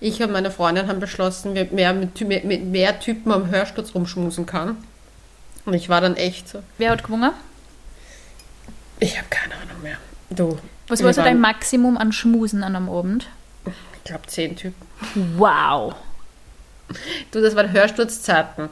Ich 0.00 0.22
und 0.22 0.30
meine 0.30 0.50
Freundin 0.50 0.86
haben 0.86 1.00
beschlossen, 1.00 1.54
wer 1.54 1.66
mehr 1.66 1.92
mit, 1.92 2.20
mit, 2.20 2.44
mit 2.44 2.64
mehr 2.64 3.00
Typen 3.00 3.32
am 3.32 3.50
Hörsturz 3.50 3.94
rumschmusen 3.94 4.46
kann. 4.46 4.76
Und 5.64 5.74
ich 5.74 5.88
war 5.88 6.00
dann 6.00 6.16
echt 6.16 6.48
so. 6.48 6.62
Wer 6.78 6.90
hat 6.92 7.02
gewonnen? 7.02 7.32
Ich 9.00 9.16
habe 9.18 9.28
keine 9.28 9.54
Ahnung 9.54 9.82
mehr. 9.82 9.96
Du. 10.30 10.58
Was 10.88 11.00
wir 11.00 11.06
war 11.06 11.12
so 11.14 11.22
dein 11.22 11.40
Maximum 11.40 11.96
an 11.98 12.12
Schmusen 12.12 12.62
an 12.62 12.76
einem 12.76 12.88
Abend? 12.88 13.26
Ich 13.66 14.04
glaube, 14.04 14.26
zehn 14.26 14.56
Typen. 14.56 14.86
Wow. 15.36 15.94
Du, 17.32 17.40
das 17.42 17.54
waren 17.54 17.72
Hörsturzzeiten. 17.72 18.70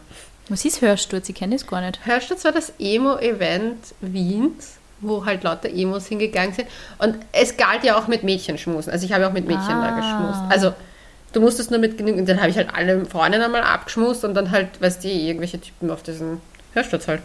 Was 0.48 0.64
ist 0.64 0.80
Hörsturz? 0.80 1.28
Ich 1.28 1.34
kenne 1.34 1.56
das 1.56 1.66
gar 1.66 1.80
nicht. 1.80 2.06
Hörsturz 2.06 2.44
war 2.44 2.52
das 2.52 2.72
Emo-Event 2.78 3.94
Wiens, 4.00 4.76
wo 5.00 5.26
halt 5.26 5.42
lauter 5.42 5.68
Emos 5.68 6.06
hingegangen 6.06 6.54
sind. 6.54 6.68
Und 6.98 7.16
es 7.32 7.56
galt 7.56 7.84
ja 7.84 7.98
auch 7.98 8.06
mit 8.06 8.22
Mädchen 8.22 8.56
schmusen. 8.56 8.90
Also 8.92 9.04
ich 9.04 9.12
habe 9.12 9.26
auch 9.26 9.32
mit 9.32 9.46
Mädchen 9.46 9.68
da 9.68 9.88
Ah. 9.88 9.96
geschmust. 9.96 10.40
Also 10.48 10.74
du 11.36 11.42
musstest 11.42 11.70
nur 11.70 11.78
mit 11.78 11.98
genügend. 11.98 12.20
Und 12.20 12.28
dann 12.28 12.40
habe 12.40 12.48
ich 12.48 12.56
halt 12.56 12.70
alle 12.72 13.04
Freundinnen 13.04 13.44
einmal 13.44 13.62
abgeschmust 13.62 14.24
und 14.24 14.32
dann 14.34 14.50
halt, 14.50 14.80
weißt 14.80 15.04
du, 15.04 15.08
irgendwelche 15.08 15.60
Typen 15.60 15.90
auf 15.90 16.02
diesen 16.02 16.40
Hörsturz 16.72 17.06
halt. 17.08 17.20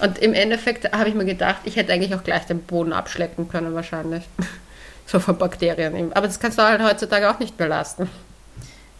Und 0.00 0.18
im 0.18 0.32
Endeffekt 0.32 0.90
habe 0.92 1.08
ich 1.08 1.14
mir 1.14 1.24
gedacht, 1.24 1.62
ich 1.64 1.74
hätte 1.74 1.92
eigentlich 1.92 2.14
auch 2.14 2.22
gleich 2.22 2.46
den 2.46 2.62
Boden 2.62 2.92
abschlecken 2.92 3.48
können, 3.48 3.74
wahrscheinlich. 3.74 4.22
So 5.06 5.18
von 5.18 5.36
Bakterien. 5.36 5.96
eben. 5.96 6.12
Aber 6.12 6.28
das 6.28 6.38
kannst 6.38 6.56
du 6.56 6.62
halt 6.62 6.80
heutzutage 6.80 7.28
auch 7.28 7.40
nicht 7.40 7.56
belasten. 7.56 8.08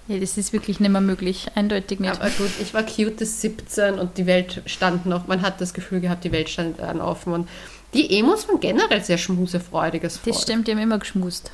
Ja, 0.08 0.18
das 0.18 0.36
ist 0.36 0.52
wirklich 0.52 0.80
nicht 0.80 0.90
mehr 0.90 1.00
möglich. 1.00 1.46
Eindeutig 1.54 2.00
nicht. 2.00 2.10
Aber 2.10 2.28
gut, 2.30 2.50
ich 2.60 2.74
war 2.74 2.82
cutes 2.82 3.40
17 3.42 3.94
und 3.96 4.18
die 4.18 4.26
Welt 4.26 4.60
stand 4.66 5.06
noch, 5.06 5.28
man 5.28 5.42
hat 5.42 5.60
das 5.60 5.72
Gefühl 5.72 6.00
gehabt, 6.00 6.24
die 6.24 6.32
Welt 6.32 6.48
stand 6.48 6.80
dann 6.80 7.00
offen. 7.00 7.32
Und 7.32 7.48
die 7.94 8.18
Emos 8.18 8.48
waren 8.48 8.58
generell 8.58 9.04
sehr 9.04 9.18
schmusefreudiges 9.18 10.16
Volk. 10.16 10.34
das 10.34 10.42
stimmt, 10.42 10.66
die 10.66 10.72
haben 10.72 10.80
immer 10.80 10.98
geschmust. 10.98 11.52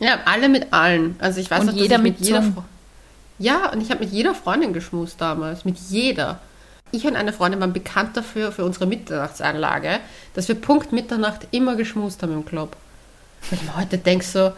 Ja, 0.00 0.20
alle 0.24 0.48
mit 0.48 0.72
allen. 0.72 1.16
Also 1.18 1.40
ich 1.40 1.50
weiß 1.50 1.60
Und 1.60 1.66
noch, 1.66 1.72
dass 1.74 1.82
jeder 1.82 1.98
mit 1.98 2.18
mit 2.20 2.28
jeder. 2.28 2.40
Fre- 2.40 2.62
Ja, 3.38 3.70
und 3.72 3.80
ich 3.80 3.90
habe 3.90 4.00
mit 4.04 4.12
jeder 4.12 4.34
Freundin 4.34 4.72
geschmust 4.72 5.20
damals. 5.20 5.64
Mit 5.64 5.76
jeder. 5.90 6.40
Ich 6.90 7.04
und 7.06 7.16
eine 7.16 7.32
Freundin 7.32 7.60
waren 7.60 7.72
bekannt 7.72 8.16
dafür, 8.16 8.50
für 8.52 8.64
unsere 8.64 8.86
Mitternachtsanlage, 8.86 10.00
dass 10.34 10.48
wir 10.48 10.54
Punkt 10.54 10.92
Mitternacht 10.92 11.46
immer 11.50 11.76
geschmust 11.76 12.22
haben 12.22 12.32
im 12.32 12.44
Club. 12.46 12.76
Wenn 13.50 13.58
ich 13.58 13.64
mir 13.66 13.76
heute 13.76 13.98
denke 13.98 14.24
so, 14.24 14.52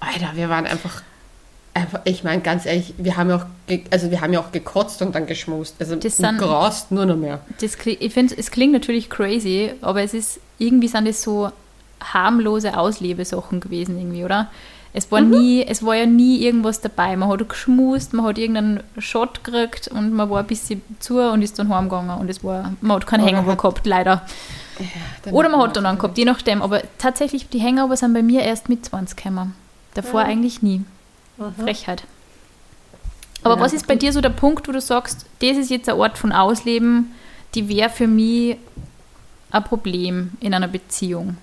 Alter, 0.00 0.30
wir 0.34 0.48
waren 0.48 0.66
einfach 0.66 1.02
Einfach, 1.74 2.00
ich 2.04 2.22
meine, 2.22 2.42
ganz 2.42 2.66
ehrlich, 2.66 2.92
wir 2.98 3.16
haben 3.16 3.30
ja 3.30 3.36
auch, 3.36 3.46
also 3.90 4.10
wir 4.10 4.20
haben 4.20 4.34
ja 4.34 4.40
auch 4.40 4.52
gekotzt 4.52 5.00
und 5.00 5.14
dann 5.14 5.24
geschmust. 5.24 5.76
Also 5.80 5.96
Das 5.96 6.18
du 6.18 6.22
sind- 6.22 6.36
graust 6.36 6.90
nur 6.92 7.06
noch 7.06 7.16
mehr. 7.16 7.40
Das, 7.62 7.78
ich 7.86 8.12
finde, 8.12 8.34
es 8.36 8.50
klingt 8.50 8.74
natürlich 8.74 9.08
crazy, 9.08 9.72
aber 9.80 10.02
es 10.02 10.12
ist, 10.12 10.38
irgendwie 10.58 10.88
sind 10.88 11.08
das 11.08 11.22
so 11.22 11.50
harmlose 12.02 12.76
Auslebesachen 12.76 13.60
gewesen 13.60 13.96
irgendwie, 13.98 14.22
oder? 14.22 14.50
Es 14.94 15.10
war 15.10 15.22
nie, 15.22 15.64
es 15.66 15.84
war 15.84 15.94
ja 15.94 16.04
nie 16.04 16.42
irgendwas 16.44 16.82
dabei. 16.82 17.16
Man 17.16 17.30
hat 17.30 17.48
geschmust, 17.48 18.12
man 18.12 18.26
hat 18.26 18.36
irgendeinen 18.36 18.82
Shot 18.98 19.42
gekriegt 19.42 19.88
und 19.88 20.12
man 20.12 20.28
war 20.28 20.40
ein 20.40 20.46
bisschen 20.46 20.82
zu 21.00 21.18
und 21.18 21.40
ist 21.40 21.58
dann 21.58 21.74
heimgegangen 21.74 22.18
und 22.18 22.28
es 22.28 22.44
war, 22.44 22.72
man 22.82 22.96
hat 22.96 23.06
keinen 23.06 23.24
Hangover 23.24 23.56
gehabt, 23.56 23.86
leider. 23.86 24.22
Dann 25.24 25.32
Oder 25.32 25.48
man 25.48 25.60
hat 25.60 25.76
dann 25.76 25.86
einen 25.86 25.98
gehabt, 25.98 26.18
je 26.18 26.26
nachdem. 26.26 26.60
Aber 26.60 26.82
tatsächlich, 26.98 27.48
die 27.48 27.62
Hangover 27.62 27.96
sind 27.96 28.12
bei 28.12 28.22
mir 28.22 28.42
erst 28.42 28.68
mit 28.68 28.84
20 28.84 29.16
gekommen. 29.16 29.54
Davor 29.94 30.22
Ja. 30.22 30.26
eigentlich 30.26 30.60
nie. 30.62 30.82
Aha. 31.38 31.52
Frechheit. 31.58 32.04
Aber 33.42 33.56
Ja, 33.56 33.60
was 33.60 33.72
ist 33.72 33.86
bei 33.86 33.96
dir 33.96 34.12
so 34.12 34.20
der 34.20 34.30
Punkt, 34.30 34.68
wo 34.68 34.72
du 34.72 34.80
sagst, 34.80 35.26
das 35.40 35.56
ist 35.56 35.70
jetzt 35.70 35.88
ein 35.88 35.96
Ort 35.96 36.18
von 36.18 36.32
Ausleben, 36.32 37.12
die 37.54 37.68
wäre 37.68 37.90
für 37.90 38.06
mich 38.06 38.56
ein 39.50 39.64
Problem 39.64 40.32
in 40.40 40.54
einer 40.54 40.68
Beziehung? 40.68 41.36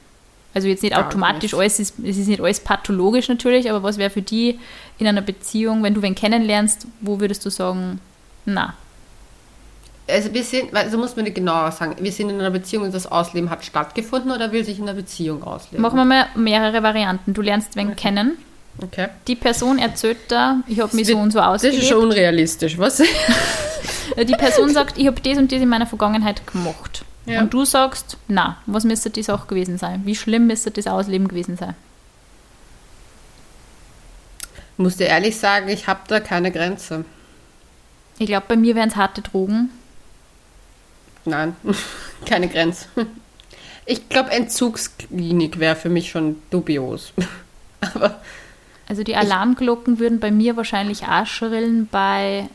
Also 0.54 0.68
jetzt 0.68 0.82
nicht 0.84 0.96
Gar 0.96 1.06
automatisch 1.08 1.52
nicht. 1.52 1.60
alles, 1.60 1.80
ist, 1.80 2.00
es 2.00 2.18
ist 2.18 2.28
nicht 2.28 2.42
alles 2.42 2.60
pathologisch 2.60 3.28
natürlich, 3.30 3.70
aber 3.70 3.84
was 3.84 3.98
wäre 3.98 4.10
für 4.10 4.22
die 4.24 4.60
in 4.98 5.06
einer 5.08 5.22
Beziehung, 5.22 5.84
wenn 5.84 5.94
du 5.94 6.02
wen 6.02 6.16
kennenlernst, 6.16 6.88
wo 7.02 7.20
würdest 7.20 7.46
du 7.46 7.50
sagen, 7.52 8.00
na, 8.46 8.74
Also 10.08 10.34
wir 10.34 10.44
sind, 10.44 10.76
also 10.76 10.98
muss 10.98 11.16
man 11.16 11.26
nicht 11.26 11.36
genauer 11.36 11.72
sagen, 11.72 11.96
wir 12.00 12.12
sind 12.12 12.30
in 12.32 12.40
einer 12.40 12.50
Beziehung 12.50 12.86
und 12.86 12.94
das 12.96 13.06
Ausleben 13.12 13.52
hat 13.52 13.64
stattgefunden 13.64 14.32
oder 14.32 14.52
will 14.52 14.64
sich 14.66 14.80
in 14.80 14.86
einer 14.90 14.96
Beziehung 14.96 15.44
ausleben? 15.44 15.82
machen 15.84 15.98
wir 15.98 16.06
mal 16.06 16.26
mehrere 16.36 16.82
Varianten. 16.82 17.34
Du 17.36 17.42
lernst 17.44 17.76
wen 17.76 17.96
kennen, 17.96 18.38
Okay. 18.82 19.10
die 19.28 19.36
Person 19.36 19.78
erzählt 19.78 20.18
da, 20.30 20.62
ich 20.66 20.80
habe 20.80 20.96
mich 20.96 21.06
so 21.08 21.18
und 21.18 21.32
so 21.32 21.40
Das 21.40 21.64
ist 21.64 21.68
ausgelebt. 21.70 21.88
schon 21.90 22.04
unrealistisch, 22.06 22.78
was? 22.78 23.04
Die 24.18 24.34
Person 24.34 24.70
sagt, 24.70 24.98
ich 24.98 25.06
habe 25.08 25.22
das 25.22 25.38
und 25.38 25.52
das 25.52 25.62
in 25.62 25.70
meiner 25.70 25.86
Vergangenheit 25.86 26.46
gemacht. 26.48 27.04
Ja. 27.30 27.42
Und 27.42 27.54
du 27.54 27.64
sagst, 27.64 28.18
na, 28.28 28.58
was 28.66 28.84
müsste 28.86 29.12
das 29.12 29.30
auch 29.30 29.46
gewesen 29.46 29.78
sein? 29.78 30.02
Wie 30.06 30.16
schlimm 30.16 30.48
müsste 30.48 30.72
das 30.72 30.88
Ausleben 30.88 31.28
gewesen 31.28 31.58
sein? 31.58 31.76
Ich 34.74 34.80
muss 34.80 34.98
dir 34.98 35.08
ehrlich 35.08 35.38
sagen, 35.38 35.70
ich 35.70 35.88
habe 35.88 36.00
da 36.08 36.20
keine 36.20 36.52
Grenze. 36.52 37.06
Ich 38.18 38.26
glaube, 38.26 38.46
bei 38.48 38.56
mir 38.56 38.76
wären 38.76 38.90
es 38.90 38.96
harte 38.96 39.22
Drogen. 39.22 39.70
Nein, 41.26 41.56
keine 42.26 42.48
Grenze. 42.48 42.88
Ich 43.86 44.10
glaube, 44.10 44.32
Entzugsklinik 44.32 45.60
wäre 45.60 45.76
für 45.76 45.90
mich 45.90 46.10
schon 46.10 46.38
dubios. 46.50 47.14
Aber 47.82 48.20
Also 48.88 49.04
die 49.04 49.16
Alarmglocken 49.16 50.00
würden 50.00 50.20
bei 50.20 50.32
mir 50.32 50.58
wahrscheinlich 50.58 51.04
auch 51.04 51.28
schrillen 51.28 51.88
bei, 51.88 52.50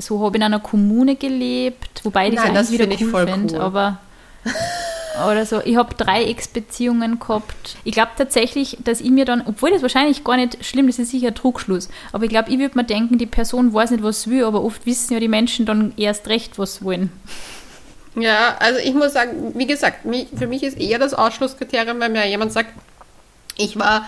so 0.00 0.20
habe 0.20 0.36
ich 0.36 0.40
in 0.40 0.42
einer 0.42 0.60
Kommune 0.60 1.16
gelebt, 1.16 2.00
wobei 2.04 2.28
ich 2.28 2.34
das 2.34 2.44
Nein, 2.44 2.54
das 2.54 2.68
eigentlich 2.68 2.80
wieder 2.80 2.90
finde 2.90 2.96
ich 2.96 3.02
cool 3.02 3.10
voll 3.10 3.28
finde, 3.28 3.54
cool. 3.54 3.60
aber 3.60 3.98
oder 5.28 5.44
so, 5.44 5.60
ich 5.64 5.76
habe 5.76 5.94
drei 5.94 6.24
Ex-Beziehungen 6.24 7.18
gehabt. 7.18 7.76
Ich 7.84 7.92
glaube 7.92 8.12
tatsächlich, 8.16 8.78
dass 8.84 9.00
ich 9.00 9.10
mir 9.10 9.24
dann, 9.24 9.42
obwohl 9.46 9.70
das 9.70 9.82
wahrscheinlich 9.82 10.24
gar 10.24 10.36
nicht 10.36 10.64
schlimm, 10.64 10.86
das 10.86 10.98
ist 10.98 11.10
sicher 11.10 11.28
ein 11.28 11.34
Trugschluss, 11.34 11.88
aber 12.12 12.24
ich 12.24 12.30
glaube, 12.30 12.50
ich 12.50 12.58
würde 12.58 12.76
mir 12.76 12.84
denken, 12.84 13.18
die 13.18 13.26
Person 13.26 13.72
weiß 13.72 13.90
nicht, 13.90 14.02
was 14.02 14.22
sie 14.22 14.30
will, 14.30 14.44
aber 14.44 14.64
oft 14.64 14.86
wissen 14.86 15.12
ja 15.12 15.20
die 15.20 15.28
Menschen 15.28 15.66
dann 15.66 15.92
erst 15.96 16.28
recht, 16.28 16.58
was 16.58 16.76
sie 16.76 16.84
wollen. 16.84 17.12
ja, 18.14 18.56
also 18.58 18.78
ich 18.78 18.94
muss 18.94 19.12
sagen, 19.12 19.52
wie 19.54 19.66
gesagt, 19.66 20.06
für 20.36 20.46
mich 20.46 20.62
ist 20.62 20.78
eher 20.78 20.98
das 20.98 21.14
Ausschlusskriterium, 21.14 22.00
wenn 22.00 22.12
mir 22.12 22.26
jemand 22.26 22.52
sagt, 22.52 22.70
ich 23.56 23.78
war 23.78 24.06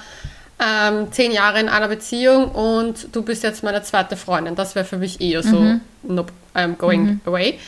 ähm, 0.58 1.10
zehn 1.12 1.32
Jahre 1.32 1.60
in 1.60 1.68
einer 1.68 1.88
Beziehung 1.88 2.50
und 2.50 3.14
du 3.14 3.22
bist 3.22 3.42
jetzt 3.42 3.62
meine 3.62 3.82
zweite 3.82 4.16
Freundin. 4.16 4.54
Das 4.54 4.74
wäre 4.74 4.84
für 4.84 4.98
mich 4.98 5.20
eher 5.20 5.42
so, 5.42 5.80
nope, 6.02 6.32
I'm 6.54 6.76
going 6.76 7.20
away. 7.24 7.58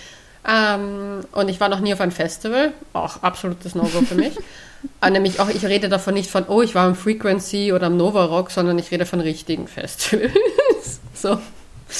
Ähm, 0.47 1.21
und 1.33 1.49
ich 1.49 1.59
war 1.59 1.69
noch 1.69 1.81
nie 1.81 1.93
auf 1.95 2.01
einem 2.01 2.13
Festival, 2.13 2.73
auch 2.93 3.23
absolutes 3.23 3.75
No-Go 3.75 4.03
für 4.03 4.15
mich. 4.15 4.37
äh, 5.03 5.11
nämlich 5.11 5.41
auch, 5.41 5.49
ich 5.49 5.65
rede 5.65 5.89
davon 5.89 6.15
nicht 6.15 6.31
von, 6.31 6.45
oh, 6.49 6.61
ich 6.61 6.75
war 6.75 6.87
am 6.87 6.95
Frequency 6.95 7.73
oder 7.73 7.87
am 7.87 7.97
Nova 7.97 8.27
Rock, 8.27 8.51
sondern 8.51 8.79
ich 8.79 8.91
rede 8.91 9.07
von 9.07 9.21
richtigen 9.21 9.67
Festivals. 9.67 11.01
so, 11.15 11.39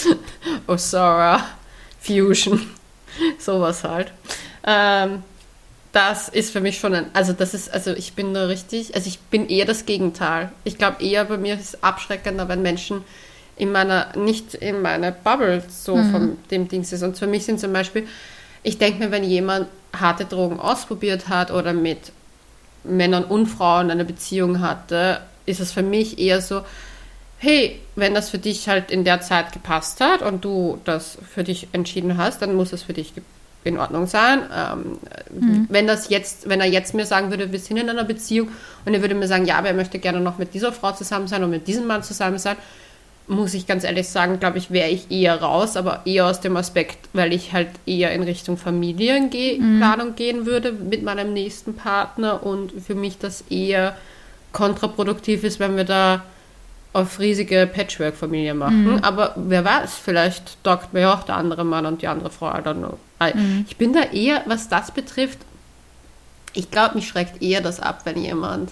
Osara, 0.67 1.43
Fusion, 2.01 2.61
sowas 3.39 3.83
halt. 3.85 4.13
Ähm, 4.67 5.23
das 5.95 6.29
ist 6.29 6.51
für 6.51 6.61
mich 6.61 6.79
schon 6.79 6.95
ein, 6.95 7.07
also 7.13 7.33
das 7.33 7.55
ist, 7.55 7.73
also 7.73 7.93
ich 7.93 8.15
bin 8.15 8.35
da 8.35 8.47
richtig, 8.47 8.95
also 8.95 9.07
ich 9.09 9.19
bin 9.21 9.49
eher 9.49 9.65
das 9.65 9.87
Gegenteil. 9.87 10.51
Ich 10.65 10.77
glaube 10.77 11.03
eher 11.03 11.25
bei 11.25 11.39
mir 11.39 11.55
ist 11.55 11.75
es 11.75 11.83
abschreckender, 11.83 12.49
wenn 12.49 12.63
Menschen 12.63 13.05
in 13.57 13.71
meiner, 13.71 14.17
nicht 14.17 14.55
in 14.55 14.83
meiner 14.83 15.13
Bubble 15.13 15.63
so 15.69 16.03
von 16.03 16.37
dem 16.51 16.67
Dings 16.69 16.93
ist. 16.93 17.03
Und 17.05 17.17
für 17.17 17.29
mich 17.29 17.45
sind 17.45 17.61
zum 17.61 17.73
Beispiel, 17.73 18.09
ich 18.65 18.79
denke 18.79 18.99
mir, 19.05 19.11
wenn 19.13 19.23
jemand 19.25 19.69
harte 19.99 20.25
Drogen 20.25 20.59
ausprobiert 20.59 21.29
hat 21.29 21.53
oder 21.53 21.73
mit 21.73 22.11
Männern 22.83 23.25
und 23.25 23.47
Frauen 23.47 23.91
eine 23.91 24.05
Beziehung 24.05 24.61
hatte, 24.61 25.21
ist 25.47 25.61
es 25.61 25.71
für 25.71 25.83
mich 25.83 26.19
eher 26.19 26.41
so, 26.41 26.63
hey, 27.39 27.81
wenn 27.95 28.15
das 28.15 28.31
für 28.31 28.39
dich 28.39 28.69
halt 28.69 28.91
in 28.91 29.05
der 29.05 29.21
Zeit 29.21 29.53
gepasst 29.53 30.01
hat 30.01 30.23
und 30.23 30.45
du 30.45 30.81
das 30.85 31.19
für 31.33 31.45
dich 31.45 31.69
entschieden 31.73 32.17
hast, 32.17 32.43
dann 32.43 32.57
muss 32.57 32.73
es 32.73 32.83
für 32.83 32.95
dich 32.95 33.15
ge- 33.15 33.23
in 33.65 33.79
Ordnung 33.79 34.07
sein. 34.07 34.43
Ähm, 34.55 34.99
Wenn 35.69 35.87
das 35.87 36.11
jetzt, 36.11 36.49
wenn 36.49 36.61
er 36.61 36.67
jetzt 36.67 36.95
mir 36.95 37.07
sagen 37.07 37.31
würde, 37.31 37.51
wir 37.51 37.59
sind 37.59 37.79
in 37.79 37.89
einer 37.89 38.05
Beziehung 38.05 38.49
und 38.85 38.95
er 38.95 39.01
würde 39.01 39.15
mir 39.15 39.27
sagen, 39.27 39.47
ja, 39.47 39.57
aber 39.59 39.69
er 39.69 39.75
möchte 39.75 39.99
gerne 39.99 40.21
noch 40.21 40.39
mit 40.39 40.55
dieser 40.55 40.73
Frau 40.73 40.93
zusammen 40.93 41.27
sein 41.27 41.43
und 41.43 41.51
mit 41.51 41.67
diesem 41.67 41.87
Mann 41.87 42.03
zusammen 42.03 42.39
sein, 42.39 42.57
muss 43.27 43.55
ich 43.55 43.67
ganz 43.67 43.85
ehrlich 43.85 44.09
sagen, 44.11 44.39
glaube 44.39 44.59
ich, 44.59 44.71
wäre 44.71 44.91
ich 44.91 45.11
eher 45.11 45.41
raus, 45.41 45.79
aber 45.79 46.03
eher 46.05 46.27
aus 46.27 46.41
dem 46.41 46.59
Aspekt, 46.59 47.09
weil 47.15 47.33
ich 47.33 47.55
halt 47.55 47.69
eher 47.87 48.13
in 48.13 48.23
Richtung 48.23 48.59
Familienplanung 48.59 50.15
gehen 50.15 50.45
würde 50.45 50.73
mit 50.73 51.03
meinem 51.03 51.33
nächsten 51.33 51.75
Partner 51.75 52.45
und 52.45 52.73
für 52.87 52.95
mich 52.95 53.17
das 53.17 53.43
eher 53.49 53.97
kontraproduktiv 54.53 55.43
ist, 55.43 55.59
wenn 55.59 55.75
wir 55.77 55.85
da 55.85 56.23
auf 56.93 57.19
riesige 57.19 57.67
Patchwork-Familie 57.67 58.53
machen. 58.55 59.03
Aber 59.03 59.33
wer 59.37 59.65
weiß, 59.65 59.95
vielleicht 59.95 60.59
dockt 60.63 60.93
mir 60.93 61.13
auch 61.13 61.23
der 61.25 61.37
andere 61.37 61.65
Mann 61.65 61.87
und 61.87 62.03
die 62.03 62.09
andere 62.09 62.29
Frau, 62.31 62.51
I 62.51 62.59
don't 62.59 62.75
know. 62.75 62.99
Ich 63.69 63.77
bin 63.77 63.93
da 63.93 64.03
eher, 64.03 64.43
was 64.47 64.69
das 64.69 64.91
betrifft, 64.91 65.39
ich 66.55 66.71
glaube, 66.71 66.95
mich 66.95 67.09
schreckt 67.09 67.43
eher 67.43 67.61
das 67.61 67.81
ab, 67.81 68.03
wenn 68.05 68.23
jemand 68.23 68.71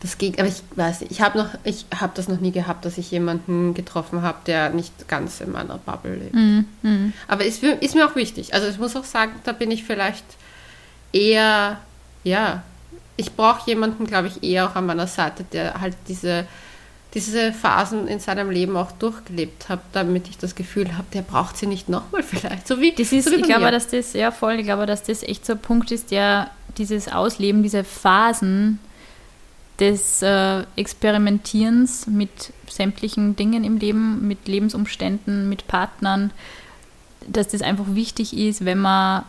das 0.00 0.18
geht, 0.18 0.38
aber 0.40 0.48
ich 0.48 0.62
weiß 0.74 1.00
nicht, 1.00 1.12
ich 1.12 1.20
habe 1.20 1.38
noch, 1.38 1.48
ich 1.62 1.86
habe 1.96 2.12
das 2.16 2.26
noch 2.26 2.40
nie 2.40 2.50
gehabt, 2.50 2.84
dass 2.84 2.98
ich 2.98 3.10
jemanden 3.12 3.72
getroffen 3.72 4.22
habe, 4.22 4.38
der 4.46 4.70
nicht 4.70 5.06
ganz 5.06 5.40
in 5.40 5.52
meiner 5.52 5.78
Bubble 5.78 6.16
lebt. 6.16 6.34
Mhm. 6.34 7.12
Aber 7.28 7.44
ist, 7.44 7.62
ist 7.62 7.94
mir 7.94 8.06
auch 8.06 8.16
wichtig. 8.16 8.52
Also 8.52 8.66
ich 8.66 8.78
muss 8.78 8.96
auch 8.96 9.04
sagen, 9.04 9.32
da 9.44 9.52
bin 9.52 9.70
ich 9.70 9.84
vielleicht 9.84 10.24
eher, 11.12 11.78
ja, 12.24 12.64
ich 13.16 13.32
brauche 13.34 13.70
jemanden, 13.70 14.06
glaube 14.06 14.28
ich, 14.28 14.42
eher 14.42 14.68
auch 14.68 14.74
an 14.74 14.86
meiner 14.86 15.06
Seite, 15.06 15.44
der 15.52 15.80
halt 15.80 15.96
diese, 16.08 16.46
diese 17.14 17.52
Phasen 17.52 18.08
in 18.08 18.20
seinem 18.20 18.50
Leben 18.50 18.76
auch 18.76 18.92
durchgelebt 18.92 19.68
hat, 19.68 19.80
damit 19.92 20.28
ich 20.28 20.38
das 20.38 20.54
Gefühl 20.54 20.96
habe, 20.96 21.06
der 21.12 21.22
braucht 21.22 21.56
sie 21.56 21.66
nicht 21.66 21.88
nochmal 21.88 22.22
vielleicht. 22.22 22.66
So 22.66 22.80
wie, 22.80 22.92
Das 22.92 23.12
ist, 23.12 23.26
so 23.26 23.32
wie 23.32 23.36
ich 23.36 23.42
glaube, 23.42 23.70
dass 23.70 23.88
das, 23.88 24.14
ja 24.14 24.30
voll, 24.30 24.54
ich 24.54 24.64
glaube, 24.64 24.86
dass 24.86 25.02
das 25.02 25.22
echt 25.22 25.44
so 25.44 25.54
ein 25.54 25.58
Punkt 25.58 25.90
ist, 25.90 26.10
der 26.10 26.50
dieses 26.78 27.08
Ausleben, 27.08 27.62
diese 27.62 27.84
Phasen 27.84 28.78
des 29.78 30.22
äh, 30.22 30.64
Experimentierens 30.76 32.06
mit 32.06 32.52
sämtlichen 32.68 33.36
Dingen 33.36 33.64
im 33.64 33.76
Leben, 33.78 34.26
mit 34.26 34.48
Lebensumständen, 34.48 35.48
mit 35.48 35.66
Partnern, 35.66 36.30
dass 37.26 37.48
das 37.48 37.62
einfach 37.62 37.86
wichtig 37.88 38.36
ist, 38.36 38.64
wenn 38.64 38.78
man 38.78 39.24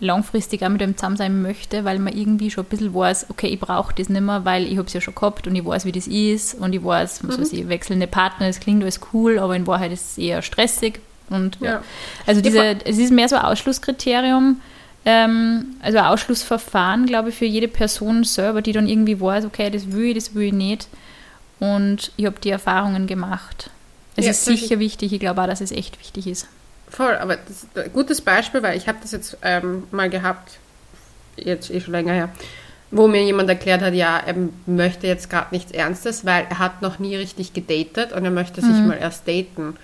langfristig 0.00 0.62
auch 0.64 0.68
mit 0.68 0.80
dem 0.80 0.96
zusammen 0.96 1.16
sein 1.16 1.42
möchte, 1.42 1.84
weil 1.84 1.98
man 1.98 2.16
irgendwie 2.16 2.50
schon 2.50 2.64
ein 2.64 2.68
bisschen 2.68 2.94
weiß, 2.94 3.26
okay, 3.30 3.48
ich 3.48 3.58
brauche 3.58 3.92
das 3.94 4.08
nicht 4.08 4.20
mehr, 4.20 4.44
weil 4.44 4.64
ich 4.66 4.76
habe 4.78 4.86
es 4.86 4.92
ja 4.92 5.00
schon 5.00 5.14
gehabt 5.14 5.46
und 5.46 5.54
ich 5.56 5.64
weiß, 5.64 5.84
wie 5.84 5.92
das 5.92 6.06
ist 6.06 6.54
und 6.54 6.72
ich 6.74 6.84
weiß, 6.84 7.20
was 7.26 7.40
weiß 7.40 7.52
ich, 7.52 7.68
wechselnde 7.68 8.06
Partner, 8.06 8.46
das 8.46 8.60
klingt 8.60 8.82
alles 8.82 9.00
cool, 9.12 9.38
aber 9.38 9.56
in 9.56 9.66
Wahrheit 9.66 9.92
ist 9.92 10.12
es 10.12 10.18
eher 10.18 10.42
stressig 10.42 11.00
und 11.30 11.58
ja. 11.60 11.72
Ja. 11.72 11.82
Also 12.26 12.40
diese, 12.40 12.76
es 12.84 12.98
ist 12.98 13.10
mehr 13.12 13.28
so 13.28 13.36
ein 13.36 13.42
Ausschlusskriterium, 13.42 14.60
ähm, 15.04 15.66
also 15.82 15.98
ein 15.98 16.04
Ausschlussverfahren, 16.04 17.06
glaube 17.06 17.30
ich, 17.30 17.34
für 17.34 17.44
jede 17.46 17.68
Person 17.68 18.24
selber, 18.24 18.62
die 18.62 18.72
dann 18.72 18.88
irgendwie 18.88 19.20
weiß, 19.20 19.44
okay, 19.46 19.70
das 19.70 19.90
will 19.92 20.06
ich, 20.06 20.14
das 20.14 20.34
will 20.34 20.44
ich 20.48 20.52
nicht. 20.52 20.88
Und 21.60 22.12
ich 22.16 22.26
habe 22.26 22.38
die 22.40 22.50
Erfahrungen 22.50 23.06
gemacht. 23.06 23.70
Es 24.16 24.24
Ja, 24.26 24.30
ist 24.32 24.44
sicher 24.44 24.78
wichtig, 24.78 25.12
ich 25.12 25.20
glaube 25.20 25.42
auch, 25.42 25.46
dass 25.46 25.60
es 25.60 25.72
echt 25.72 25.98
wichtig 26.00 26.26
ist. 26.28 26.46
Voll, 26.90 27.14
aber 27.16 27.36
das 27.36 27.64
ist 27.64 27.78
ein 27.78 27.92
gutes 27.92 28.20
Beispiel, 28.20 28.62
weil 28.62 28.76
ich 28.76 28.88
habe 28.88 28.98
das 29.02 29.12
jetzt 29.12 29.36
ähm, 29.42 29.84
mal 29.90 30.08
gehabt, 30.08 30.58
jetzt 31.36 31.70
eh 31.70 31.80
schon 31.80 31.92
länger 31.92 32.12
her, 32.12 32.28
wo 32.90 33.06
mir 33.06 33.22
jemand 33.22 33.50
erklärt 33.50 33.82
hat, 33.82 33.92
ja, 33.92 34.18
er 34.18 34.34
möchte 34.64 35.06
jetzt 35.06 35.28
gerade 35.28 35.48
nichts 35.50 35.72
Ernstes, 35.72 36.24
weil 36.24 36.46
er 36.48 36.58
hat 36.58 36.80
noch 36.80 36.98
nie 36.98 37.16
richtig 37.16 37.52
gedatet 37.52 38.12
und 38.12 38.24
er 38.24 38.30
möchte 38.30 38.62
sich 38.62 38.70
mal 38.86 38.96
erst 38.96 39.28
daten. 39.28 39.76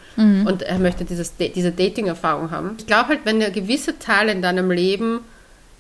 Und 0.47 0.63
er 0.63 0.79
möchte 0.79 1.05
dieses, 1.05 1.37
diese 1.37 1.71
Dating-Erfahrung 1.71 2.51
haben. 2.51 2.77
Ich 2.79 2.87
glaube 2.87 3.11
halt, 3.11 3.21
wenn 3.25 3.41
dir 3.41 3.51
gewisse 3.51 3.99
Teile 3.99 4.33
in 4.33 4.41
deinem 4.41 4.71
Leben 4.71 5.21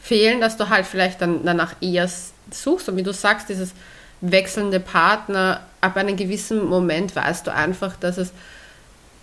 fehlen, 0.03 0.43
dass 0.43 0.59
du 0.59 0.69
halt 0.69 0.85
vielleicht 0.85 1.23
dann 1.23 1.47
danach 1.47 1.77
eher 1.81 2.11
suchst 2.51 2.91
und 2.91 2.97
wie 2.99 3.03
du 3.03 3.15
sagst, 3.15 3.49
dieses 3.49 3.73
wechselnde 4.21 4.81
Partner, 4.81 5.61
ab 5.81 5.97
einem 5.97 6.17
gewissen 6.17 6.67
Moment 6.67 7.17
weißt 7.17 7.47
du 7.47 7.55
einfach, 7.55 7.97
dass 7.97 8.19
es, 8.19 8.33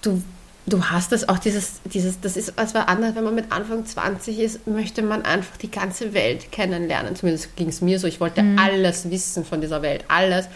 du, 0.01 0.23
du 0.65 0.83
hast 0.83 1.11
das 1.11 1.27
auch 1.27 1.39
dieses, 1.39 1.81
dieses, 1.85 2.21
das 2.21 2.37
ist 2.37 2.57
als 2.57 2.73
war 2.73 2.87
anders, 2.87 3.15
wenn 3.15 3.23
man 3.23 3.35
mit 3.35 3.51
Anfang 3.51 3.85
20 3.85 4.39
ist, 4.39 4.67
möchte 4.67 5.01
man 5.01 5.23
einfach 5.23 5.57
die 5.57 5.71
ganze 5.71 6.13
Welt 6.13 6.51
kennenlernen. 6.51 7.15
Zumindest 7.15 7.55
ging 7.55 7.69
es 7.69 7.81
mir 7.81 7.99
so. 7.99 8.07
Ich 8.07 8.19
wollte 8.19 8.43
mhm. 8.43 8.59
alles 8.59 9.09
wissen 9.09 9.45
von 9.45 9.61
dieser 9.61 9.81
Welt, 9.81 10.05
alles. 10.07 10.47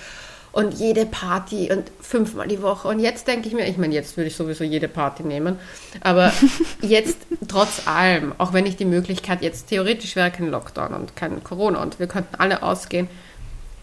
Und 0.51 0.75
jede 0.75 1.05
Party 1.05 1.69
und 1.69 1.91
fünfmal 1.99 2.47
die 2.47 2.61
Woche. 2.61 2.87
Und 2.87 3.01
jetzt 3.01 3.27
denke 3.27 3.49
ich 3.49 3.53
mir, 3.53 3.67
ich 3.67 3.77
meine, 3.77 3.93
jetzt 3.93 4.15
würde 4.15 4.29
ich 4.29 4.37
sowieso 4.37 4.63
jede 4.63 4.87
Party 4.87 5.23
nehmen. 5.23 5.59
Aber 5.99 6.31
jetzt, 6.81 7.17
trotz 7.49 7.87
allem, 7.87 8.33
auch 8.37 8.53
wenn 8.53 8.65
ich 8.65 8.77
die 8.77 8.85
Möglichkeit, 8.85 9.41
jetzt 9.41 9.67
theoretisch 9.67 10.15
wäre 10.15 10.31
kein 10.31 10.49
Lockdown 10.49 10.93
und 10.93 11.17
kein 11.17 11.43
Corona 11.43 11.81
und 11.81 11.99
wir 11.99 12.07
könnten 12.07 12.35
alle 12.35 12.63
ausgehen, 12.63 13.09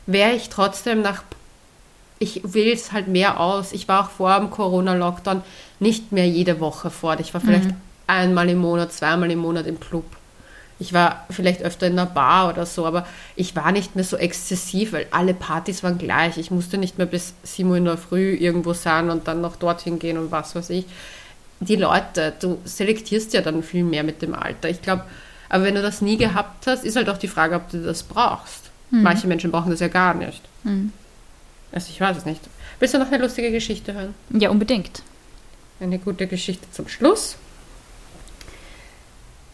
wäre 0.06 0.32
ich 0.32 0.48
trotzdem 0.48 1.02
nach 1.02 1.22
ich 2.22 2.40
wähle 2.44 2.72
es 2.72 2.92
halt 2.92 3.08
mehr 3.08 3.40
aus. 3.40 3.72
Ich 3.72 3.88
war 3.88 4.04
auch 4.04 4.10
vor 4.10 4.38
dem 4.38 4.50
Corona-Lockdown 4.50 5.42
nicht 5.80 6.12
mehr 6.12 6.26
jede 6.26 6.60
Woche 6.60 6.90
fort. 6.90 7.20
Ich 7.20 7.34
war 7.34 7.40
vielleicht 7.40 7.66
mhm. 7.66 7.76
einmal 8.06 8.48
im 8.48 8.58
Monat, 8.58 8.92
zweimal 8.92 9.30
im 9.30 9.40
Monat 9.40 9.66
im 9.66 9.80
Club. 9.80 10.04
Ich 10.78 10.92
war 10.92 11.26
vielleicht 11.30 11.62
öfter 11.62 11.86
in 11.86 11.98
einer 11.98 12.06
Bar 12.06 12.48
oder 12.48 12.66
so, 12.66 12.86
aber 12.86 13.06
ich 13.36 13.54
war 13.54 13.70
nicht 13.72 13.94
mehr 13.94 14.04
so 14.04 14.16
exzessiv, 14.16 14.92
weil 14.92 15.06
alle 15.10 15.34
Partys 15.34 15.82
waren 15.82 15.98
gleich. 15.98 16.38
Ich 16.38 16.50
musste 16.50 16.78
nicht 16.78 16.98
mehr 16.98 17.06
bis 17.06 17.34
7 17.42 17.68
Uhr 17.68 17.76
in 17.76 17.84
der 17.84 17.98
Früh 17.98 18.34
irgendwo 18.34 18.72
sein 18.72 19.10
und 19.10 19.28
dann 19.28 19.40
noch 19.40 19.56
dorthin 19.56 19.98
gehen 19.98 20.18
und 20.18 20.30
was 20.30 20.54
weiß 20.54 20.70
ich. 20.70 20.86
Die 21.60 21.76
Leute, 21.76 22.32
du 22.40 22.58
selektierst 22.64 23.32
ja 23.34 23.42
dann 23.42 23.62
viel 23.62 23.84
mehr 23.84 24.02
mit 24.02 24.22
dem 24.22 24.34
Alter. 24.34 24.68
Ich 24.68 24.82
glaube, 24.82 25.04
aber 25.48 25.64
wenn 25.64 25.74
du 25.74 25.82
das 25.82 26.00
nie 26.00 26.16
gehabt 26.16 26.66
hast, 26.66 26.84
ist 26.84 26.96
halt 26.96 27.08
auch 27.08 27.18
die 27.18 27.28
Frage, 27.28 27.56
ob 27.56 27.70
du 27.70 27.82
das 27.82 28.02
brauchst. 28.02 28.70
Mhm. 28.90 29.02
Manche 29.02 29.26
Menschen 29.26 29.50
brauchen 29.52 29.70
das 29.70 29.80
ja 29.80 29.88
gar 29.88 30.14
nicht. 30.14 30.42
Mhm. 30.64 30.92
Also 31.72 31.90
ich 31.90 32.00
weiß 32.00 32.18
es 32.18 32.24
nicht. 32.26 32.40
Willst 32.78 32.94
du 32.94 32.98
noch 32.98 33.10
eine 33.10 33.22
lustige 33.22 33.50
Geschichte 33.50 33.94
hören? 33.94 34.14
Ja, 34.30 34.50
unbedingt. 34.50 35.02
Eine 35.80 35.98
gute 35.98 36.26
Geschichte 36.26 36.70
zum 36.70 36.88
Schluss. 36.88 37.36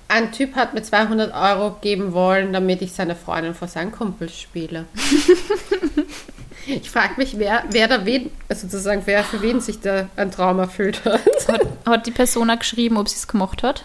Ein 0.08 0.32
Typ 0.32 0.56
hat 0.56 0.74
mir 0.74 0.82
200 0.82 1.34
Euro 1.34 1.76
geben 1.80 2.12
wollen, 2.14 2.52
damit 2.52 2.80
ich 2.82 2.92
seine 2.92 3.14
Freundin 3.14 3.54
vor 3.54 3.68
seinen 3.68 3.92
Kumpels 3.92 4.38
spiele. 4.38 4.86
ich 6.66 6.90
frage 6.90 7.14
mich, 7.18 7.38
wer, 7.38 7.64
wer 7.70 7.88
da 7.88 8.06
wen, 8.06 8.30
also 8.48 8.66
sozusagen, 8.66 9.02
wer 9.04 9.22
für 9.22 9.42
wen 9.42 9.60
sich 9.60 9.80
da 9.80 10.08
ein 10.16 10.30
Traum 10.30 10.58
erfüllt 10.58 11.04
hat. 11.04 11.20
Hat, 11.46 11.66
hat 11.84 12.06
die 12.06 12.10
Person 12.10 12.50
auch 12.50 12.58
geschrieben, 12.58 12.96
ob 12.96 13.08
sie 13.08 13.16
es 13.16 13.28
gemacht 13.28 13.62
hat? 13.62 13.84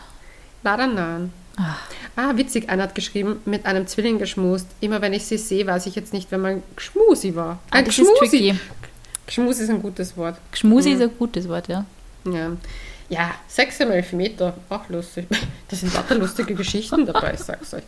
Leider 0.63 0.87
nein. 0.87 1.33
Ach. 1.57 1.77
Ah, 2.15 2.35
witzig, 2.35 2.69
einer 2.69 2.83
hat 2.83 2.95
geschrieben, 2.95 3.41
mit 3.45 3.65
einem 3.65 3.87
Zwilling 3.87 4.19
geschmust. 4.19 4.67
Immer 4.81 5.01
wenn 5.01 5.13
ich 5.13 5.25
sie 5.25 5.37
sehe, 5.37 5.65
weiß 5.65 5.87
ich 5.87 5.95
jetzt 5.95 6.13
nicht, 6.13 6.31
wenn 6.31 6.41
man 6.41 6.63
Geschmusi 6.75 7.35
war. 7.35 7.59
Ah, 7.71 7.77
ein 7.77 7.85
das 7.85 7.95
Geschmusi. 7.95 8.23
ist 8.25 8.31
tricky. 8.31 8.59
Geschmusi 9.25 9.63
ist 9.63 9.69
ein 9.69 9.81
gutes 9.81 10.15
Wort. 10.15 10.37
Geschmusi 10.51 10.89
mhm. 10.89 10.95
ist 10.95 11.01
ein 11.01 11.17
gutes 11.17 11.49
Wort, 11.49 11.67
ja. 11.67 11.85
Ja. 12.25 12.51
Ja, 13.09 13.35
6 13.47 13.81
im 13.81 13.91
Elfmeter, 13.91 14.55
auch 14.69 14.87
lustig. 14.89 15.27
Das 15.69 15.79
sind 15.79 15.93
lauter 15.95 16.15
lustige 16.15 16.53
Geschichten 16.53 17.03
dabei, 17.05 17.33
ich 17.33 17.39
sag's 17.39 17.73
euch. 17.73 17.81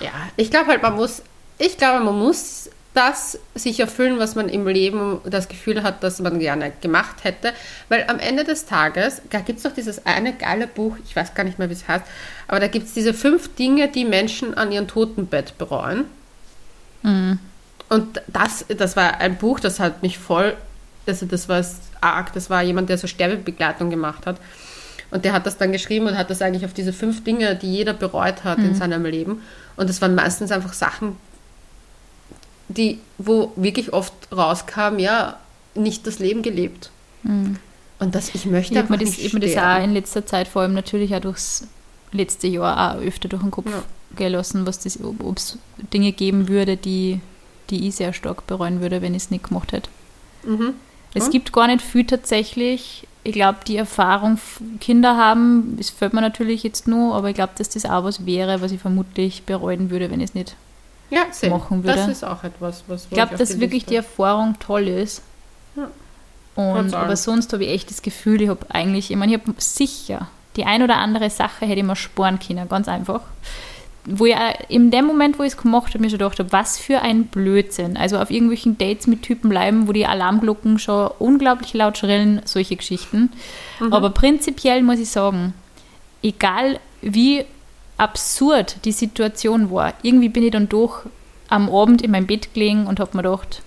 Ja, 0.00 0.12
ich 0.36 0.50
glaube 0.50 0.66
halt, 0.66 0.82
man 0.82 0.94
muss, 0.94 1.22
ich 1.56 1.78
glaube, 1.78 2.04
man 2.04 2.18
muss 2.18 2.68
das 2.94 3.38
sich 3.56 3.80
erfüllen, 3.80 4.18
was 4.20 4.36
man 4.36 4.48
im 4.48 4.66
Leben 4.66 5.20
das 5.24 5.48
Gefühl 5.48 5.82
hat, 5.82 6.02
dass 6.04 6.20
man 6.20 6.38
gerne 6.38 6.72
gemacht 6.80 7.24
hätte. 7.24 7.52
Weil 7.88 8.04
am 8.08 8.20
Ende 8.20 8.44
des 8.44 8.66
Tages, 8.66 9.20
da 9.30 9.40
gibt 9.40 9.58
es 9.58 9.64
doch 9.64 9.72
dieses 9.72 10.06
eine 10.06 10.32
geile 10.32 10.68
Buch, 10.68 10.96
ich 11.04 11.14
weiß 11.14 11.34
gar 11.34 11.42
nicht 11.42 11.58
mehr, 11.58 11.68
wie 11.68 11.74
es 11.74 11.86
heißt, 11.88 12.04
aber 12.46 12.60
da 12.60 12.68
gibt 12.68 12.86
es 12.86 12.94
diese 12.94 13.12
fünf 13.12 13.54
Dinge, 13.56 13.88
die 13.88 14.04
Menschen 14.04 14.54
an 14.54 14.70
ihrem 14.70 14.86
Totenbett 14.86 15.58
bereuen. 15.58 16.04
Mhm. 17.02 17.40
Und 17.88 18.22
das, 18.28 18.64
das 18.68 18.96
war 18.96 19.20
ein 19.20 19.36
Buch, 19.36 19.60
das 19.60 19.80
hat 19.80 20.02
mich 20.02 20.18
voll, 20.18 20.56
also 21.06 21.26
das 21.26 21.48
war 21.48 21.64
arg, 22.00 22.32
das 22.32 22.48
war 22.48 22.62
jemand, 22.62 22.88
der 22.88 22.98
so 22.98 23.08
Sterbebegleitung 23.08 23.90
gemacht 23.90 24.24
hat. 24.26 24.36
Und 25.10 25.24
der 25.24 25.32
hat 25.32 25.46
das 25.46 25.58
dann 25.58 25.72
geschrieben 25.72 26.06
und 26.06 26.16
hat 26.16 26.30
das 26.30 26.42
eigentlich 26.42 26.64
auf 26.64 26.72
diese 26.72 26.92
fünf 26.92 27.24
Dinge, 27.24 27.56
die 27.56 27.72
jeder 27.72 27.92
bereut 27.92 28.44
hat 28.44 28.58
mhm. 28.58 28.66
in 28.66 28.74
seinem 28.74 29.04
Leben. 29.04 29.42
Und 29.76 29.90
das 29.90 30.00
waren 30.00 30.14
meistens 30.14 30.52
einfach 30.52 30.72
Sachen, 30.72 31.16
die, 32.68 32.98
wo 33.18 33.52
wirklich 33.56 33.92
oft 33.92 34.12
rauskam, 34.32 34.98
ja, 34.98 35.38
nicht 35.74 36.06
das 36.06 36.18
Leben 36.18 36.42
gelebt. 36.42 36.90
Mhm. 37.22 37.56
Und 37.98 38.14
das, 38.14 38.34
ich 38.34 38.46
möchte 38.46 38.74
ich 38.74 38.78
einfach 38.78 38.96
das, 38.96 39.10
nicht 39.10 39.18
Ich 39.20 39.32
habe 39.32 39.46
mir 39.46 39.54
das 39.54 39.62
auch 39.62 39.84
in 39.84 39.94
letzter 39.94 40.26
Zeit, 40.26 40.48
vor 40.48 40.62
allem 40.62 40.74
natürlich 40.74 41.14
auch 41.14 41.20
durchs 41.20 41.66
letzte 42.12 42.46
Jahr, 42.46 42.96
auch 42.96 43.00
öfter 43.00 43.28
durch 43.28 43.42
den 43.42 43.50
Kopf 43.50 43.70
ja. 43.70 43.82
gelassen, 44.16 44.66
was 44.66 44.80
das, 44.80 44.98
ob 45.02 45.36
es 45.36 45.58
Dinge 45.92 46.12
geben 46.12 46.48
würde, 46.48 46.76
die, 46.76 47.20
die 47.70 47.88
ich 47.88 47.96
sehr 47.96 48.12
stark 48.12 48.46
bereuen 48.46 48.80
würde, 48.80 49.02
wenn 49.02 49.14
ich 49.14 49.24
es 49.24 49.30
nicht 49.30 49.48
gemacht 49.48 49.72
hätte. 49.72 49.90
Mhm. 50.44 50.74
Es 51.14 51.30
gibt 51.30 51.52
gar 51.52 51.68
nicht 51.68 51.80
viel 51.80 52.04
tatsächlich. 52.04 53.06
Ich 53.22 53.32
glaube, 53.32 53.58
die 53.66 53.76
Erfahrung, 53.76 54.38
Kinder 54.80 55.16
haben, 55.16 55.76
das 55.78 55.90
fällt 55.90 56.12
mir 56.12 56.20
natürlich 56.20 56.62
jetzt 56.62 56.88
nur, 56.88 57.14
aber 57.14 57.30
ich 57.30 57.34
glaube, 57.34 57.52
dass 57.56 57.68
das 57.68 57.84
auch 57.84 58.04
was 58.04 58.26
wäre, 58.26 58.60
was 58.60 58.72
ich 58.72 58.80
vermutlich 58.80 59.44
bereuen 59.44 59.90
würde, 59.90 60.10
wenn 60.10 60.20
ich 60.20 60.30
es 60.30 60.34
nicht 60.34 60.56
ja, 61.14 61.48
machen 61.50 61.84
würde. 61.84 61.96
Das 61.96 62.08
ist 62.08 62.24
auch 62.24 62.44
etwas, 62.44 62.84
was 62.86 63.04
ich 63.04 63.10
glaube, 63.10 63.36
dass 63.36 63.60
wirklich 63.60 63.84
die 63.86 63.96
Erfahrung 63.96 64.56
toll 64.58 64.88
ist. 64.88 65.22
Ja. 65.76 65.88
Und, 66.54 66.94
aber 66.94 67.16
sonst 67.16 67.52
habe 67.52 67.64
ich 67.64 67.70
echt 67.70 67.90
das 67.90 68.02
Gefühl, 68.02 68.42
ich 68.42 68.48
habe 68.48 68.64
eigentlich, 68.68 69.10
ich 69.10 69.16
meine, 69.16 69.34
ich 69.34 69.40
habe 69.40 69.54
sicher 69.58 70.28
die 70.56 70.64
ein 70.64 70.82
oder 70.82 70.96
andere 70.96 71.30
Sache 71.30 71.66
hätte 71.66 71.80
ich 71.80 71.86
mir 71.86 71.96
sparen 71.96 72.38
können, 72.38 72.68
ganz 72.68 72.88
einfach. 72.88 73.22
Wo 74.06 74.26
ich 74.26 74.36
in 74.68 74.90
dem 74.90 75.06
Moment, 75.06 75.38
wo 75.38 75.42
ich 75.42 75.52
es 75.52 75.56
gemacht 75.56 75.94
habe, 75.94 76.00
mir 76.00 76.10
schon 76.10 76.18
gedacht 76.18 76.38
habe, 76.38 76.52
was 76.52 76.78
für 76.78 77.00
ein 77.00 77.24
Blödsinn. 77.26 77.96
Also 77.96 78.18
auf 78.18 78.30
irgendwelchen 78.30 78.76
Dates 78.76 79.06
mit 79.06 79.22
Typen 79.22 79.48
bleiben, 79.48 79.88
wo 79.88 79.92
die 79.92 80.06
Alarmglocken 80.06 80.78
schon 80.78 81.10
unglaublich 81.18 81.72
laut 81.72 81.96
schrillen, 81.96 82.42
solche 82.44 82.76
Geschichten. 82.76 83.32
Mhm. 83.80 83.92
Aber 83.92 84.10
prinzipiell 84.10 84.82
muss 84.82 84.98
ich 84.98 85.08
sagen, 85.08 85.54
egal 86.22 86.78
wie 87.00 87.46
absurd 87.96 88.76
die 88.84 88.92
Situation 88.92 89.70
war. 89.70 89.94
Irgendwie 90.02 90.28
bin 90.28 90.42
ich 90.42 90.50
dann 90.50 90.68
doch 90.68 91.02
am 91.48 91.72
Abend 91.72 92.02
in 92.02 92.10
meinem 92.10 92.26
Bett 92.26 92.54
gelegen 92.54 92.86
und 92.86 93.00
habe 93.00 93.16
mir 93.16 93.22
gedacht, 93.22 93.62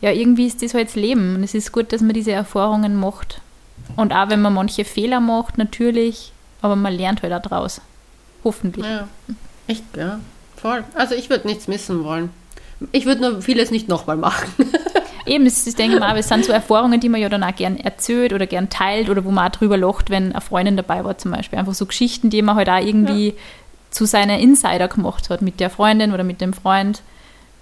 ja, 0.00 0.10
irgendwie 0.10 0.46
ist 0.46 0.62
das 0.62 0.74
halt 0.74 0.88
das 0.88 0.96
Leben. 0.96 1.36
Und 1.36 1.44
es 1.44 1.54
ist 1.54 1.72
gut, 1.72 1.92
dass 1.92 2.02
man 2.02 2.12
diese 2.12 2.32
Erfahrungen 2.32 2.96
macht. 2.96 3.40
Und 3.96 4.12
auch 4.12 4.28
wenn 4.30 4.42
man 4.42 4.54
manche 4.54 4.84
Fehler 4.84 5.20
macht, 5.20 5.58
natürlich, 5.58 6.32
aber 6.60 6.76
man 6.76 6.92
lernt 6.92 7.22
halt 7.22 7.32
auch 7.32 7.42
draus. 7.42 7.80
Hoffentlich. 8.44 8.84
Ja, 8.84 9.08
echt, 9.68 9.84
ja. 9.96 10.18
Voll. 10.56 10.84
Also 10.94 11.14
ich 11.14 11.30
würde 11.30 11.46
nichts 11.46 11.68
missen 11.68 12.04
wollen. 12.04 12.30
Ich 12.92 13.06
würde 13.06 13.20
nur 13.20 13.42
vieles 13.42 13.70
nicht 13.70 13.88
nochmal 13.88 14.16
machen. 14.16 14.48
Eben, 15.26 15.44
das, 15.44 15.64
das 15.64 15.74
denke 15.76 15.94
ich 15.94 16.00
mal, 16.00 16.16
es 16.16 16.28
sind 16.28 16.44
so 16.44 16.52
Erfahrungen, 16.52 16.98
die 16.98 17.08
man 17.08 17.20
ja 17.20 17.28
dann 17.28 17.44
auch 17.44 17.54
gern 17.54 17.76
erzählt 17.76 18.32
oder 18.32 18.46
gern 18.46 18.70
teilt 18.70 19.08
oder 19.08 19.24
wo 19.24 19.30
man 19.30 19.46
auch 19.46 19.52
drüber 19.52 19.76
lacht, 19.76 20.10
wenn 20.10 20.32
eine 20.32 20.40
Freundin 20.40 20.76
dabei 20.76 21.04
war 21.04 21.16
zum 21.16 21.30
Beispiel. 21.30 21.58
Einfach 21.58 21.74
so 21.74 21.86
Geschichten, 21.86 22.28
die 22.28 22.42
man 22.42 22.56
halt 22.56 22.68
auch 22.68 22.84
irgendwie 22.84 23.28
ja. 23.28 23.34
zu 23.90 24.04
seiner 24.04 24.38
Insider 24.40 24.88
gemacht 24.88 25.30
hat 25.30 25.40
mit 25.40 25.60
der 25.60 25.70
Freundin 25.70 26.12
oder 26.12 26.24
mit 26.24 26.40
dem 26.40 26.52
Freund, 26.52 27.02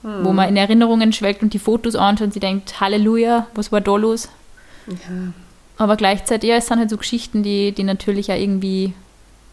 hm. 0.02 0.24
wo 0.24 0.32
man 0.32 0.48
in 0.48 0.56
Erinnerungen 0.56 1.12
schwelgt 1.12 1.42
und 1.42 1.52
die 1.52 1.58
Fotos 1.58 1.96
anschaut 1.96 2.28
und 2.28 2.32
sie 2.32 2.40
denkt, 2.40 2.80
Halleluja, 2.80 3.46
was 3.54 3.70
war 3.70 3.82
da 3.82 3.94
los? 3.96 4.30
Ja. 4.86 5.32
Aber 5.76 5.96
gleichzeitig, 5.96 6.48
ja, 6.48 6.56
es 6.56 6.66
sind 6.66 6.78
halt 6.78 6.90
so 6.90 6.96
Geschichten, 6.96 7.42
die, 7.42 7.72
die 7.72 7.84
natürlich 7.84 8.32
auch 8.32 8.36
irgendwie 8.36 8.94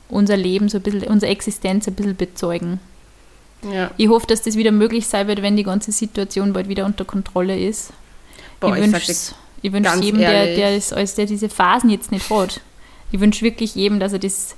unser 0.10 0.38
Leben, 0.38 0.70
so 0.70 0.78
ein 0.78 0.84
bisschen, 0.84 1.04
unsere 1.04 1.32
Existenz 1.32 1.88
ein 1.88 1.94
bisschen 1.94 2.16
bezeugen. 2.16 2.80
Ja. 3.64 3.92
Ich 3.98 4.08
hoffe, 4.08 4.28
dass 4.28 4.42
das 4.42 4.56
wieder 4.56 4.72
möglich 4.72 5.08
sein 5.08 5.28
wird, 5.28 5.42
wenn 5.42 5.56
die 5.56 5.64
ganze 5.64 5.92
Situation 5.92 6.54
bald 6.54 6.70
wieder 6.70 6.86
unter 6.86 7.06
Kontrolle 7.06 7.58
ist. 7.58 7.92
Boah, 8.60 8.76
ich 8.76 8.84
wünsche 8.84 9.12
ich 9.62 9.74
wünsch 9.74 9.90
jedem, 10.02 10.20
der, 10.20 10.56
der, 10.56 10.76
ist, 10.78 11.18
der 11.18 11.26
diese 11.26 11.50
Phasen 11.50 11.90
jetzt 11.90 12.12
nicht 12.12 12.30
hat. 12.30 12.62
Ich 13.12 13.20
wünsche 13.20 13.44
wirklich 13.44 13.76
jedem, 13.76 14.00
dass 14.00 14.14
er 14.14 14.20
das 14.20 14.56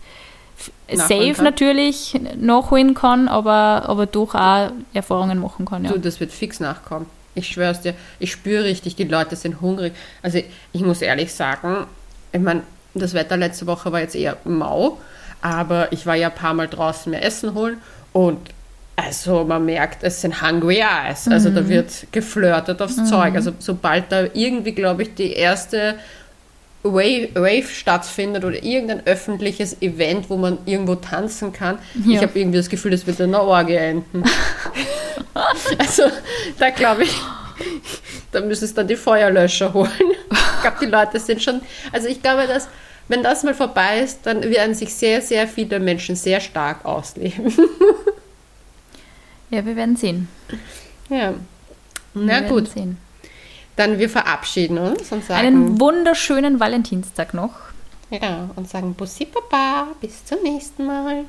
safe 0.91 1.33
kann. 1.33 1.45
natürlich 1.45 2.19
nachholen 2.35 2.93
kann, 2.95 3.27
aber, 3.27 3.83
aber 3.87 4.05
doch 4.05 4.35
auch 4.35 4.71
Erfahrungen 4.93 5.39
machen 5.39 5.65
kann. 5.65 5.85
Ja. 5.85 5.91
Du, 5.91 5.99
das 5.99 6.19
wird 6.19 6.31
fix 6.31 6.59
nachkommen. 6.59 7.05
Ich 7.35 7.47
schwöre 7.47 7.71
es 7.71 7.81
dir, 7.81 7.93
ich 8.19 8.31
spüre 8.31 8.65
richtig, 8.65 8.95
die 8.95 9.05
Leute 9.05 9.35
sind 9.35 9.61
hungrig. 9.61 9.93
Also 10.21 10.41
ich 10.73 10.81
muss 10.81 11.01
ehrlich 11.01 11.33
sagen, 11.33 11.85
ich 12.33 12.41
meine, 12.41 12.63
das 12.93 13.13
Wetter 13.13 13.37
letzte 13.37 13.67
Woche 13.67 13.91
war 13.91 14.01
jetzt 14.01 14.15
eher 14.15 14.37
mau, 14.43 14.97
aber 15.41 15.91
ich 15.93 16.05
war 16.05 16.15
ja 16.15 16.29
ein 16.29 16.35
paar 16.35 16.53
Mal 16.53 16.67
draußen 16.67 17.09
mehr 17.09 17.23
Essen 17.23 17.53
holen 17.53 17.77
und 18.11 18.39
also 19.05 19.43
man 19.43 19.65
merkt, 19.65 20.03
es 20.03 20.21
sind 20.21 20.41
Hungry 20.41 20.81
Eyes. 20.81 21.27
Also 21.27 21.49
mhm. 21.49 21.55
da 21.55 21.69
wird 21.69 22.07
geflirtet 22.11 22.81
aufs 22.81 22.97
mhm. 22.97 23.05
Zeug. 23.05 23.35
Also 23.35 23.51
sobald 23.59 24.11
da 24.11 24.25
irgendwie, 24.33 24.71
glaube 24.71 25.03
ich, 25.03 25.15
die 25.15 25.33
erste 25.33 25.95
Wave, 26.83 27.29
Wave, 27.35 27.67
stattfindet 27.67 28.45
oder 28.45 28.63
irgendein 28.63 29.05
öffentliches 29.05 29.81
Event, 29.81 30.29
wo 30.29 30.37
man 30.37 30.59
irgendwo 30.65 30.95
tanzen 30.95 31.51
kann. 31.51 31.77
Ja. 32.05 32.15
Ich 32.15 32.21
habe 32.21 32.39
irgendwie 32.39 32.57
das 32.57 32.69
Gefühl, 32.69 32.91
das 32.91 33.05
wird 33.05 33.19
in 33.19 33.31
der 33.31 33.43
Orgie 33.43 33.75
enden. 33.75 34.23
also 35.77 36.03
da 36.57 36.69
glaube 36.69 37.03
ich, 37.03 37.13
da 38.31 38.41
müssen 38.41 38.65
es 38.65 38.73
dann 38.73 38.87
die 38.87 38.95
Feuerlöscher 38.95 39.73
holen. 39.73 39.91
Ich 40.31 40.61
glaube, 40.61 40.77
die 40.81 40.85
Leute 40.85 41.19
sind 41.19 41.43
schon, 41.43 41.61
also 41.91 42.07
ich 42.07 42.21
glaube, 42.21 42.47
dass 42.47 42.69
wenn 43.09 43.23
das 43.23 43.43
mal 43.43 43.55
vorbei 43.55 44.01
ist, 44.01 44.19
dann 44.23 44.43
werden 44.43 44.75
sich 44.75 44.93
sehr, 44.93 45.21
sehr 45.21 45.47
viele 45.47 45.79
Menschen 45.79 46.15
sehr 46.15 46.39
stark 46.39 46.85
ausleben. 46.85 47.51
Ja, 49.49 49.65
wir 49.65 49.75
werden 49.75 49.95
sehen. 49.95 50.27
Ja. 51.09 51.33
Na 52.13 52.41
gut. 52.41 52.69
Sehen. 52.69 52.97
dann 53.75 53.97
wir 53.99 54.09
verabschieden 54.09 54.77
uns 54.77 55.11
und 55.11 55.23
sagen, 55.23 55.45
Einen 55.47 55.79
wunderschönen 55.79 56.59
Valentinstag 56.59 57.33
noch. 57.33 57.53
ja, 58.09 58.49
und 58.55 58.67
sagen 58.69 58.93
Bussi 58.93 59.25
Baba, 59.25 59.87
bis 60.01 60.25
zum 60.25 60.41
nächsten 60.43 60.85
Mal. 60.85 61.25